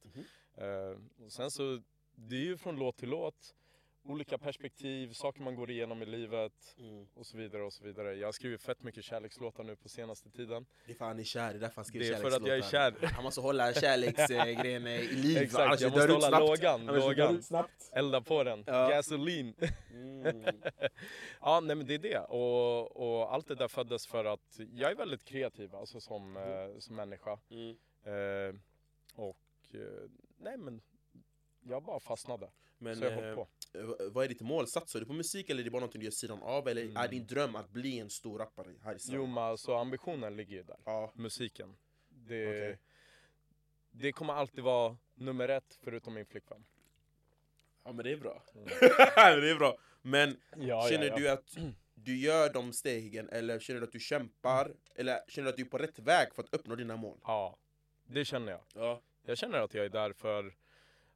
Och 1.25 1.33
sen 1.33 1.51
så, 1.51 1.83
det 2.15 2.37
är 2.37 2.41
ju 2.45 2.57
från 2.57 2.77
låt 2.79 2.97
till 2.97 3.09
låt, 3.09 3.55
olika 4.09 4.39
perspektiv, 4.39 5.13
saker 5.13 5.43
man 5.43 5.55
går 5.55 5.71
igenom 5.71 6.03
i 6.03 6.07
livet 6.07 6.75
Mm. 6.79 7.07
och 7.15 7.27
så 7.27 7.37
vidare 7.37 7.63
och 7.63 7.73
så 7.73 7.85
vidare. 7.85 8.15
Jag 8.15 8.27
har 8.27 8.33
skrivit 8.33 8.63
fett 8.63 8.83
mycket 8.83 9.05
kärlekslåtar 9.05 9.65
nu 9.65 9.77
på 9.77 9.89
senaste 9.89 10.31
tiden. 10.31 10.67
Det 10.87 10.93
är 10.93 10.97
för 10.97 11.05
han 11.05 11.19
är 11.19 11.25
kär, 11.25 11.51
det 11.51 11.59
är 11.59 11.61
därför 11.61 11.75
han 11.77 11.85
skriver 11.85 12.07
Det 12.07 12.13
är 12.15 12.21
för 12.31 12.37
att 12.37 12.47
jag 12.47 12.57
är 12.59 12.63
kärlekslåtar. 12.63 13.09
kär. 13.09 13.15
Han 13.15 13.25
måste 13.25 13.41
hålla 13.41 13.73
kärleksgrejen 13.75 14.87
i 14.87 15.03
liv. 15.09 15.39
Exakt, 15.39 15.65
annars 15.67 15.81
jag 15.81 15.93
måste 15.93 16.13
hålla 16.13 16.39
lågan, 16.39 16.87
lågan. 16.87 17.43
Elda 17.93 18.21
på 18.21 18.45
den, 18.45 18.65
Ja. 18.67 18.89
gasolin. 18.89 19.55
Mm. 19.91 20.33
ja, 21.41 21.61
nej 21.61 21.77
men 21.77 21.87
det 21.87 21.95
är 21.95 21.99
det. 21.99 22.19
Och, 22.19 22.97
och 23.21 23.35
allt 23.35 23.49
det 23.49 23.55
där 23.55 23.69
föddes 23.69 24.07
för 24.07 24.25
att 24.25 24.61
jag 24.75 24.91
är 24.91 24.95
väldigt 24.95 25.25
kreativ 25.25 25.75
alltså 25.75 26.01
som, 26.01 26.37
eh, 26.37 26.79
som 26.79 26.97
människa. 26.97 27.39
Mm. 27.51 27.77
Eh, 28.05 28.55
och 29.15 29.39
eh, 29.75 29.81
nej 30.39 30.57
men 30.57 30.81
jag 31.61 31.83
bara 31.83 32.01
fastnade. 32.01 32.51
Men 32.79 32.97
så 32.97 33.05
jag 33.05 33.29
eh, 33.29 33.35
på. 33.35 33.49
Vad 34.13 34.25
är 34.25 34.29
ditt 34.29 34.41
mål? 34.41 34.67
Satsar 34.67 35.01
du 35.01 35.07
på 35.07 35.13
musik 35.13 35.51
eller 35.51 35.61
är 35.61 35.65
det 35.65 35.71
bara 35.71 35.81
någonting 35.81 36.01
du 36.01 36.05
gör 36.05 36.11
sidan 36.11 36.43
av? 36.43 36.69
Eller 36.69 36.83
Mm. 36.83 36.97
är 36.97 37.09
din 37.09 37.27
dröm 37.27 37.57
att 37.57 37.71
bli 37.71 37.99
en 37.99 38.11
stor 38.11 38.39
rappare 38.39 38.69
här 38.83 38.95
i 38.95 38.99
Sverige? 38.99 39.19
Jo 39.21 39.27
men 39.27 39.39
alltså 39.45 39.75
ambitionen 39.75 40.37
ligger 40.37 40.57
ju 40.57 40.63
där. 40.63 40.77
Ja, 40.85 41.13
Musiken. 41.15 41.77
Det, 42.09 42.49
Okej. 42.49 42.79
det 43.91 44.13
kommer 44.13 44.33
alltid 44.35 44.65
vara 44.65 44.97
nummer 45.15 45.49
ett 45.49 45.79
förutom 45.83 46.15
min 46.15 46.27
flickvän. 46.27 46.65
ja 47.85 47.93
men 47.93 48.05
det 48.05 48.13
är 48.13 48.17
bra. 48.17 48.43
Mm. 48.55 48.65
det 49.41 49.51
är 49.51 49.59
bra. 49.59 49.79
Men 50.03 50.37
Ja, 50.57 50.87
känner 50.91 51.07
ja, 51.07 51.17
du 51.17 51.29
att 51.29 51.57
du 51.95 52.17
gör 52.19 52.53
de 52.53 52.73
stegen 52.73 53.29
eller 53.29 53.59
känner 53.59 53.81
du 53.81 53.87
att 53.87 53.93
du 53.93 54.01
kämpar? 54.01 54.75
Eller 54.95 55.21
känner 55.29 55.45
du 55.45 55.51
att 55.51 55.57
du 55.57 55.63
är 55.63 55.67
på 55.69 55.79
rätt 55.79 55.99
väg 55.99 56.35
för 56.35 56.43
att 56.43 56.55
uppnå 56.55 56.75
dina 56.77 56.97
mål? 56.97 57.19
Ja, 57.23 57.59
det 58.07 58.25
känner 58.25 58.53
jag. 58.53 58.61
Ja. 58.75 59.03
Jag 59.25 59.39
känner 59.39 59.59
att 59.59 59.75
jag 59.75 59.85
är 59.85 59.89
där 59.89 60.13
för, 60.13 60.55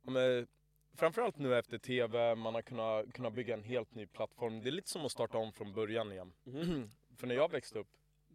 men, 0.03 0.47
framförallt 0.95 1.39
nu 1.39 1.59
efter 1.59 1.79
TV, 1.79 2.35
man 2.35 2.55
har 2.55 2.63
kunnat, 2.63 3.13
kunnat 3.13 3.33
bygga 3.33 3.55
en 3.55 3.63
helt 3.63 3.95
ny 3.95 4.07
plattform. 4.07 4.63
Det 4.63 4.69
är 4.69 4.73
lite 4.73 4.89
som 4.91 5.05
att 5.05 5.13
starta 5.13 5.39
om 5.39 5.53
från 5.53 5.73
början 5.73 6.13
igen. 6.13 6.33
Mhm. 6.45 6.91
för 7.17 7.27
när 7.27 7.35
jag 7.35 7.51
växte 7.51 7.79
upp, 7.79 7.89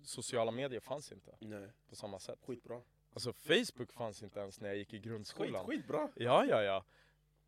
sociala 0.03 0.51
medier 0.51 0.79
fanns 0.79 1.11
inte 1.11 1.37
Nej, 1.39 1.69
på 1.89 1.95
samma 1.95 2.19
sätt. 2.19 2.39
skitbra. 2.45 2.81
Alltså 3.13 3.33
Facebook 3.33 3.91
fanns 3.93 4.23
inte 4.23 4.39
ens 4.39 4.61
när 4.61 4.67
jag 4.69 4.77
gick 4.77 4.93
i 4.93 4.97
Skit, 4.97 5.03
grundskolan. 5.05 5.65
skitbra. 5.65 6.09
Ja, 6.15 6.45
ja, 6.45 6.63
ja. 6.63 6.85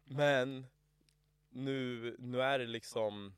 Men 0.04 0.66
nu, 1.50 2.16
nu 2.20 2.42
är 2.42 2.60
det 2.60 2.66
liksom 2.66 3.36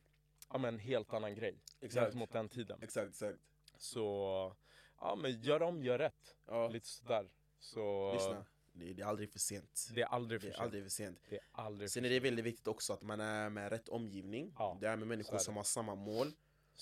ja, 0.50 0.58
men 0.58 0.74
en 0.74 0.80
helt 0.80 1.14
annan 1.14 1.36
grej 1.36 1.56
Exakt. 1.82 2.06
gentemot 2.06 2.32
den 2.32 2.50
tiden. 2.50 2.80
Exakt, 2.84 3.10
exakt. 3.10 3.40
Så, 3.78 4.56
ja 5.00 5.16
men 5.16 5.42
gör 5.42 5.62
om, 5.62 5.84
gör 5.84 5.98
rätt. 6.00 6.36
Ja. 6.48 6.68
Lite 6.68 6.88
sådär. 6.88 7.30
Så 7.60 8.14
Lyssna, 8.14 8.46
det, 8.74 8.94
det 8.94 9.02
är 9.02 9.06
aldrig 9.06 9.30
för 9.32 9.40
sent. 9.40 9.90
det 9.96 10.02
är 10.02 10.06
aldrig 10.06 10.40
Det 10.42 10.42
för 10.42 10.48
är 10.50 10.52
sent. 10.54 10.64
aldrig 10.64 10.84
för 10.84 10.90
sent. 10.90 11.20
Det 11.30 11.36
är 11.36 11.42
aldrig 11.52 11.90
Sen 11.90 12.06
är 12.06 12.10
det 12.10 12.20
väldigt 12.20 12.46
viktigt 12.46 12.68
också 12.68 12.94
att 12.94 13.04
man 13.04 13.20
är 13.22 13.50
med 13.50 13.70
rätt 13.72 13.90
omgivning. 13.90 14.54
Ja, 14.58 14.78
det 14.82 14.88
är 14.88 14.96
med 14.96 15.08
människor 15.08 15.34
är 15.34 15.38
det. 15.38 15.44
som 15.44 15.56
har 15.58 15.64
samma 15.64 15.96
mål. 15.96 16.28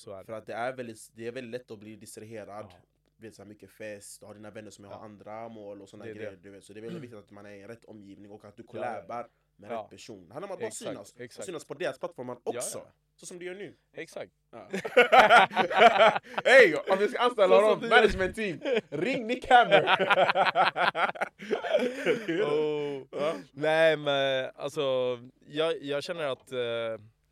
För 0.06 0.23
det. 0.23 0.38
att 0.38 0.45
det 0.45 0.54
är 0.54 0.73
väldigt, 0.73 1.10
det 1.13 1.28
är 1.28 1.32
väldigt 1.32 1.52
lätt 1.62 1.71
att 1.71 1.80
bli 1.80 1.95
distraherad. 1.95 2.65
Ja. 2.69 2.78
Vet, 3.19 3.36
så 3.36 3.41
här 3.41 3.50
mycket 3.50 3.69
fest, 3.69 4.19
du 4.19 4.26
har 4.26 4.34
dina 4.34 4.50
vänner 4.52 4.71
som 4.71 4.86
har 4.86 4.91
Ja. 4.91 4.97
andra 5.00 5.50
mål 5.50 5.82
och 5.82 5.89
sådana 5.89 6.06
Det 6.06 6.13
det. 6.13 6.19
grejer. 6.19 6.39
Du 6.41 6.50
vet. 6.50 6.63
Så 6.63 6.73
det 6.73 6.80
är 6.80 6.82
väldigt 6.82 7.04
viktigt 7.04 7.19
att 7.19 7.32
man 7.32 7.45
är 7.45 7.52
i 7.52 7.67
rätt 7.67 7.86
omgivning 7.86 8.32
och 8.32 8.45
att 8.45 8.56
du 8.58 8.63
ja. 8.63 8.71
kollabar 8.71 9.30
med 9.56 9.69
rätt 9.71 9.89
person. 9.89 10.28
Det 10.28 10.34
handlar 10.34 10.50
om 10.50 10.54
att 10.54 10.60
bara 10.60 10.67
Exakt, 10.67 10.89
synas. 10.91 11.13
Och 11.13 11.21
exakt. 11.21 11.45
synas 11.45 11.65
på 11.65 11.73
deras 11.73 12.00
plattformar 12.00 12.38
också. 12.43 12.88
Ja. 13.17 13.19
Så 13.19 13.25
som 13.25 13.39
du 13.39 13.45
gör 13.45 13.56
nu. 13.56 13.73
Exakt. 13.97 14.32
Hej! 16.45 16.75
Om 16.89 16.97
vi 16.99 17.08
ska 17.08 17.19
anställa 17.19 17.56
gör. 17.56 17.89
management 17.89 18.36
team, 18.36 18.60
ring 18.89 19.27
Nick 19.27 19.49
Hammer! 19.49 19.84
Oh. 22.43 23.03
Ja. 23.12 23.34
Nej 23.51 23.97
men 23.97 24.49
alltså, 24.56 24.82
jag, 25.47 25.84
jag 25.84 26.03
känner 26.03 26.23
att 26.27 26.51
eh, 26.51 26.58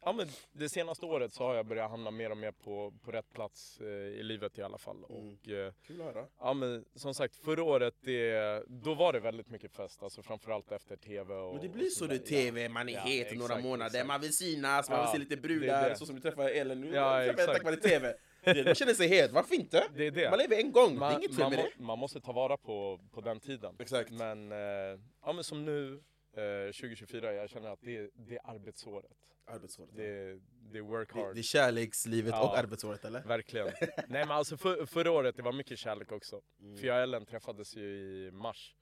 ja, 0.05 0.11
men 0.13 0.27
det 0.51 0.69
senaste 0.69 1.05
året 1.05 1.33
så 1.33 1.43
har 1.43 1.55
jag 1.55 1.65
börjat 1.65 1.89
hamna 1.89 2.11
mer 2.11 2.29
och 2.31 2.37
mer 2.37 2.51
på, 2.51 2.93
på 3.01 3.11
rätt 3.11 3.33
plats 3.33 3.81
eh, 3.81 3.87
i 3.87 4.23
livet 4.23 4.57
i 4.57 4.61
alla 4.61 4.77
fall. 4.77 4.95
Mm. 5.09 5.11
Och, 5.33 5.49
eh, 5.49 5.73
Kul 5.87 6.01
att 6.01 6.13
höra. 6.15 6.25
ja, 6.39 6.53
men, 6.53 6.85
som 6.95 7.13
sagt, 7.13 7.35
förra 7.35 7.63
året 7.63 7.93
det, 8.01 8.63
då 8.67 8.93
var 8.93 9.13
det 9.13 9.19
väldigt 9.19 9.49
mycket 9.49 9.71
fest, 9.75 10.03
alltså 10.03 10.21
framförallt 10.21 10.71
efter 10.71 10.95
TV. 10.95 11.33
Och, 11.33 11.53
Men 11.53 11.61
det 11.63 11.69
blir 11.69 11.85
och 11.85 11.91
så 11.91 12.05
det 12.07 12.19
TV, 12.19 12.69
man 12.69 12.89
är 12.89 12.93
Ja, 12.93 12.99
het 13.01 13.31
i 13.33 13.35
några 13.35 13.53
exakt, 13.53 13.63
månader, 13.63 13.85
exakt. 13.89 14.07
man 14.07 14.21
vill 14.21 14.33
synas, 14.37 14.89
man 14.89 14.99
vill 15.01 15.11
se 15.11 15.17
lite 15.17 15.37
brudar, 15.37 15.93
så 15.95 16.05
som 16.05 16.15
du 16.15 16.21
träffade 16.21 16.49
Ellen 16.51 16.81
nu. 16.81 16.93
Ja, 16.95 17.23
exakt. 17.23 17.45
tack 17.53 17.63
vare 17.63 17.75
TV. 17.75 18.13
Det- 18.43 18.65
Man 18.65 18.75
känner 18.75 18.93
sig 18.93 19.07
het, 19.07 19.31
varför 19.31 19.55
inte? 19.55 19.83
Det 19.95 20.07
är 20.07 20.11
det. 20.11 20.29
Man 20.29 20.39
lever 20.39 20.55
en 20.57 20.71
gång, 20.71 20.89
det 20.89 20.95
är 20.95 20.99
man, 20.99 21.13
inget 21.21 21.35
fel 21.35 21.39
man, 21.43 21.51
med 21.51 21.59
det. 21.77 21.83
man 21.83 21.99
måste 21.99 22.21
ta 22.21 22.31
vara 22.31 22.57
på, 22.57 22.99
på 23.11 23.21
den 23.21 23.39
tiden. 23.39 23.75
Exakt. 23.79 24.11
Men, 24.11 24.51
eh, 24.51 24.99
ja, 25.25 25.33
men 25.33 25.43
som 25.43 25.65
nu, 25.65 25.93
eh, 26.37 26.71
2024, 26.73 27.33
jag 27.33 27.49
känner 27.49 27.69
att 27.69 27.81
det, 27.81 28.09
det 28.13 28.35
är 28.35 28.49
arbetsåret. 28.49 29.11
Arbetsåret. 29.47 29.89
Det, 29.95 30.05
är- 30.05 30.39
det 30.71 30.77
är 30.77 30.81
work 30.81 31.13
Det, 31.13 31.19
hard. 31.19 31.33
det 31.35 31.41
är 31.41 31.43
kärlekslivet 31.43 32.31
Ja. 32.31 32.49
och 32.49 32.57
arbetsåret 32.57 33.05
eller? 33.05 33.23
Verkligen. 33.23 33.67
Nej 34.07 34.25
men 34.25 34.31
alltså 34.31 34.57
för, 34.57 34.85
förra 34.85 35.11
året, 35.11 35.35
det 35.35 35.41
var 35.43 35.53
mycket 35.53 35.79
kärlek 35.79 36.11
också. 36.11 36.41
Mm. 36.59 36.77
För 36.77 36.87
jag 36.87 36.95
och 36.97 37.03
Ellen 37.03 37.25
träffades 37.25 37.75
ju 37.75 37.83
i 38.27 38.31
mars. 38.31 38.75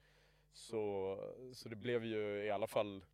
Så, 0.54 1.18
så 1.54 1.70
det 1.70 1.76
blev 1.76 2.06
ju 2.06 2.44
i 2.46 2.50
alla 2.50 2.68
fall 2.68 3.06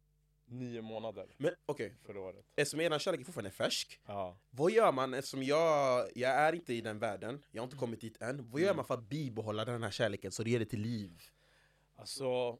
nio 0.45 0.81
månader 0.81 1.33
Men 1.38 1.53
okej, 1.65 1.95
förra 2.05 2.19
året. 2.21 2.45
eftersom 2.55 2.79
eran 2.79 2.99
kärlek 2.99 3.21
är 3.21 3.25
fortfarande 3.25 3.51
färsk, 3.51 3.99
Ja. 4.05 4.38
vad 4.49 4.71
gör 4.71 4.91
man 4.91 5.13
eftersom 5.13 5.43
jag, 5.43 6.09
jag 6.15 6.31
är 6.31 6.53
inte 6.53 6.73
i 6.73 6.81
den 6.81 6.99
världen, 6.99 7.45
jag 7.51 7.62
har 7.62 7.65
inte 7.65 7.77
kommit 7.77 8.01
dit 8.01 8.21
än, 8.21 8.38
vad 8.38 8.62
Mm. 8.62 8.63
gör 8.67 8.73
man 8.73 8.85
för 8.85 8.93
att 8.93 9.09
bibehålla 9.09 9.65
den 9.65 9.83
här 9.83 9.91
kärleken 9.91 10.31
så 10.31 10.43
det 10.43 10.49
ger 10.49 10.59
det 10.59 10.65
till 10.65 10.81
liv? 10.81 11.21
Alltså, 11.95 12.57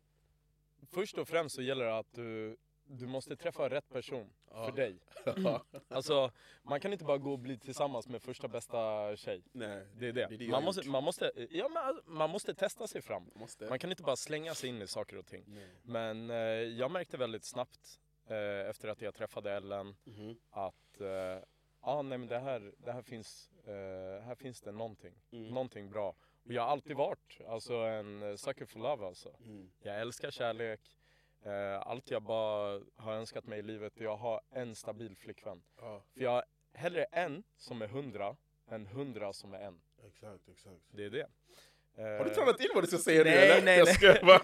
först 0.92 1.18
och 1.18 1.28
främst 1.28 1.56
så 1.56 1.62
gäller 1.62 1.86
det 1.86 1.98
att 1.98 2.14
du, 2.14 2.58
du 2.92 3.08
måste 3.08 3.36
träffa 3.36 3.70
rätt 3.70 3.90
person 3.90 4.30
Ja. 4.52 4.66
för 4.66 4.72
dig. 4.72 5.00
Alltså, 5.88 6.32
man 6.64 6.80
kan 6.80 6.94
inte 6.94 7.06
bara 7.06 7.18
gå 7.18 7.32
och 7.32 7.40
bli 7.40 7.58
tillsammans 7.58 8.08
med 8.08 8.22
första 8.22 8.48
bästa 8.48 9.16
tjej. 9.16 9.44
Nej, 9.52 9.88
Det 9.96 10.08
är 10.08 10.14
det. 10.14 10.48
Man, 10.50 10.64
måste, 10.64 10.90
man, 10.90 11.04
måste, 11.04 11.32
ja, 11.50 11.70
men 11.70 11.84
alltså, 11.84 12.10
man 12.10 12.30
måste 12.30 12.54
testa 12.54 12.88
sig 12.88 13.02
fram. 13.02 13.32
måste. 13.36 13.70
Man 13.70 13.80
kan 13.80 13.90
inte 13.92 14.04
bara 14.04 14.16
slänga 14.16 14.54
sig 14.54 14.70
in 14.70 14.82
i 14.82 14.88
saker 14.88 15.18
och 15.18 15.26
ting. 15.26 15.44
Nej. 15.48 15.70
Men 15.84 16.30
eh, 16.30 16.36
jag 16.80 16.92
märkte 16.92 17.18
väldigt 17.18 17.46
snabbt 17.46 18.00
eh, 18.28 18.70
efter 18.70 18.88
att 18.88 19.02
jag 19.02 19.14
träffade 19.16 19.52
Ellen 19.52 19.96
Mhm. 20.04 20.38
att 20.50 21.02
eh, 21.02 21.44
ah, 21.80 22.02
nej, 22.02 22.18
men 22.18 22.28
det, 22.28 22.40
här, 22.40 22.74
det 22.78 22.92
här, 22.92 23.02
finns, 23.02 23.52
eh, 23.66 24.24
här 24.26 24.36
finns 24.36 24.62
det 24.62 24.72
någonting. 24.72 25.16
Mm. 25.32 25.48
Någonting 25.54 25.90
bra. 25.90 26.16
Och 26.46 26.54
jag 26.54 26.62
har 26.62 26.70
alltid 26.70 26.96
varit 26.96 27.38
alltså, 27.48 27.74
en 27.74 28.38
sucker 28.38 28.66
for 28.66 28.80
love 28.80 29.06
alltså. 29.06 29.36
Mm. 29.46 29.72
Jag 29.80 30.02
älskar 30.02 30.32
kärlek. 30.32 30.80
Eh, 31.46 31.88
allt 31.88 32.12
jag 32.12 32.22
bara 32.24 32.82
har 32.96 33.14
önskat 33.14 33.46
mig 33.48 33.60
i 33.60 33.62
livet 33.62 33.98
är 34.02 34.14
att 34.14 34.20
ha 34.20 34.42
en 34.52 34.76
stabil 34.76 35.16
flickvän. 35.16 35.62
Ja, 35.82 36.04
För 36.14 36.22
jag 36.24 36.32
har 36.32 36.44
hellre 36.74 37.04
en 37.04 37.44
som 37.58 37.82
är 37.82 37.88
hundra 37.88 38.36
än 38.72 38.86
hundra 38.88 39.34
som 39.34 39.54
är 39.54 39.60
en. 39.60 39.82
exakt, 40.08 40.50
exakt. 40.52 40.76
Det 40.92 41.06
är 41.06 41.10
det. 41.10 41.28
Har 41.98 42.24
du 42.24 42.30
Eh, 42.30 42.36
tränat 42.36 42.60
in 42.60 42.68
vad 42.76 42.84
du 42.84 42.88
ska 42.88 42.98
säga 42.98 43.24
nu 43.24 43.30
Nej, 43.30 43.50
eller? 43.50 43.66
nej, 43.66 43.78
jag 43.78 43.88
nej. 44.02 44.24
bara. 44.24 44.42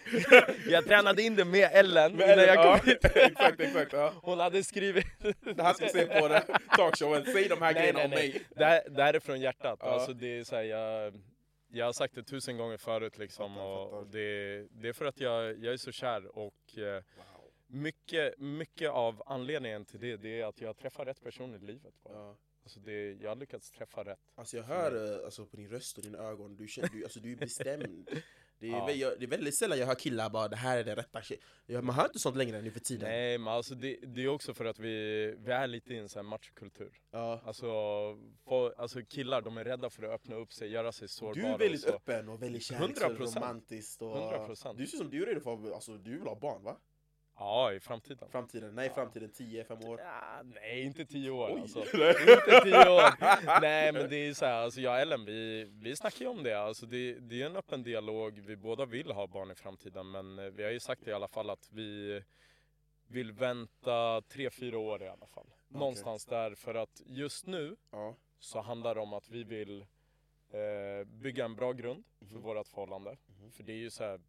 Jag 0.70 0.86
tränade 0.86 1.22
in 1.22 1.36
det 1.36 1.46
med 1.46 1.70
Ellen 1.74 2.16
Men, 2.16 2.22
innan 2.32 2.46
jag 2.46 2.56
ja, 2.58 2.78
kom 2.78 2.88
hit. 2.90 3.06
exakt, 3.16 3.60
exakt. 3.60 3.94
Ja. 3.94 4.14
Hon 4.22 4.40
hade 4.40 4.64
skrivit... 4.64 5.06
Det 5.56 5.64
här 5.64 5.74
ska 5.74 5.88
se 5.88 6.06
på 6.22 6.28
det. 6.28 6.44
talkshowen, 6.78 7.26
säg 7.26 7.48
de 7.48 7.62
här 7.62 7.74
Nej, 7.74 7.82
grejerna 7.82 8.00
nej, 8.00 8.06
om 8.06 8.12
nej. 8.12 8.30
mig. 8.32 8.42
Det 8.56 8.66
här, 8.66 8.82
det 8.90 9.04
här 9.04 9.14
är 9.14 9.20
från 9.20 9.40
hjärtat. 9.42 9.80
Ja. 9.82 9.88
Alltså, 9.90 10.14
det 10.14 10.40
är 10.40 10.44
så 10.44 10.56
här, 10.56 10.64
jag, 10.64 11.14
jag 11.76 11.86
har 11.86 11.94
sagt 11.94 12.16
det 12.16 12.24
tusen 12.24 12.58
gånger 12.58 12.78
förut 12.78 13.18
liksom. 13.18 13.58
Och, 13.58 14.08
det, 14.08 14.68
det 14.72 14.88
är 14.88 14.94
för 14.94 15.06
att 15.06 15.20
jag, 15.20 15.64
jag 15.64 15.74
är 15.74 15.78
så 15.78 15.92
kär 15.92 16.38
och 16.38 16.78
eh, 16.78 17.04
mycket, 17.68 18.40
mycket 18.40 18.90
av 18.90 19.24
anledningen 19.26 19.86
till 19.86 20.00
det, 20.00 20.18
det 20.18 20.42
är 20.42 20.46
att 20.46 20.62
jag 20.62 20.78
träffar 20.78 21.06
rätt 21.06 21.22
person 21.22 21.56
i 21.56 21.60
livet. 21.60 21.94
Bara. 22.04 22.14
Ja. 22.14 22.38
Alltså 22.64 22.80
det, 22.80 23.14
jag 23.22 23.30
har 23.30 23.36
lyckats 23.36 23.72
träffa 23.72 24.04
rätt. 24.04 24.20
Alltså 24.36 24.58
jag 24.58 24.64
hör 24.64 25.20
eh, 25.20 25.26
alltså, 25.26 25.46
på 25.46 25.58
din 25.58 25.70
röst 25.70 25.98
och 25.98 26.04
dina 26.04 26.18
ögon, 26.18 26.56
du, 26.56 26.68
känner, 26.68 26.90
du, 26.90 27.04
alltså, 27.04 27.20
du 27.20 27.32
är 27.32 27.36
bestämd. 27.36 28.10
Det 28.60 28.68
är, 28.68 28.72
Ja. 28.72 28.88
vä- 28.88 29.16
det 29.20 29.26
är 29.26 29.28
väldigt 29.28 29.56
sällan 29.56 29.78
jag 29.80 29.86
hör 29.88 29.96
killar 29.96 30.30
bara 30.30 30.48
det 30.48 30.56
här 30.56 30.78
är 30.78 30.84
det 30.84 30.96
rätta 30.96 31.22
Man 31.82 31.96
hör 31.96 32.06
inte 32.06 32.20
sånt 32.20 32.36
längre 32.38 32.62
nu 32.62 32.72
för 32.72 32.80
tiden. 32.80 33.10
Nej 33.10 33.38
men 33.38 33.54
alltså 33.54 33.76
det, 33.76 33.98
det 34.06 34.24
är 34.24 34.28
också 34.28 34.54
för 34.54 34.66
att 34.66 34.80
vi, 34.80 35.36
vi 35.40 35.52
är 35.52 35.68
lite 35.68 35.94
i 35.94 35.98
en 35.98 36.10
sån 36.10 36.20
här 36.26 36.30
machokultur. 36.30 37.02
Ja. 37.12 37.42
Alltså, 37.46 37.68
alltså 38.78 39.02
killar 39.02 39.42
de 39.42 39.58
är 39.58 39.64
rädda 39.64 39.90
för 39.90 40.04
att 40.04 40.12
öppna 40.12 40.36
upp 40.36 40.54
sig, 40.54 40.70
göra 40.72 40.92
sig 40.92 41.08
sårbara. 41.08 41.34
Du 41.34 41.46
är 41.48 41.58
väldigt 41.58 41.84
och 41.86 41.94
öppen 41.96 42.30
och 42.30 42.42
väldigt 42.44 42.64
kärleksfull, 42.64 43.16
100%. 43.18 43.36
romantisk 43.36 44.02
och... 44.02 44.16
100%. 44.18 44.76
Du 44.78 44.88
ser 44.88 44.96
ut 44.98 45.02
som 45.02 45.10
du 45.10 45.22
är 45.24 45.26
redo 45.28 45.40
för 45.42 45.74
alltså, 45.74 45.98
du 45.98 46.12
vill 46.12 46.28
ha 46.28 46.36
barn 46.36 46.64
va? 46.64 46.78
Ja, 47.38 47.74
i 47.74 47.80
framtiden. 47.80 48.30
Framtiden, 48.32 48.76
nej 48.76 48.90
framtiden 48.90 49.30
10-5 49.32 49.88
år. 49.88 50.00
Ja, 50.00 50.42
nej, 50.44 50.82
inte 50.84 51.06
tio 51.06 51.30
år 51.30 51.52
Oj. 51.54 51.62
alltså. 51.62 51.80
Inte 51.86 52.62
tio 52.64 52.90
år. 52.90 53.62
Nej 53.62 53.92
men 53.94 54.10
det 54.10 54.16
är 54.16 54.34
så 54.34 54.46
här, 54.46 54.54
alltså 54.54 54.82
jag 54.82 54.94
och 54.94 55.00
Ellen 55.00 55.26
vi, 55.26 55.64
vi 55.64 55.96
snackar 55.96 56.20
ju 56.22 56.28
om 56.28 56.44
det. 56.44 56.54
Alltså 56.60 56.86
det, 56.86 57.14
det 57.14 57.42
är 57.42 57.46
en 57.46 57.56
öppen 57.56 57.84
dialog. 57.84 58.40
Vi 58.40 58.56
båda 58.56 58.86
vill 58.86 59.12
ha 59.12 59.28
barn 59.28 59.52
i 59.52 59.56
framtiden 59.56 60.12
men 60.12 60.40
eh, 60.40 60.46
vi 60.46 60.64
har 60.64 60.72
ju 60.72 60.80
sagt 60.80 61.08
i 61.08 61.12
alla 61.14 61.28
fall 61.28 61.50
att 61.50 61.70
vi 61.72 62.22
vill 63.08 63.32
vänta 63.32 64.22
tre, 64.22 64.50
fyra 64.50 64.78
år 64.78 65.04
i 65.04 65.08
alla 65.08 65.28
fall. 65.28 65.48
Någonstans 65.68 66.26
där 66.26 66.56
för 66.56 66.76
att 66.76 67.02
just 67.06 67.46
nu 67.48 67.76
Ja. 67.92 68.16
så 68.40 68.62
handlar 68.62 68.96
det 68.96 69.02
om 69.02 69.14
att 69.14 69.30
vi 69.30 69.44
vill 69.44 69.82
eh, 70.52 71.08
bygga 71.08 71.46
en 71.46 71.56
bra 71.56 71.72
grund 71.74 72.04
för 72.20 72.26
Mhm. 72.26 72.42
vårt 72.42 72.68
förhållande. 72.68 73.18
Mhm. 73.28 73.52
För 73.52 73.64
det 73.64 73.72
är 73.72 73.78
ju 73.78 73.90
så 73.90 74.04
här, 74.04 74.20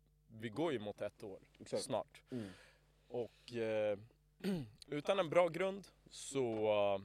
vi 0.41 0.49
går 0.49 0.73
ju 0.73 0.79
mot 0.79 1.01
ett 1.03 1.23
år 1.23 1.39
Exakt. 1.61 1.83
snart. 1.83 2.23
Mm. 2.31 2.49
Och 3.23 3.53
eh, 3.53 3.99
utan 4.87 5.19
en 5.19 5.29
bra 5.31 5.49
grund 5.49 5.87
så, 6.11 7.01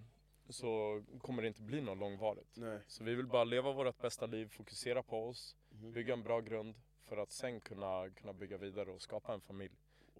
så 0.50 1.04
kommer 1.22 1.42
det 1.42 1.48
inte 1.48 1.62
bli 1.62 1.82
något 1.82 1.98
långvarigt. 1.98 2.58
Nej. 2.58 2.80
Så 2.88 3.04
vi 3.04 3.16
vill 3.16 3.28
bara 3.28 3.44
leva 3.44 3.72
vårt 3.72 4.02
bästa 4.02 4.26
liv, 4.26 4.48
fokusera 4.48 5.04
på 5.04 5.28
oss, 5.28 5.56
Mhm. 5.70 5.92
bygga 5.94 6.14
en 6.14 6.24
bra 6.24 6.40
grund 6.42 6.76
för 7.04 7.18
att 7.18 7.32
sen 7.32 7.60
kunna, 7.60 8.10
kunna 8.10 8.34
bygga 8.34 8.58
vidare 8.58 8.92
och 8.92 9.02
skapa 9.02 9.34
en 9.34 9.42
familj 9.42 9.74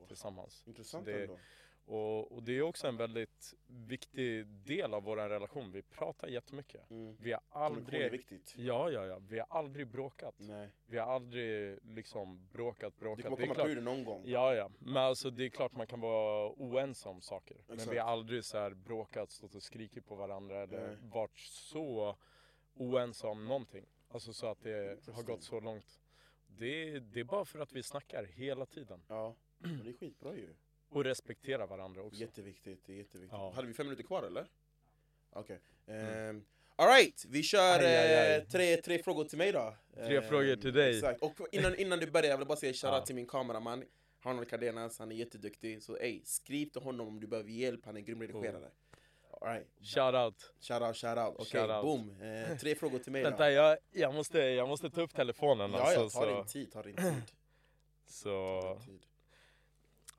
tillsammans. 0.08 0.64
Intressant 0.68 1.06
det- 1.06 1.22
ändå. 1.22 1.40
Och, 1.92 2.32
och 2.32 2.44
det 2.44 2.58
är 2.58 2.62
också 2.62 2.88
en 2.88 2.98
väldigt 2.98 3.54
viktig 3.68 4.48
del 4.48 4.94
av 4.94 5.04
vår 5.04 5.18
relation. 5.18 5.72
Vi 5.72 5.82
pratar 5.82 6.28
jättemycket. 6.28 6.90
Mm. 6.90 7.16
Vi 7.20 7.32
har 7.32 7.40
Kommunikation 7.70 7.94
är 8.02 8.04
aldrig... 8.06 8.12
viktigt. 8.12 8.54
Ja, 8.58 8.92
ja, 8.92 9.06
ja. 9.06 9.20
Vi 9.20 9.40
har 9.40 9.48
aldrig 9.50 9.88
bråkat. 9.88 10.36
Nej. 10.38 10.70
Vi 10.86 10.98
har 10.98 11.14
aldrig 11.14 11.80
liksom 11.84 12.48
bråkat, 12.52 12.98
bråkat. 12.98 13.26
kommer 13.26 13.38
Det 13.38 13.44
komma 13.44 13.56
klart- 13.56 13.68
det 13.76 13.82
någon 13.82 14.04
gång. 14.04 14.24
Ja, 14.26 14.56
ja. 14.56 14.70
Men 14.80 14.98
alltså 14.98 15.30
det 15.30 15.46
är 15.46 15.50
klart 15.50 15.72
man 15.72 15.88
kan 15.88 16.00
vara 16.00 16.50
oense 16.50 17.10
om 17.10 17.22
saker. 17.22 17.58
Men 17.68 17.76
Exakt. 17.76 17.94
vi 17.94 17.98
har 17.98 18.12
aldrig 18.12 18.44
så 18.46 18.58
här 18.58 18.74
bråkat, 18.74 19.32
stått 19.32 19.56
och 19.56 19.64
skrikit 19.64 20.06
på 20.06 20.16
varandra 20.16 20.62
eller 20.64 20.88
Nej. 20.88 20.98
varit 21.02 21.38
så 21.38 22.16
oense 22.74 23.28
om 23.28 23.46
någonting. 23.48 23.86
Alltså 24.10 24.34
så 24.34 24.48
att 24.48 24.64
det 24.64 25.08
har 25.14 25.24
gått 25.24 25.44
så 25.44 25.60
långt. 25.60 26.00
Det, 26.48 27.00
det 27.00 27.20
är 27.20 27.24
bara 27.24 27.46
för 27.46 27.60
att 27.60 27.72
vi 27.74 27.84
snackar 27.84 28.24
hela 28.24 28.66
tiden. 28.66 29.02
Ja. 29.08 29.36
Men 29.58 29.84
det 29.84 29.90
är 29.90 29.94
skitbra 29.94 30.36
ju. 30.36 30.54
Och 30.92 31.04
respekterar 31.04 31.68
varandra 31.68 32.02
också. 32.02 32.20
Jätteviktigt, 32.22 32.84
det 32.86 32.94
är 32.94 32.98
jätteviktigt. 32.98 33.32
Ja. 33.40 33.52
Hade 33.56 33.68
vi 33.68 33.74
fem 33.74 33.86
minuter 33.86 34.04
kvar 34.04 34.24
eller? 34.24 34.46
Okej. 35.30 35.60
Mm. 35.88 36.46
Alright, 36.76 37.26
vi 37.30 37.44
kör 37.44 37.80
Aj, 37.80 37.86
aj, 37.86 38.16
aj. 38.16 38.36
eh, 38.36 38.44
tre, 38.44 38.78
tre 38.82 39.04
frågor 39.04 39.24
till 39.26 39.38
mig 39.38 39.52
då. 39.52 39.76
Tre 39.96 40.18
Ehm, 40.18 40.24
frågor 40.24 40.56
till 40.56 40.74
dig. 40.74 40.96
Exakt. 40.96 41.22
Och 41.22 41.34
innan, 41.52 41.76
innan 41.76 42.00
du 42.00 42.12
börjar, 42.12 42.30
jag 42.30 42.38
vill 42.38 42.48
bara 42.48 42.58
säga 42.58 42.74
shoutout 42.74 43.00
Ja. 43.00 43.06
till 43.06 43.16
min 43.16 43.28
kameraman. 43.28 43.84
Arnold 44.24 44.50
Cardenas, 44.50 45.00
han 45.00 45.12
är 45.12 45.16
jätteduktig. 45.16 45.84
Så 45.84 45.98
ey, 45.98 46.22
skriv 46.26 46.66
till 46.66 46.82
honom 46.82 47.08
om 47.08 47.20
du 47.20 47.28
behöver 47.28 47.50
hjälp, 47.50 47.86
han 47.86 47.96
är 47.96 48.00
en 48.00 48.06
grym 48.06 48.22
redigerare. 48.22 48.70
Alright, 49.42 49.68
Shoutout. 49.82 50.54
shoutout, 50.62 50.96
shoutout. 50.98 51.36
Okej, 51.40 51.46
Shoutout. 51.62 51.84
boom. 51.84 52.22
Eh, 52.22 52.58
tre 52.58 52.76
frågor 52.76 53.00
till 53.00 53.12
mig 53.12 53.24
då. 53.24 53.30
Vänta, 53.30 53.52
jag, 53.52 53.78
jag, 53.92 54.14
måste, 54.14 54.40
jag 54.40 54.68
måste 54.70 54.90
ta 54.90 55.02
upp 55.02 55.14
telefonen 55.16 55.72
Ja, 55.72 55.80
alltså. 55.98 56.20
ja, 56.20 56.26
ta 56.26 56.36
din 56.36 56.46
tid, 56.46 56.72
ta 56.72 56.82
din 56.84 56.96
tid. 56.96 57.14
så. 58.06 58.62
Ta 58.62 58.74
din 58.74 58.80
tid. 59.00 59.06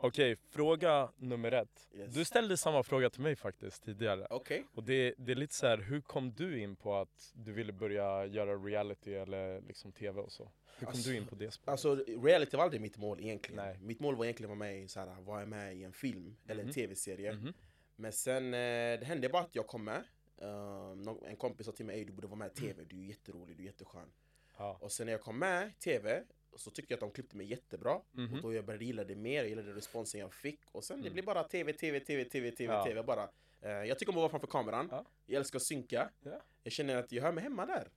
Okej, 0.04 0.36
fråga 0.50 1.12
nummer 1.16 1.52
ett. 1.52 1.88
Yes. 1.94 2.14
Du 2.14 2.24
ställde 2.24 2.56
samma 2.56 2.82
fråga 2.82 3.10
till 3.10 3.20
mig 3.22 3.36
faktiskt 3.36 3.82
tidigare. 3.82 4.26
Okej, 4.30 4.64
Och 4.74 4.82
det, 4.84 5.14
det 5.18 5.32
är 5.32 5.36
lite 5.36 5.54
så 5.54 5.66
här, 5.66 5.78
hur 5.78 6.00
kom 6.00 6.32
du 6.32 6.60
in 6.60 6.76
på 6.76 6.94
att 6.96 7.32
du 7.34 7.52
ville 7.52 7.72
börja 7.72 8.26
göra 8.26 8.56
reality 8.56 9.14
eller 9.14 9.60
liksom 9.60 9.92
tv 9.92 10.20
och 10.20 10.32
så? 10.32 10.42
Hur 10.78 10.86
kom 10.86 10.88
Alltså- 10.88 11.10
du 11.10 11.16
in 11.16 11.26
på 11.26 11.34
det 11.34 11.50
spåret? 11.50 11.68
alltså 11.68 11.94
reality 12.22 12.56
var 12.56 12.64
aldrig 12.64 12.80
mitt 12.82 12.96
mål 12.96 13.20
egentligen. 13.20 13.64
Nej. 13.64 13.78
Mitt 13.80 14.00
mål 14.00 14.16
var 14.16 14.24
egentligen 14.24 14.52
att 14.52 14.58
vara 14.58 14.68
med 14.68 14.82
i, 14.82 14.88
så 14.88 15.00
här, 15.00 15.20
vara 15.20 15.46
med 15.46 15.76
i 15.76 15.84
en 15.84 15.92
film 15.92 16.36
eller 16.46 16.60
en 16.60 16.66
Mhm. 16.66 16.74
tv-serie. 16.74 17.32
Mhm. 17.32 17.52
Men 17.96 18.12
sen, 18.12 18.54
eh, 18.54 19.00
det 19.00 19.04
hände 19.04 19.28
bara 19.28 19.42
att 19.42 19.54
jag 19.54 19.66
kom 19.66 19.84
med. 19.84 20.02
Um, 20.36 21.18
en 21.26 21.36
kompis 21.36 21.66
sa 21.66 21.72
till 21.72 21.86
mig, 21.86 21.98
"Ey, 21.98 22.04
du 22.04 22.12
borde 22.12 22.26
vara 22.26 22.38
med 22.38 22.50
i 22.56 22.60
TV, 22.60 22.84
du 22.84 22.98
är 22.98 23.04
jätterolig, 23.04 23.56
du 23.56 23.62
är 23.62 23.66
jätteskön. 23.66 24.12
Ja. 24.58 24.78
Och 24.80 24.92
sen 24.92 25.06
när 25.06 25.12
jag 25.12 25.20
kom 25.22 25.38
med 25.38 25.68
i 25.68 25.72
TV, 25.72 26.22
så 26.60 26.70
tyckte 26.70 26.92
jag 26.92 26.96
att 26.96 27.00
de 27.00 27.10
klippte 27.10 27.36
mig 27.36 27.46
jättebra. 27.46 28.00
Mhm. 28.12 28.34
Och 28.34 28.42
då 28.42 28.54
jag 28.54 28.64
började 28.64 28.84
gilla 28.84 29.04
det 29.04 29.14
mer, 29.16 29.36
jag 29.38 29.48
gillade 29.48 29.72
responsen 29.72 30.20
jag 30.20 30.34
fick. 30.34 30.60
Och 30.72 30.84
sen 30.84 30.96
det 30.96 31.02
Mm. 31.02 31.12
blev 31.12 31.24
bara 31.24 31.44
TV, 31.44 31.72
TV, 31.72 32.00
TV, 32.00 32.24
TV, 32.24 32.50
TV, 32.50 32.72
Ja. 32.74 32.84
TV. 32.84 33.02
Bara. 33.02 33.28
Eh, 33.60 33.70
jag 33.70 33.98
tycker 33.98 34.12
om 34.12 34.16
att 34.18 34.20
vara 34.22 34.30
framför 34.30 34.46
kameran. 34.46 34.88
Ja. 34.90 35.04
Jag 35.26 35.36
älskar 35.38 35.56
att 35.58 35.66
synka. 35.66 36.10
Ja. 36.22 36.40
Jag 36.62 36.72
känner 36.72 36.96
att 36.96 37.12
jag 37.12 37.22
hör 37.22 37.32
mig 37.32 37.44
hemma 37.44 37.66
där. 37.66 37.88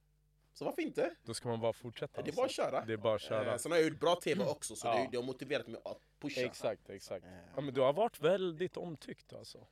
Så 0.53 0.65
varför 0.65 0.81
inte? 0.81 1.15
Då 1.23 1.33
ska 1.33 1.49
man 1.49 1.59
bara 1.59 1.73
fortsätta. 1.73 2.21
Det 2.21 2.29
är 2.29 2.33
bara 2.35 2.41
att 2.41 2.43
alltså. 2.49 2.61
köra. 2.61 2.85
Det 2.85 2.93
är 2.93 2.97
bara 2.97 3.15
att 3.15 3.21
köra. 3.21 3.51
Eh, 3.51 3.57
sen 3.57 3.71
har 3.71 3.79
jag 3.79 3.87
gjort 3.89 3.99
bra 3.99 4.15
TV 4.15 4.43
också, 4.45 4.75
så 4.75 4.87
Ja. 4.87 4.93
det, 4.97 5.07
det 5.11 5.17
har 5.17 5.23
motiverat 5.23 5.67
mig 5.67 5.81
att 5.85 5.99
pusha. 6.19 6.41
Exakt, 6.41 6.89
exakt. 6.89 7.25
Eh, 7.25 7.31
Ja, 7.55 7.61
men 7.61 7.73
du 7.73 7.81
har 7.81 7.93
varit 7.93 8.21
väldigt 8.21 8.77
omtyckt 8.77 9.33
alltså. 9.33 9.67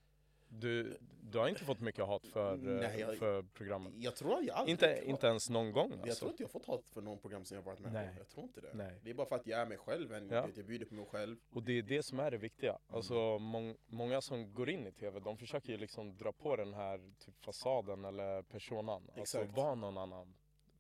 Du, 0.60 0.98
du 1.32 1.38
har 1.38 1.48
inte 1.48 1.64
fått 1.66 1.80
mycket 1.80 2.06
hat 2.06 2.28
för, 2.28 2.54
eh, 2.54 2.58
Nej, 2.60 3.00
jag- 3.00 3.18
för 3.18 3.42
programmet. 3.42 3.94
Jag 3.98 4.16
tror 4.16 4.44
jag 4.44 4.56
aldrig 4.56 4.72
Inte, 4.74 5.02
inte 5.06 5.28
ens 5.28 5.50
någon 5.50 5.72
gång 5.72 5.90
Jag 5.92 6.00
alltså. 6.02 6.20
tror 6.20 6.32
inte 6.32 6.44
jag 6.44 6.48
har 6.48 6.52
fått 6.52 6.66
hat 6.66 6.90
för 6.90 7.02
någon 7.02 7.20
program 7.20 7.46
som 7.46 7.56
jag 7.56 7.62
varit 7.64 7.80
med 7.80 7.94
Nej. 7.94 8.08
på. 8.14 8.20
Jag 8.20 8.30
tror 8.30 8.44
inte 8.46 8.62
det. 8.62 8.74
Nej. 8.74 9.00
Det 9.04 9.10
är 9.10 9.14
bara 9.14 9.28
för 9.28 9.36
att 9.36 9.48
jag 9.48 9.60
är 9.60 9.66
mig 9.66 9.78
själv. 9.78 10.14
En, 10.14 10.30
Ja. 10.30 10.48
Jag 10.56 10.66
bjuder 10.66 10.86
på 10.86 10.94
mig 10.94 11.06
själv. 11.06 11.38
Och 11.54 11.64
det 11.64 11.78
är 11.78 11.82
det 11.82 12.04
som 12.04 12.20
är 12.20 12.32
det 12.32 12.38
viktiga. 12.38 12.78
Alltså 12.88 13.40
mång, 13.40 13.76
många 13.88 14.22
som 14.22 14.54
går 14.54 14.70
in 14.70 14.88
i 14.88 14.92
TV, 14.92 15.20
de 15.20 15.38
försöker 15.38 15.70
ju 15.72 15.78
liksom 15.78 16.18
dra 16.18 16.32
på 16.32 16.56
den 16.56 16.74
här 16.74 17.14
typ 17.20 17.44
fasaden 17.44 18.06
eller 18.06 18.42
personan. 18.42 19.10
Alltså 19.18 19.38
Exakt. 19.38 19.58
vara 19.58 19.76
någon 19.76 19.98
annan. 19.98 20.34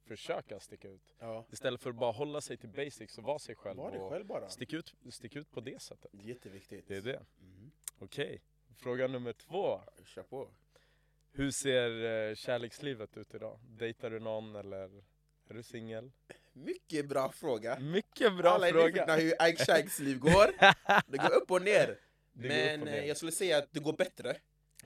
Försöka 0.06 0.60
sticka 0.60 0.90
ut. 0.90 1.16
Ja. 1.20 1.46
Istället 1.52 1.82
för 1.82 1.90
att 1.90 1.96
bara 1.96 2.12
hålla 2.12 2.42
sig 2.42 2.58
till 2.58 2.70
basics 2.70 3.18
och 3.18 3.24
vara 3.24 3.40
sig 3.40 3.56
själv. 3.56 3.78
Var 3.78 4.10
själv 4.10 4.26
bara. 4.26 4.50
stick, 4.50 4.74
ut, 4.74 4.94
stick 5.10 5.36
ut 5.36 5.52
på 5.52 5.62
det 5.62 5.82
sättet. 5.82 6.12
Jätteviktigt. 6.14 6.88
Det 6.88 6.96
är 6.98 7.02
det. 7.02 7.26
Mhm. 7.40 7.72
Okej. 8.00 8.42
Fråga 8.78 9.08
nummer 9.08 9.34
två. 9.34 9.82
Kör 10.06 10.24
på. 10.24 10.48
Hur 11.32 11.52
ser 11.52 11.90
eh, 12.30 12.36
kärlekslivet 12.36 13.18
ut 13.18 13.36
idag? 13.36 13.60
Dejtar 13.68 14.10
du 14.10 14.20
någon 14.20 14.56
eller 14.56 15.04
är 15.50 15.54
du 15.54 15.64
singel? 15.64 16.12
Mycket 16.54 17.08
bra 17.10 17.32
fråga. 17.32 17.80
Mycket 17.80 18.38
bra 18.38 18.50
Alla 18.50 18.68
är 18.68 18.72
fråga! 18.72 18.86
nyfikna 18.88 19.16
hur 19.16 19.50
Ike 19.50 19.66
Shikes 19.66 20.00
liv 20.00 20.20
går. 20.20 20.54
Det 21.12 21.18
går 21.18 21.34
upp 21.34 21.52
och 21.52 21.62
ner. 21.62 22.00
Det 22.34 22.48
Men 22.48 22.82
och 22.82 22.88
eh, 22.88 22.94
ner. 22.94 23.04
jag 23.04 23.18
skulle 23.18 23.32
säga 23.32 23.58
att 23.58 23.68
det 23.74 23.80
går 23.80 23.94
bättre. 23.94 24.36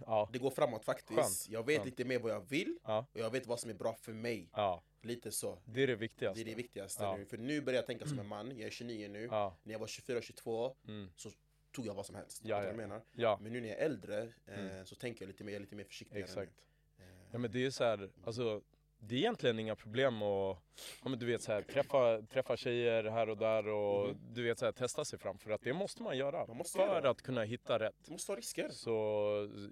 Ja, 0.05 0.29
Det 0.33 0.39
går 0.39 0.51
framåt 0.51 0.85
faktiskt. 0.85 1.19
Skönt, 1.19 1.45
Jag 1.49 1.65
vet 1.65 1.75
skönt. 1.77 1.85
lite 1.85 2.05
mer 2.05 2.19
vad 2.19 2.31
jag 2.31 2.49
vill. 2.49 2.77
Ja. 2.83 3.05
Och 3.13 3.19
jag 3.19 3.29
vet 3.31 3.47
vad 3.47 3.59
som 3.59 3.69
är 3.69 3.73
bra 3.73 3.93
för 3.93 4.13
mig. 4.13 4.49
ja, 4.53 4.83
Lite 5.01 5.31
så. 5.31 5.59
det 5.65 5.83
är 5.83 5.87
det 5.87 5.93
Det 5.93 5.99
viktigaste. 5.99 6.41
är 6.41 6.45
det 6.45 6.55
viktigaste 6.55 7.17
nu. 7.17 7.25
För 7.25 7.37
nu 7.37 7.61
börjar 7.61 7.77
jag 7.77 7.85
tänka 7.85 8.07
som 8.07 8.19
en 8.19 8.27
man. 8.27 8.57
Jag 8.57 8.67
är 8.67 8.69
29 8.71 9.07
nu. 9.07 9.27
När 9.27 9.51
jag 9.63 9.79
var 9.79 9.87
24-22 9.87 10.75
mm. 10.87 11.09
så 11.15 11.29
tog 11.71 11.85
jag 11.85 11.93
vad 11.93 12.05
som 12.05 12.15
helst. 12.15 12.41
Ja, 12.45 12.57
ja. 12.61 12.67
jag 12.67 12.75
menar? 12.75 13.01
ja, 13.13 13.39
Men 13.41 13.51
nu 13.51 13.61
när 13.61 13.69
jag 13.69 13.77
är 13.77 13.85
äldre 13.85 14.21
eh, 14.45 14.59
Mm. 14.59 14.85
så 14.85 14.95
tänker 14.95 15.21
jag 15.21 15.27
lite 15.27 15.43
mer, 15.43 15.51
jag 15.51 15.55
är 15.55 15.61
lite 15.61 15.75
mer 15.75 15.83
försiktigare 15.83 16.23
exakt. 16.23 16.51
nu. 16.97 17.03
Eh, 17.05 17.09
Ja 17.31 17.37
men 17.37 17.51
det 17.51 17.65
är 17.65 17.69
så 17.69 17.83
här, 17.83 18.09
alltså 18.25 18.61
det 18.99 19.15
är 19.15 19.19
egentligen 19.19 19.59
inga 19.59 19.75
problem 19.75 20.21
att, 20.21 20.57
ja 21.03 21.09
men 21.09 21.19
du 21.19 21.25
vet 21.25 21.41
så 21.41 21.51
här, 21.51 21.61
träffa, 21.61 22.21
träffa 22.21 22.57
tjejer 22.57 23.03
här 23.03 23.29
och 23.29 23.37
där 23.37 23.67
och 23.67 24.07
Mhm. 24.09 24.17
du 24.33 24.43
vet 24.43 24.59
så 24.59 24.65
här, 24.65 24.71
testa 24.71 25.05
sig 25.05 25.19
fram 25.19 25.37
för 25.37 25.51
att 25.51 25.61
det 25.61 25.73
måste 25.73 26.03
man 26.03 26.17
göra 26.17 26.45
Man 26.47 26.57
måste 26.57 26.77
för 26.77 26.85
göra 26.85 27.09
att 27.09 27.21
kunna 27.21 27.43
hitta 27.43 27.79
rätt. 27.79 27.95
Du 28.05 28.11
måste 28.11 28.27
ta 28.33 28.35
risker. 28.39 28.69
Så 28.69 28.91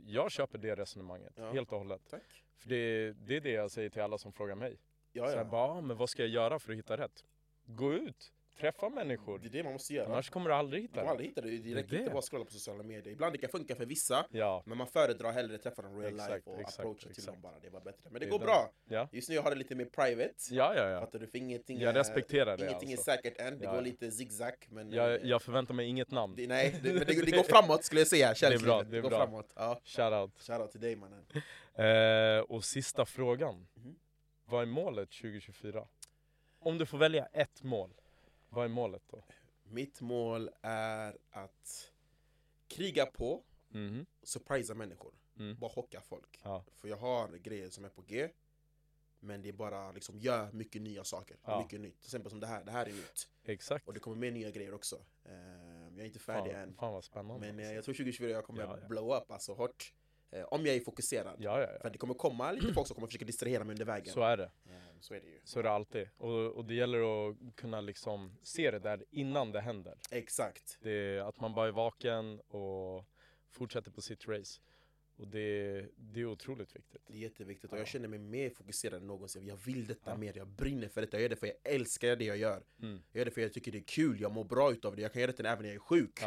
jag 0.05 0.31
köper 0.31 0.57
det 0.57 0.75
resonemanget 0.75 1.33
Ja. 1.35 1.51
helt 1.51 1.71
och 1.71 1.77
hållet. 1.77 2.01
Tack. 2.09 2.43
För 2.57 2.69
det, 2.69 3.13
det 3.13 3.35
är 3.35 3.41
det 3.41 3.51
jag 3.51 3.71
säger 3.71 3.89
till 3.89 4.01
alla 4.01 4.17
som 4.17 4.33
frågar 4.33 4.55
mig. 4.55 4.77
Ja, 5.11 5.25
Så 5.27 5.31
ja. 5.33 5.37
här, 5.37 5.43
bara, 5.45 5.71
"Ah, 5.71 5.81
men 5.81 5.97
vad 5.97 6.09
ska 6.09 6.21
jag 6.21 6.29
göra 6.29 6.59
för 6.59 6.71
att 6.71 6.77
hitta 6.77 6.97
rätt? 6.97 7.25
Gå 7.65 7.93
ut, 7.93 8.33
träffa 8.57 8.89
människor. 8.89 9.39
Det 9.39 9.47
är 9.47 9.49
det 9.49 9.63
man 9.63 9.73
måste 9.73 9.93
göra. 9.93 10.05
Annars 10.07 10.29
kommer 10.29 10.49
du 10.49 10.55
aldrig 10.55 10.81
hitta 10.81 11.01
rätt. 11.01 11.09
aldrig 11.09 11.29
hitta 11.29 11.41
det. 11.41 11.49
Det 11.57 11.71
är 11.71 11.75
räcker 11.75 11.89
det. 11.89 11.97
inte 11.97 12.09
bara 12.09 12.19
att 12.19 12.25
scrolla 12.25 12.45
på 12.45 12.51
sociala 12.51 12.83
medier. 12.83 13.13
Ibland 13.13 13.33
det 13.33 13.37
kan 13.37 13.49
funka 13.49 13.75
för 13.75 13.85
vissa. 13.85 14.25
Ja, 14.31 14.63
Men 14.65 14.77
man 14.77 14.87
föredrar 14.87 15.31
hellre 15.31 15.57
träffa 15.57 15.81
dem 15.81 15.99
real 16.01 16.13
Exakt, 16.13 16.31
life 16.33 16.49
och 16.49 16.59
exakt, 16.59 16.79
approacha 16.79 16.99
till 16.99 17.09
exakt. 17.09 17.27
dem 17.27 17.41
bara. 17.41 17.59
Det 17.61 17.69
var 17.69 17.81
bättre. 17.81 18.01
Men 18.03 18.13
det, 18.13 18.19
Det 18.19 18.25
är 18.25 18.31
går 18.31 18.39
bra. 18.39 18.71
ja, 18.89 19.09
Just 19.11 19.29
nu 19.29 19.35
jag 19.35 19.41
har 19.43 19.49
det 19.49 19.55
lite 19.57 19.75
mer 19.75 19.85
private. 19.85 20.33
ja, 20.51 20.73
ja. 20.75 20.89
ja. 20.89 20.99
Fattar 20.99 21.19
du? 21.19 21.27
För 21.27 21.37
ingenting 21.37 21.79
Jag 21.79 21.89
är, 21.89 21.93
respekterar 21.93 22.57
det 22.57 22.63
ingenting 22.65 22.91
alltså. 22.93 23.11
är 23.11 23.15
säkert 23.15 23.37
än. 23.41 23.59
Det 23.59 23.65
Ja, 23.65 23.73
går 23.73 23.81
lite 23.81 24.11
zigzag. 24.11 24.53
Men 24.69 24.91
Jag, 24.91 25.13
eh, 25.15 25.19
jag 25.23 25.41
förväntar 25.41 25.73
mig 25.73 25.87
inget 25.87 26.11
namn. 26.11 26.33
det, 26.37 26.47
nej, 26.47 26.79
det, 26.83 26.93
men 26.93 26.99
det, 27.07 27.25
det 27.25 27.31
går 27.37 27.43
framåt 27.43 27.83
skulle 27.83 28.01
jag 28.01 28.07
säga. 28.07 28.27
bra, 28.27 28.35
kärlekslivet. 28.35 28.91
det 28.91 28.97
är 28.97 29.01
går 29.01 29.09
bra. 29.09 29.19
framåt. 29.19 29.53
Ja. 29.55 29.79
Shoutout. 29.83 30.39
Shoutout 30.39 30.71
till 30.71 30.81
dig 30.81 30.95
mannen. 30.95 31.25
Eh, 31.77 32.39
och 32.39 32.63
sista 32.63 33.05
frågan. 33.05 33.67
Mhm. 33.73 33.95
Vad 34.45 34.61
är 34.61 34.65
målet 34.65 35.09
2024? 35.11 35.87
Om 36.59 36.77
du 36.77 36.85
får 36.85 36.97
välja 36.97 37.25
ett 37.25 37.63
mål, 37.63 37.89
vad 38.55 38.65
är 38.65 38.69
målet 38.69 39.03
då? 39.11 39.23
Mitt 39.63 40.01
mål 40.01 40.49
är 40.61 41.17
att 41.31 41.91
kriga 42.67 43.05
på, 43.05 43.43
Mhm. 43.67 44.05
surprisa 44.23 44.73
människor. 44.73 45.13
Mm. 45.39 45.57
Bara 45.59 45.69
chocka 45.69 46.01
folk. 46.01 46.39
Ja. 46.43 46.63
För 46.75 46.87
jag 46.87 46.97
har 46.97 47.37
grejer 47.37 47.69
som 47.69 47.85
är 47.85 47.89
på 47.89 48.01
G. 48.01 48.29
Men 49.19 49.41
det 49.41 49.49
är 49.49 49.53
bara 49.53 49.91
liksom, 49.91 50.19
gör 50.19 50.51
mycket 50.51 50.81
nya 50.81 51.03
saker, 51.03 51.37
Ja. 51.43 51.61
mycket 51.61 51.81
nytt. 51.81 51.99
Till 52.01 52.07
exempel 52.07 52.29
som 52.29 52.39
det 52.39 52.47
här, 52.47 52.63
det 52.63 52.71
här 52.71 52.85
är 52.85 52.91
nytt. 52.93 53.29
Exakt. 53.43 53.87
Och 53.87 53.93
det 53.93 53.99
kommer 53.99 54.17
mer 54.17 54.31
nya 54.31 54.51
grejer 54.51 54.73
också. 54.73 54.95
Eh, 55.23 55.33
jag 55.89 55.99
är 55.99 56.05
inte 56.05 56.19
färdig 56.19 56.51
Fan, 56.53 56.61
än. 56.61 56.75
fan 56.75 56.93
vad 56.93 57.03
spännande. 57.03 57.47
Men 57.47 57.59
eh, 57.59 57.65
alltså. 57.65 57.75
jag 57.75 57.83
tror 57.85 57.93
2024 57.93 58.29
jag 58.31 58.45
kommer 58.45 58.61
Ja, 58.63 58.77
ja. 58.81 58.87
blow 58.87 59.17
up 59.17 59.31
alltså 59.31 59.53
hårt. 59.53 59.93
Eh, 60.31 60.43
om 60.43 60.65
jag 60.65 60.75
är 60.75 60.79
fokuserad. 60.79 61.35
Ja, 61.39 61.61
ja, 61.61 61.67
För 61.67 61.79
ja. 61.83 61.89
det 61.89 61.97
kommer 61.97 62.13
komma 62.13 62.51
lite 62.51 62.73
folk 62.73 62.87
som 62.87 62.95
kommer 62.95 63.07
försöka 63.07 63.25
distrahera 63.25 63.63
mig 63.63 63.73
under 63.73 63.85
vägen. 63.85 64.13
Så 64.13 64.21
är 64.21 64.37
det. 64.37 64.43
Eh, 64.65 64.71
så 64.99 65.13
är 65.13 65.19
det 65.21 65.27
ju. 65.27 65.39
Så 65.43 65.59
är 65.59 65.63
det 65.63 65.69
alltid. 65.71 66.09
Och, 66.17 66.51
och 66.51 66.65
det 66.65 66.73
gäller 66.73 67.29
att 67.29 67.55
kunna 67.55 67.81
liksom 67.81 68.37
se 68.43 68.71
det 68.71 68.79
där 68.79 69.05
innan 69.11 69.51
det 69.51 69.61
händer. 69.61 69.97
Exakt. 70.11 70.77
Det 70.81 71.19
att 71.19 71.39
man 71.39 71.53
bara 71.53 71.67
är 71.67 71.71
vaken 71.71 72.39
och 72.39 73.05
fortsätter 73.51 73.91
på 73.91 74.01
sitt 74.01 74.27
race. 74.27 74.61
Och 75.17 75.27
det, 75.27 75.85
det 75.95 76.21
är 76.21 76.25
otroligt 76.25 76.75
viktigt. 76.75 77.01
Det 77.07 77.13
är 77.13 77.17
jätteviktigt 77.17 77.71
och 77.71 77.77
Ja. 77.77 77.81
jag 77.81 77.87
känner 77.87 78.07
mig 78.07 78.19
mer 78.19 78.49
fokuserad 78.49 79.01
än 79.01 79.07
någonsin. 79.07 79.45
Jag 79.47 79.55
vill 79.55 79.87
detta 79.87 80.17
mer, 80.17 80.37
jag 80.37 80.47
brinner 80.47 80.87
för 80.87 81.01
detta. 81.01 81.17
Jag 81.17 81.21
gör 81.21 81.29
det 81.29 81.35
för 81.35 81.47
jag 81.47 81.55
älskar 81.63 82.15
det 82.15 82.25
jag 82.25 82.37
gör. 82.37 82.63
Mm. 82.81 83.03
Jag 83.11 83.19
gör 83.19 83.25
det 83.25 83.31
för 83.31 83.41
jag 83.41 83.53
tycker 83.53 83.71
det 83.71 83.77
är 83.77 83.83
kul, 83.83 84.21
jag 84.21 84.31
mår 84.31 84.43
bra 84.43 84.71
utav 84.71 84.95
det. 84.95 85.01
Jag 85.01 85.13
kan 85.13 85.21
göra 85.21 85.31
det 85.31 85.49
även 85.49 85.61
när 85.61 85.69
jag 85.69 85.75
är 85.75 85.79
sjuk. 85.79 86.19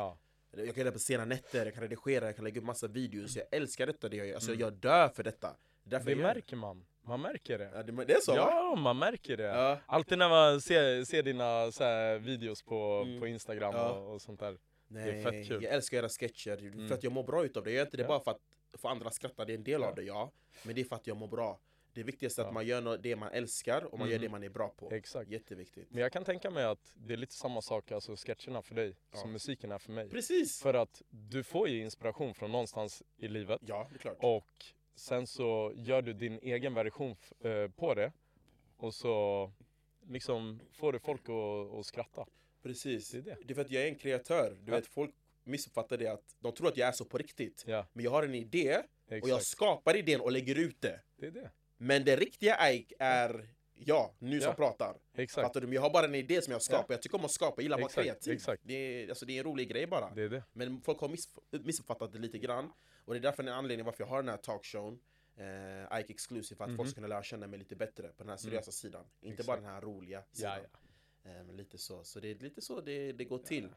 Ja, 0.53 0.59
Jag 0.59 0.67
kan 0.75 0.77
göra 0.81 0.85
det 0.85 0.93
på 0.93 0.99
sena 0.99 1.25
nätter, 1.25 1.65
jag 1.65 1.75
kan 1.75 1.83
redigera, 1.83 2.27
jag 2.27 2.37
kan 2.37 2.45
lägga 2.45 2.61
upp 2.61 2.67
massa 2.67 2.89
videos. 2.89 3.37
Jag 3.37 3.47
älskar 3.51 3.87
detta 3.87 4.09
det 4.09 4.17
jag 4.17 4.27
gör. 4.27 4.35
Alltså 4.35 4.51
Mm. 4.51 4.61
jag 4.61 4.73
dör 4.73 5.09
för 5.09 5.23
detta. 5.23 5.49
Det, 5.49 5.89
är 5.89 5.91
därför 5.91 6.07
det 6.07 6.11
jag 6.13 6.19
gör 6.19 6.35
märker 6.35 6.57
man. 6.57 6.85
Man 7.03 7.21
märker 7.21 7.59
det. 7.59 7.71
Ja, 7.75 7.83
det. 7.83 8.05
Det 8.05 8.13
är 8.15 8.21
så? 8.21 8.33
Ja, 8.37 8.75
man 8.79 8.99
märker 8.99 9.37
det. 9.37 9.43
Ja. 9.43 9.79
Alltid 9.87 10.19
när 10.19 10.29
man 10.29 10.61
ser, 10.61 11.05
ser 11.05 11.23
dina 11.23 11.73
så 11.73 12.19
videos 12.19 12.63
på, 12.63 13.03
Mm. 13.07 13.21
på 13.21 13.27
Instagram 13.27 13.75
Ja. 13.75 13.91
och, 13.93 14.15
och 14.15 14.23
sånt 14.23 14.41
där. 14.41 14.59
Nej, 14.89 15.09
är 15.19 15.23
fett 15.23 15.49
kul. 15.49 15.63
jag 15.63 15.73
älskar 15.75 15.97
att 15.97 16.03
göra 16.03 16.09
sketcher, 16.09 16.59
Mm. 16.59 16.89
för 16.89 16.95
att 16.95 17.03
jag 17.03 17.13
mår 17.13 17.23
bra 17.23 17.45
utav 17.45 17.65
det. 17.65 17.71
Jag 17.71 17.77
gör 17.77 17.85
inte 17.85 17.97
det 17.97 18.03
Ja. 18.03 18.09
bara 18.09 18.21
för 18.21 18.31
att 18.31 18.41
få 18.81 18.89
andra 18.89 19.07
att 19.09 19.15
skratta, 19.15 19.45
det 19.45 19.53
är 19.53 19.57
en 19.59 19.65
del 19.65 19.83
av 19.83 19.95
det, 19.95 20.03
ja. 20.03 20.33
Men 20.63 20.75
det 20.75 20.81
är 20.81 20.85
för 20.85 20.97
att 20.97 21.07
jag 21.07 21.17
mår 21.17 21.29
bra. 21.29 21.61
Det 21.99 22.05
viktigaste 22.05 22.41
är 22.43 22.45
Ja. 22.45 22.49
att 22.49 22.55
man 22.55 22.67
gör 22.67 22.99
det 22.99 23.17
man 23.17 23.33
älskar 23.33 23.85
och 23.85 23.99
man 23.99 24.09
gör 24.09 24.17
Mm. 24.17 24.23
det 24.27 24.29
man 24.33 24.43
är 24.45 24.49
bra 24.49 24.69
på. 24.69 24.91
Exakt. 24.91 25.31
Jätteviktigt. 25.31 25.91
Men 25.91 26.03
jag 26.03 26.13
kan 26.13 26.25
tänka 26.25 26.51
mig 26.51 26.65
att 26.65 26.95
det 26.97 27.13
är 27.13 27.17
lite 27.17 27.35
samma 27.35 27.63
sak, 27.63 27.93
alltså 27.93 28.17
sketcherna 28.17 28.63
för 28.63 28.75
dig, 28.75 28.97
Ja. 29.13 29.19
som 29.19 29.33
musiken 29.33 29.73
är 29.73 29.79
för 29.79 29.93
mig. 29.93 30.09
Precis! 30.11 30.63
För 30.63 30.75
att 30.75 31.03
du 31.11 31.43
får 31.45 31.69
ju 31.69 31.83
inspiration 31.83 32.35
från 32.35 32.53
någonstans 32.53 33.03
i 33.17 33.29
livet. 33.29 33.61
Ja, 33.67 33.87
det 33.91 33.97
är 33.97 33.99
klart. 33.99 34.17
Och 34.21 34.65
sen 34.95 35.27
så 35.27 35.73
gör 35.77 36.03
du 36.03 36.13
din 36.13 36.39
egen 36.43 36.75
version 36.75 37.17
eh, 37.41 37.69
på 37.69 37.95
det. 37.95 38.13
Och 38.77 38.95
så 38.95 39.53
liksom 40.09 40.61
får 40.73 40.93
du 40.93 40.99
folk 40.99 41.23
att, 41.29 41.79
att 41.79 41.87
skratta. 41.87 42.27
Precis. 42.63 43.11
Det 43.11 43.19
är 43.19 43.23
det. 43.23 43.37
Det 43.45 43.53
är 43.53 43.55
för 43.55 43.63
att 43.63 43.71
jag 43.71 43.83
är 43.83 43.89
en 43.89 43.95
kreatör. 43.95 44.57
Du 44.63 44.73
Ja. 44.73 44.77
vet, 44.77 44.87
folk 44.87 45.15
missuppfattar 45.45 45.97
det 45.97 46.07
att 46.09 46.37
de 46.41 46.53
tror 46.53 46.69
att 46.69 46.77
jag 46.77 46.89
är 46.89 46.93
så 46.93 47.05
på 47.05 47.19
riktigt. 47.19 47.65
Ja, 47.67 47.87
Men 47.93 48.05
jag 48.05 48.11
har 48.11 48.23
en 48.23 48.35
idé 48.35 48.77
och 48.77 49.13
jag 49.13 49.19
exakt. 49.29 49.45
skapar 49.47 49.97
idén 49.97 50.21
och 50.21 50.33
lägger 50.33 50.55
ut 50.59 50.81
det. 50.81 51.01
Det 51.17 51.27
är 51.27 51.31
det. 51.31 51.51
Men 51.79 52.05
det 52.05 52.17
riktiga 52.17 52.73
Ike 52.73 52.95
är 52.99 53.49
jag, 53.75 54.15
nu 54.19 54.41
som 54.41 54.49
Ja. 54.49 54.55
pratar. 54.55 54.97
Exakt. 55.15 55.47
Fattar 55.47 55.61
du? 55.61 55.67
Men 55.67 55.75
jag 55.75 55.83
har 55.83 55.91
bara 55.91 56.05
en 56.07 56.15
idé 56.15 56.43
som 56.43 56.53
jag 56.53 56.63
skapar. 56.63 56.95
Jag 56.95 57.03
tycker 57.03 57.19
om 57.19 57.25
att 57.25 57.31
skapa, 57.31 57.55
jag 57.57 57.63
gillar 57.63 57.77
att 57.77 57.83
vara 57.97 58.05
kreativ. 58.05 58.33
exakt. 58.33 58.63
Det, 58.65 58.75
är, 58.75 59.09
alltså, 59.09 59.27
det 59.27 59.33
är 59.33 59.39
en 59.39 59.45
rolig 59.45 59.69
grej 59.69 59.87
bara. 59.87 60.11
Det 60.15 60.29
det. 60.29 60.43
Men 60.53 60.81
folk 60.81 60.99
har 61.01 61.09
miss, 61.09 61.29
missuppfattat 61.51 62.13
det 62.13 62.19
lite 62.19 62.39
grann. 62.39 62.73
Och 63.05 63.15
det 63.15 63.19
är 63.19 63.23
därför 63.23 63.43
en 63.43 63.49
anledning 63.49 63.85
varför 63.85 64.05
jag 64.05 64.09
har 64.09 64.17
den 64.23 64.29
här 64.29 64.37
talkshowen. 64.37 64.99
Eh, 65.37 66.01
Ike 66.01 66.13
Exclusive, 66.13 66.57
för 66.57 66.65
att 66.65 66.71
Mhm. 66.71 66.77
folk 66.77 66.89
ska 66.89 66.95
kunna 66.95 67.07
lära 67.07 67.23
känna 67.23 67.47
mig 67.47 67.59
lite 67.59 67.77
bättre 67.77 68.09
på 68.09 68.23
den 68.23 68.29
här 68.29 68.37
seriösa 68.37 68.73
sidan. 68.73 69.05
Inte 69.21 69.33
Exakt. 69.35 69.47
bara 69.47 69.57
den 69.57 69.65
här 69.71 69.81
roliga 69.81 70.23
sidan. 70.33 70.59
Ja, 70.63 70.69
ja. 71.25 71.31
Eh, 71.31 71.45
men 71.45 71.57
lite 71.57 71.79
så. 71.79 72.05
Så 72.05 72.21
det 72.21 72.29
är 72.31 72.35
lite 72.35 72.61
så 72.61 72.81
det, 72.81 73.13
det 73.13 73.25
går 73.25 73.39
till. 73.39 73.69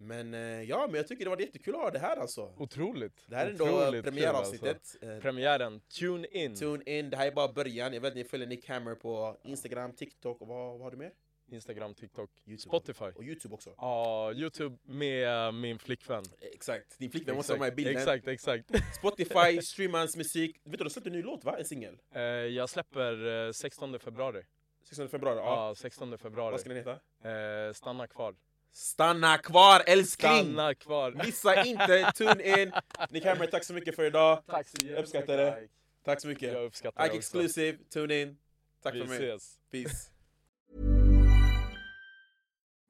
Men 0.00 0.34
eh, 0.34 0.40
ja, 0.62 0.86
men 0.86 0.94
jag 0.96 1.08
tycker 1.08 1.24
det 1.24 1.30
var 1.30 1.38
jättekul 1.40 1.74
att 1.74 1.80
ha 1.80 1.90
det 1.90 1.98
här 1.98 2.16
alltså. 2.16 2.52
Otroligt. 2.56 3.24
Det 3.26 3.36
här 3.36 3.46
är 3.46 3.50
ändå 3.50 4.02
premiäravsnittet. 4.02 4.96
Kul, 5.00 5.08
Eh, 5.08 5.14
alltså. 5.14 5.22
Premiären, 5.22 5.80
tune 5.80 6.26
in. 6.30 6.54
Tune 6.56 6.82
in, 6.86 7.10
det 7.10 7.16
här 7.16 7.26
är 7.26 7.32
bara 7.32 7.52
början. 7.52 7.92
Jag 7.94 8.00
vet 8.00 8.10
att 8.10 8.16
ni 8.16 8.24
följer 8.24 8.46
Nick 8.46 8.68
Hammer 8.68 8.94
på 8.94 9.36
Instagram, 9.44 9.92
TikTok 9.92 10.40
och 10.40 10.48
vad, 10.48 10.72
vad 10.72 10.80
har 10.80 10.90
du 10.90 10.96
mer? 10.96 11.12
Instagram, 11.50 11.94
TikTok, 11.94 12.30
YouTube. 12.46 12.60
Spotify. 12.60 13.04
Och 13.04 13.24
Youtube 13.24 13.54
också. 13.54 13.74
Ja, 13.76 14.32
Youtube 14.32 14.76
med 14.82 15.54
min 15.54 15.78
flickvän. 15.78 16.24
Exakt, 16.40 16.98
din 16.98 17.10
flickvän 17.10 17.36
måste 17.36 17.52
vara 17.52 17.60
med 17.60 17.72
i 17.72 17.76
bilden. 17.76 17.96
Exakt, 17.96 18.28
exakt. 18.28 18.70
Spotify, 18.98 19.62
streama 19.62 19.98
hans 19.98 20.16
musik. 20.16 20.56
Vet 20.64 20.72
du, 20.72 20.76
du 20.76 20.84
har 20.84 20.88
släppt 20.90 21.06
en 21.06 21.12
ny 21.12 21.22
låt 21.22 21.44
va? 21.44 21.58
En 21.58 21.64
singel? 21.64 21.98
Eh, 22.14 22.22
jag 22.22 22.68
släpper 22.68 23.46
eh, 23.46 23.52
16 23.52 23.98
februari. 23.98 24.42
16 24.84 25.08
februari, 25.08 25.36
ja. 25.36 25.68
Ja, 25.68 25.74
16 25.74 26.18
februari. 26.18 26.50
Vad 26.50 26.60
ska 26.60 26.68
den 26.68 26.78
heta? 26.78 27.72
Stanna 27.74 28.06
kvar. 28.06 28.34
Stanna 28.72 29.38
kvar 29.38 29.82
älskling! 29.86 30.30
Stanna 30.54 30.74
kvar. 30.74 31.12
Missa 31.24 31.64
inte, 31.64 32.12
tune 32.14 32.62
in! 32.62 32.72
Nick 33.10 33.24
Hammer, 33.24 33.46
tack 33.46 33.64
så 33.64 33.74
mycket 33.74 33.96
för 33.96 34.04
idag. 34.04 34.42
Tack 34.46 34.68
så 34.68 34.86
Jag 34.86 34.98
uppskattar 34.98 35.36
det. 35.36 35.48
Ike. 35.48 35.68
Tack 36.04 36.20
så 36.20 36.28
mycket. 36.28 36.52
Jag 36.52 36.64
uppskattar 36.64 37.04
Ike 37.04 37.12
det. 37.12 37.18
Exclusive, 37.18 37.78
tune 37.92 38.22
in. 38.22 38.36
Tack 38.82 38.94
Vi 38.94 39.00
för 39.00 39.06
mig. 39.08 39.28
ses. 39.30 39.54
Peace. 39.72 40.10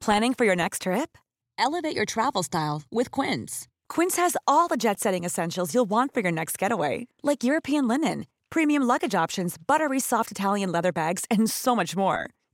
Planning 0.05 0.33
for 0.33 0.45
your 0.45 0.55
next 0.55 0.81
trip? 0.83 1.17
Elevate 1.57 1.95
your 1.95 2.05
travel 2.05 2.43
style 2.43 2.81
with 2.91 3.11
Quince. 3.11 3.67
Quince 3.89 4.15
has 4.21 4.37
all 4.47 4.67
the 4.69 4.77
jet 4.77 4.99
setting 4.99 5.25
essentials 5.25 5.73
you'll 5.73 5.89
want 5.89 6.13
for 6.13 6.21
your 6.21 6.31
next 6.31 6.57
getaway, 6.57 7.07
like 7.21 7.43
European 7.43 7.87
linen, 7.87 8.25
premium 8.49 8.83
luggage 8.83 9.13
options, 9.15 9.57
buttery 9.57 9.99
soft 9.99 10.31
Italian 10.31 10.71
leather 10.71 10.91
bags, 10.93 11.25
and 11.29 11.49
so 11.49 11.75
much 11.75 11.97
more. 11.97 12.29